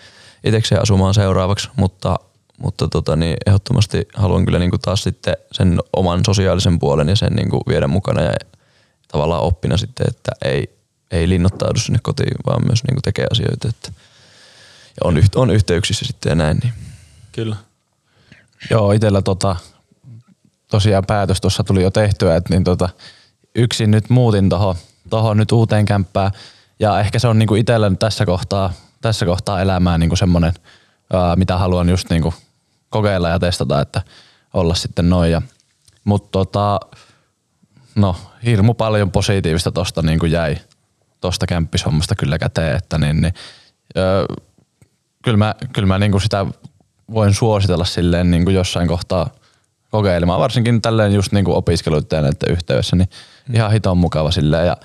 itekseen 0.45 0.83
asumaan 0.83 1.15
seuraavaksi, 1.15 1.69
mutta, 1.77 2.17
mutta 2.59 2.89
tota, 2.89 3.17
niin 3.17 3.37
ehdottomasti 3.47 4.09
haluan 4.15 4.45
kyllä 4.45 4.59
niin 4.59 4.71
kuin 4.71 4.81
taas 4.81 5.03
sitten 5.03 5.37
sen 5.53 5.81
oman 5.97 6.21
sosiaalisen 6.27 6.79
puolen 6.79 7.09
ja 7.09 7.17
sen 7.17 7.33
niin 7.33 7.51
kuin 7.51 7.63
viedä 7.69 7.87
mukana 7.87 8.23
ja 8.23 8.33
tavallaan 9.09 9.43
oppina 9.43 9.77
sitten, 9.77 10.07
että 10.09 10.33
ei, 10.45 10.77
ei 11.11 11.29
linnoittaudu 11.29 11.79
sinne 11.79 11.99
kotiin, 12.03 12.37
vaan 12.47 12.67
myös 12.67 12.85
niin 12.85 12.95
kuin 12.95 13.03
tekee 13.03 13.27
asioita, 13.31 13.69
että– 13.69 13.93
ja 14.97 15.01
on, 15.05 15.19
yht, 15.19 15.37
on 15.37 15.51
yhteyksissä 15.51 16.05
sitten 16.05 16.31
ja 16.31 16.35
näin. 16.35 16.59
Niin. 16.63 16.73
Kyllä. 17.33 17.57
Joo, 18.71 18.93
itsellä 18.93 19.23
tota, 19.23 19.57
tosiaan 20.71 21.07
päätös 21.07 21.41
tuossa 21.41 21.65
tuli 21.65 21.83
jo 21.83 21.91
tehtyä, 21.91 22.37
että 22.37 22.55
niin 22.55 22.65
tota, 22.65 22.89
yksin 23.55 23.91
nyt 23.91 24.11
muutin 24.11 24.49
tuohon 24.49 24.75
toho 25.11 25.35
nyt 25.35 25.53
uuteen 25.53 25.85
kämppään 25.85 26.31
ja 26.81 27.01
ehkä 27.01 27.19
se 27.19 27.29
on 27.29 27.39
niinku 27.39 27.55
itsellä 27.55 27.91
nyt 27.91 27.99
tässä 27.99 28.27
kohtaa, 28.27 28.73
tässä 29.01 29.27
kohtaa 29.27 29.61
elämää 29.61 29.99
niinku 29.99 30.17
semmoinen, 30.17 30.53
mitä 31.37 31.59
haluan 31.59 31.89
just 31.89 32.11
niinku 32.11 32.35
kokeilla 32.91 33.29
ja 33.29 33.39
testata, 33.39 33.81
että 33.81 34.03
olla 34.55 34.75
sitten 34.75 35.11
noin. 35.11 35.31
Ja, 35.31 35.43
mutta 36.05 36.29
tota, 36.33 36.81
no, 37.95 38.17
hirmu 38.45 38.75
paljon 38.75 39.11
positiivista 39.11 39.73
tosta 39.73 40.03
niinku 40.03 40.27
jäi 40.27 40.57
tosta 41.21 41.47
kämppishommasta 41.47 42.15
kyllä 42.15 42.39
käteen, 42.39 42.77
että 42.77 42.99
niin, 42.99 43.21
niin, 43.21 43.35
kyllä 45.27 45.37
mä, 45.37 45.55
kyllä 45.73 45.87
mä 45.87 45.99
niinku 45.99 46.21
sitä 46.21 46.47
voin 47.13 47.35
suositella 47.35 47.85
silleen 47.85 48.31
niinku 48.31 48.51
jossain 48.51 48.89
kohtaa 48.89 49.31
kokeilemaan, 49.91 50.41
varsinkin 50.41 50.83
tälleen 50.83 51.13
just 51.13 51.33
niinku 51.33 51.57
opiskeluiden 51.57 52.23
näiden 52.23 52.51
yhteydessä, 52.51 52.97
niin 52.97 53.09
mm. 53.49 53.55
ihan 53.55 53.73
hiton 53.73 53.99
mukava 53.99 54.31
silleen. 54.31 54.67
Ja 54.67 54.77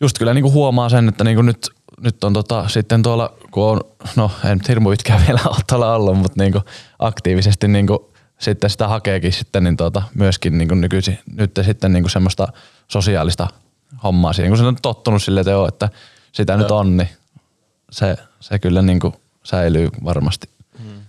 just 0.00 0.18
kyllä 0.18 0.34
niinku 0.34 0.52
huomaa 0.52 0.88
sen, 0.88 1.08
että 1.08 1.24
niinku 1.24 1.42
nyt, 1.42 1.70
nyt 2.00 2.24
on 2.24 2.32
tota, 2.32 2.68
sitten 2.68 3.02
tuolla, 3.02 3.34
kun 3.50 3.64
on, 3.64 3.80
no 4.16 4.30
en 4.44 4.60
hirmu 4.68 4.90
pitkään 4.90 5.22
vielä 5.26 5.40
ole 5.46 5.56
tuolla 5.68 5.94
ollut, 5.94 6.18
mutta 6.18 6.42
niinku 6.42 6.60
aktiivisesti 6.98 7.68
niinku 7.68 8.12
sitten 8.38 8.70
sitä 8.70 8.88
hakeekin 8.88 9.32
sitten 9.32 9.64
niin 9.64 9.76
tota, 9.76 10.02
myöskin 10.14 10.58
niinku 10.58 10.74
nykyisin, 10.74 11.18
nyt 11.36 11.50
sitten 11.62 11.92
niinku 11.92 12.08
semmoista 12.08 12.48
sosiaalista 12.88 13.48
hommaa 14.02 14.32
siihen, 14.32 14.50
kun 14.50 14.58
se 14.58 14.64
on 14.64 14.76
tottunut 14.82 15.22
silleen, 15.22 15.42
että 15.42 15.50
joo, 15.50 15.68
että 15.68 15.88
sitä 16.32 16.52
ja. 16.52 16.56
nyt 16.56 16.70
on, 16.70 16.96
niin 16.96 17.08
se, 17.90 18.16
se 18.40 18.58
kyllä 18.58 18.82
niinku 18.82 19.14
säilyy 19.50 19.88
varmasti. 20.04 20.48
Hmm. 20.78 21.00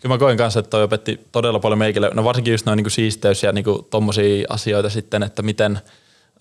Kyllä 0.00 0.14
mä 0.14 0.18
koin 0.18 0.38
kanssa, 0.38 0.60
että 0.60 0.70
toi 0.70 0.82
opetti 0.82 1.20
todella 1.32 1.58
paljon 1.58 1.78
meikille, 1.78 2.10
no 2.14 2.24
varsinkin 2.24 2.52
just 2.52 2.66
noin 2.66 2.76
niin 2.76 2.90
siisteys 2.90 3.42
ja 3.42 3.52
niin 3.52 3.64
tommosia 3.90 4.46
asioita 4.48 4.90
sitten, 4.90 5.22
että 5.22 5.42
miten 5.42 5.80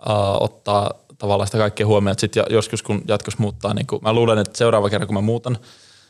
uh, 0.10 0.44
ottaa 0.44 0.94
tavallaan 1.18 1.48
sitä 1.48 1.58
kaikkea 1.58 1.86
huomioon, 1.86 2.12
että 2.12 2.22
sitten 2.22 2.46
joskus 2.50 2.84
kun 2.84 3.02
jatkossa 3.08 3.41
muuttaa, 3.41 3.74
niin 3.74 3.88
kuin, 3.88 4.02
mä 4.04 4.14
luulen, 4.14 4.38
että 4.38 4.58
seuraava 4.58 4.89
kerran 4.89 5.08
kun 5.08 5.14
mä 5.14 5.22
muutan, 5.22 5.58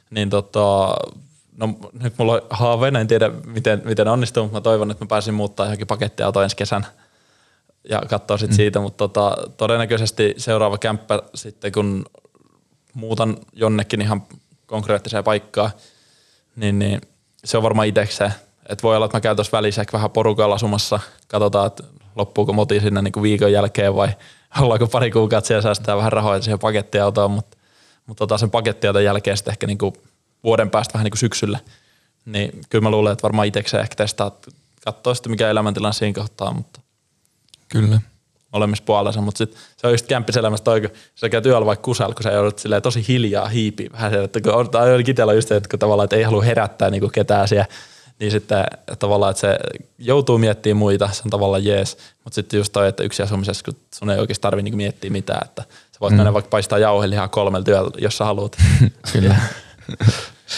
niin 0.10 0.30
tota, 0.30 0.96
no 1.58 1.76
nyt 2.02 2.14
mulla 2.18 2.34
on 2.34 2.42
haaveena, 2.50 3.00
en 3.00 3.08
tiedä 3.08 3.32
miten, 3.46 3.82
miten 3.86 4.08
onnistuu, 4.08 4.44
mutta 4.44 4.58
mä 4.58 4.62
toivon, 4.62 4.92
että 4.92 5.06
mä 5.06 5.08
pääsin 5.08 5.34
muuttaa 5.34 5.66
johonkin 5.66 5.88
pakettiauto 5.88 6.42
ensi 6.42 6.56
kesän. 6.56 6.86
ja 7.90 8.02
katsoa 8.10 8.38
sit 8.38 8.50
mm. 8.50 8.56
siitä, 8.56 8.80
mutta 8.80 9.08
tota, 9.08 9.38
todennäköisesti 9.58 10.34
seuraava 10.38 10.78
kämppä 10.78 11.22
sitten 11.36 11.72
kun 11.72 12.06
muutan 12.94 13.38
jonnekin 13.54 14.02
ihan 14.02 14.24
konkreettiseen 14.74 15.24
paikkaan, 15.24 15.72
niin, 16.56 16.80
niin 16.80 17.02
se 17.46 17.58
on 17.58 17.64
varmaan 17.64 17.88
itsekseen. 17.88 18.34
Et 18.70 18.84
voi 18.84 18.96
olla, 18.96 19.06
että 19.06 19.18
mä 19.18 19.22
käyn 19.22 19.36
tuossa 19.36 19.58
välissä 19.58 19.86
vähän 19.94 20.12
porukalla 20.12 20.56
asumassa, 20.56 21.00
katsotaan, 21.28 21.68
että 21.68 21.84
loppuuko 22.16 22.54
moti 22.54 22.80
sinne 22.80 23.02
niin 23.02 23.12
kuin 23.12 23.24
viikon 23.24 23.52
jälkeen 23.52 23.96
vai 23.96 24.08
ollaanko 24.62 24.88
pari 24.88 25.12
kuukautta 25.12 25.48
siellä 25.48 25.62
säästää 25.62 25.98
vähän 25.98 26.12
rahoja 26.12 26.42
siihen 26.42 26.60
pakettiautoon, 26.60 27.32
mutta, 27.32 27.58
mutta 28.06 28.22
tota 28.22 28.38
sen 28.38 28.52
pakettiauton 28.52 29.04
jälkeen 29.04 29.38
sitten 29.38 29.52
ehkä 29.52 29.68
niin 29.68 29.78
kuin 29.78 29.94
vuoden 30.44 30.70
päästä 30.70 30.94
vähän 30.94 31.04
niin 31.04 31.12
kuin 31.12 31.20
syksyllä. 31.20 31.60
Niin 32.26 32.62
kyllä 32.70 32.84
mä 32.84 32.92
luulen, 32.92 33.14
että 33.14 33.24
varmaan 33.24 33.48
itsekseen 33.48 33.84
ehkä 33.84 33.96
testaa, 33.96 34.32
katsoa 34.86 35.14
sitten 35.14 35.32
mikä 35.32 35.50
elämäntilanne 35.50 35.94
siinä 35.94 36.14
kohtaa, 36.22 36.54
mutta 36.54 36.82
Kyllä. 37.70 38.02
Molemmissa 38.54 38.84
puolessa, 38.84 39.22
mutta 39.22 39.38
sit 39.38 39.58
se 39.78 39.88
on 39.88 39.94
just 39.94 40.08
kämppiselämässä 40.08 40.64
toi, 40.64 40.82
kun 40.82 40.90
sä 41.16 41.30
käyt 41.30 41.46
yöllä 41.46 41.66
vaikka 41.66 41.84
kusella, 41.84 42.14
kun 42.14 42.24
sä 42.24 42.32
joudut 42.32 42.62
tosi 42.84 43.06
hiljaa 43.08 43.48
hiipiä 43.48 43.90
vähän 43.94 44.12
siellä, 44.12 44.26
että 44.26 44.42
kun 44.42 44.54
on, 44.54 44.70
itsellä 45.08 45.34
just 45.34 45.48
se, 45.48 45.56
että 45.56 45.70
kun 45.70 45.80
tavallaan 45.80 46.06
että 46.06 46.16
ei 46.16 46.24
halua 46.24 46.44
herättää 46.44 46.90
niinku 46.90 47.10
ketään 47.10 47.48
siellä, 47.48 47.66
niin 48.20 48.32
sitten 48.32 48.66
tavallaan, 49.00 49.32
että 49.32 49.42
se 49.42 49.58
joutuu 49.98 50.38
miettimään 50.38 50.78
muita, 50.78 51.10
se 51.12 51.22
on 51.26 51.30
tavallaan 51.30 51.66
jees, 51.66 51.98
mutta 52.24 52.36
sitten 52.36 52.58
just 52.58 52.74
toi, 52.74 52.88
että 52.88 53.04
yksi 53.04 53.24
asumisessa, 53.24 53.64
kun 53.66 53.74
sun 53.96 54.10
ei 54.10 54.20
oikeasti 54.20 54.42
tarvitse 54.42 54.64
niinku 54.64 54.78
miettiä 54.78 55.10
mitään, 55.10 55.46
että 55.46 55.62
sä 55.62 55.98
voit 56.02 56.12
mm. 56.12 56.18
mennä 56.18 56.34
vaikka 56.34 56.50
paistaa 56.50 56.80
jauhelihaa 56.80 57.28
kolmella 57.28 57.64
työllä, 57.64 57.92
jos 57.98 58.18
sä 58.18 58.26
haluat. 58.26 58.58
Kyllä. 59.14 59.36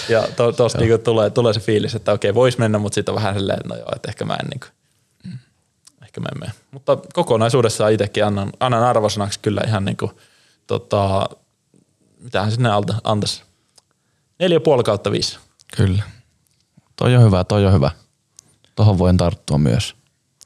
ja 0.10 0.28
to, 0.36 0.52
tosta 0.52 0.80
niinku 0.80 0.98
tulee, 0.98 1.30
tulee 1.30 1.54
se 1.54 1.60
fiilis, 1.60 1.96
että 1.96 2.12
okei, 2.12 2.36
vois 2.36 2.58
mennä, 2.58 2.78
mutta 2.78 2.96
sitten 2.96 3.12
on 3.12 3.16
vähän 3.16 3.36
silleen, 3.36 3.60
että 3.60 3.70
no 3.70 3.76
joo, 3.76 3.90
että 3.96 4.10
ehkä 4.10 4.26
mä 4.26 4.34
en 4.44 4.50
niinku, 4.50 4.68
ehkä 6.16 6.22
mä 6.22 6.30
en 6.36 6.40
mene. 6.40 6.52
Mutta 6.72 6.98
kokonaisuudessaan 7.14 7.92
itsekin 7.94 8.26
annan, 8.26 8.50
annan 8.60 8.84
arvosanaksi 8.84 9.40
kyllä 9.40 9.62
ihan 9.68 9.86
niinku, 9.86 10.12
tota, 10.68 11.30
mitähän 12.20 12.52
sinne 12.52 12.70
alta 12.70 12.96
antaisi. 13.04 13.44
Neljä 14.40 14.60
puoli 14.60 14.84
kautta 14.84 15.12
viisi. 15.12 15.40
Kyllä. 15.78 16.04
Toi 16.96 17.16
on 17.16 17.24
hyvä, 17.24 17.44
toi 17.44 17.66
on 17.66 17.74
hyvä. 17.74 17.92
Tohon 18.76 18.98
voin 18.98 19.18
tarttua 19.18 19.58
myös. 19.58 19.96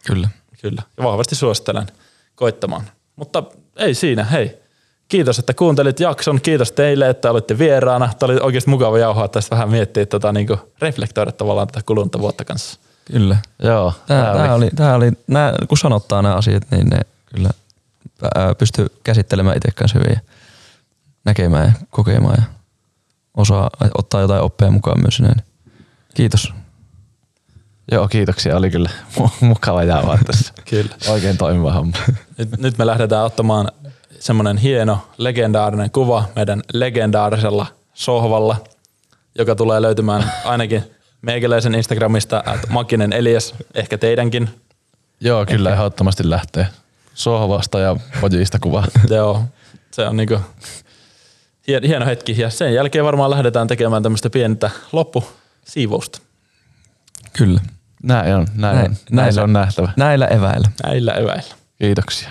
Kyllä. 0.06 0.30
Kyllä. 0.62 0.82
Ja 0.98 1.04
vahvasti 1.04 1.36
suosittelen 1.36 1.88
koittamaan. 2.36 2.84
Mutta 3.16 3.44
ei 3.76 3.94
siinä, 3.94 4.24
hei. 4.24 4.60
Kiitos, 5.08 5.40
että 5.40 5.54
kuuntelit 5.54 6.00
jakson. 6.00 6.42
Kiitos 6.42 6.72
teille, 6.72 7.10
että 7.10 7.32
olitte 7.32 7.58
vieraana. 7.58 8.14
Tämä 8.20 8.32
oli 8.32 8.42
oikeasti 8.42 8.70
mukava 8.70 9.00
jauhaa 9.00 9.28
tästä 9.28 9.56
vähän 9.56 9.70
miettiä, 9.70 10.06
tota, 10.06 10.32
niin 10.32 10.48
reflektoida 10.82 11.32
tavallaan 11.32 11.68
tätä 11.68 11.86
kulunutta 11.86 12.20
vuotta 12.20 12.46
kanssa. 12.46 12.80
Kyllä. 13.12 13.38
Joo, 13.64 13.94
Tää, 14.08 14.24
tää 14.24 14.34
tää, 14.34 14.56
oli. 14.56 14.66
oli, 14.66 14.70
tää 14.76 14.96
oli, 14.96 15.12
nää, 15.28 15.54
kun 15.68 15.78
sanottaa 15.78 16.22
nämä 16.22 16.36
asiat, 16.36 16.64
niin 16.72 16.88
ne 16.88 17.00
kyllä 17.26 17.50
pystyy 18.58 18.88
käsittelemään 19.04 19.58
itse 19.58 19.72
kanssa 19.72 20.00
hyvin 20.00 20.14
ja 20.16 20.20
näkemään 21.26 21.66
ja 21.66 21.72
kokemaan 21.90 22.36
ja 22.38 22.44
osaa 23.38 23.70
ottaa 23.98 24.22
jotain 24.22 24.42
oppia 24.42 24.72
mukaan 24.72 25.02
myös 25.02 25.20
näin. 25.20 25.42
Kiitos. 26.14 26.54
Joo, 27.92 28.08
kiitoksia. 28.08 28.58
Oli 28.58 28.70
kyllä 28.72 28.90
mu- 29.20 29.30
mukava 29.42 29.84
jäävää 29.84 30.18
tässä. 30.26 30.54
Kyllä. 30.70 30.96
Oikein 31.08 31.38
toimiva 31.38 31.74
homma. 31.74 31.98
Nyt, 32.38 32.58
nyt 32.58 32.78
me 32.78 32.86
lähdetään 32.86 33.26
ottamaan 33.26 33.72
semmoinen 34.20 34.58
hieno, 34.58 35.08
legendaarinen 35.18 35.92
kuva 35.92 36.24
meidän 36.36 36.62
legendaarisella 36.74 37.66
sohvalla, 37.94 38.56
joka 39.38 39.56
tulee 39.56 39.82
löytymään 39.82 40.32
ainakin 40.46 40.84
meikäläisen 41.22 41.76
Instagramista, 41.76 42.44
että 42.56 42.68
Makinen 42.70 43.14
Elias, 43.14 43.56
ehkä 43.74 43.98
teidänkin. 43.98 44.50
Joo, 45.22 45.46
kyllä 45.46 45.74
ehdottomasti 45.74 46.30
lähtee. 46.30 46.68
Sohvasta 47.14 47.80
ja 47.80 47.96
pojista 48.22 48.60
kuva. 48.60 48.84
Joo, 49.16 49.44
se 49.92 50.08
on 50.08 50.18
niinku 50.18 50.40
hien- 51.68 51.88
hieno 51.88 52.06
hetki. 52.06 52.42
Ja 52.42 52.50
sen 52.50 52.74
jälkeen 52.74 53.06
varmaan 53.06 53.32
lähdetään 53.32 53.68
tekemään 53.68 54.04
tämmöistä 54.04 54.30
pientä 54.30 54.70
loppusiivousta. 54.92 56.20
Kyllä. 57.38 57.62
Näin 58.04 58.36
on, 58.36 58.48
näin, 58.56 58.76
näin, 58.76 58.92
on. 58.92 58.96
näin 59.12 59.34
se 59.34 59.42
on 59.42 59.54
nähtävä. 59.54 59.92
Näillä 59.98 60.28
eväillä. 60.28 60.70
Näillä 60.84 61.14
eväillä. 61.14 61.56
Kiitoksia. 61.80 62.30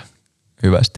Hyvästi. 0.63 0.97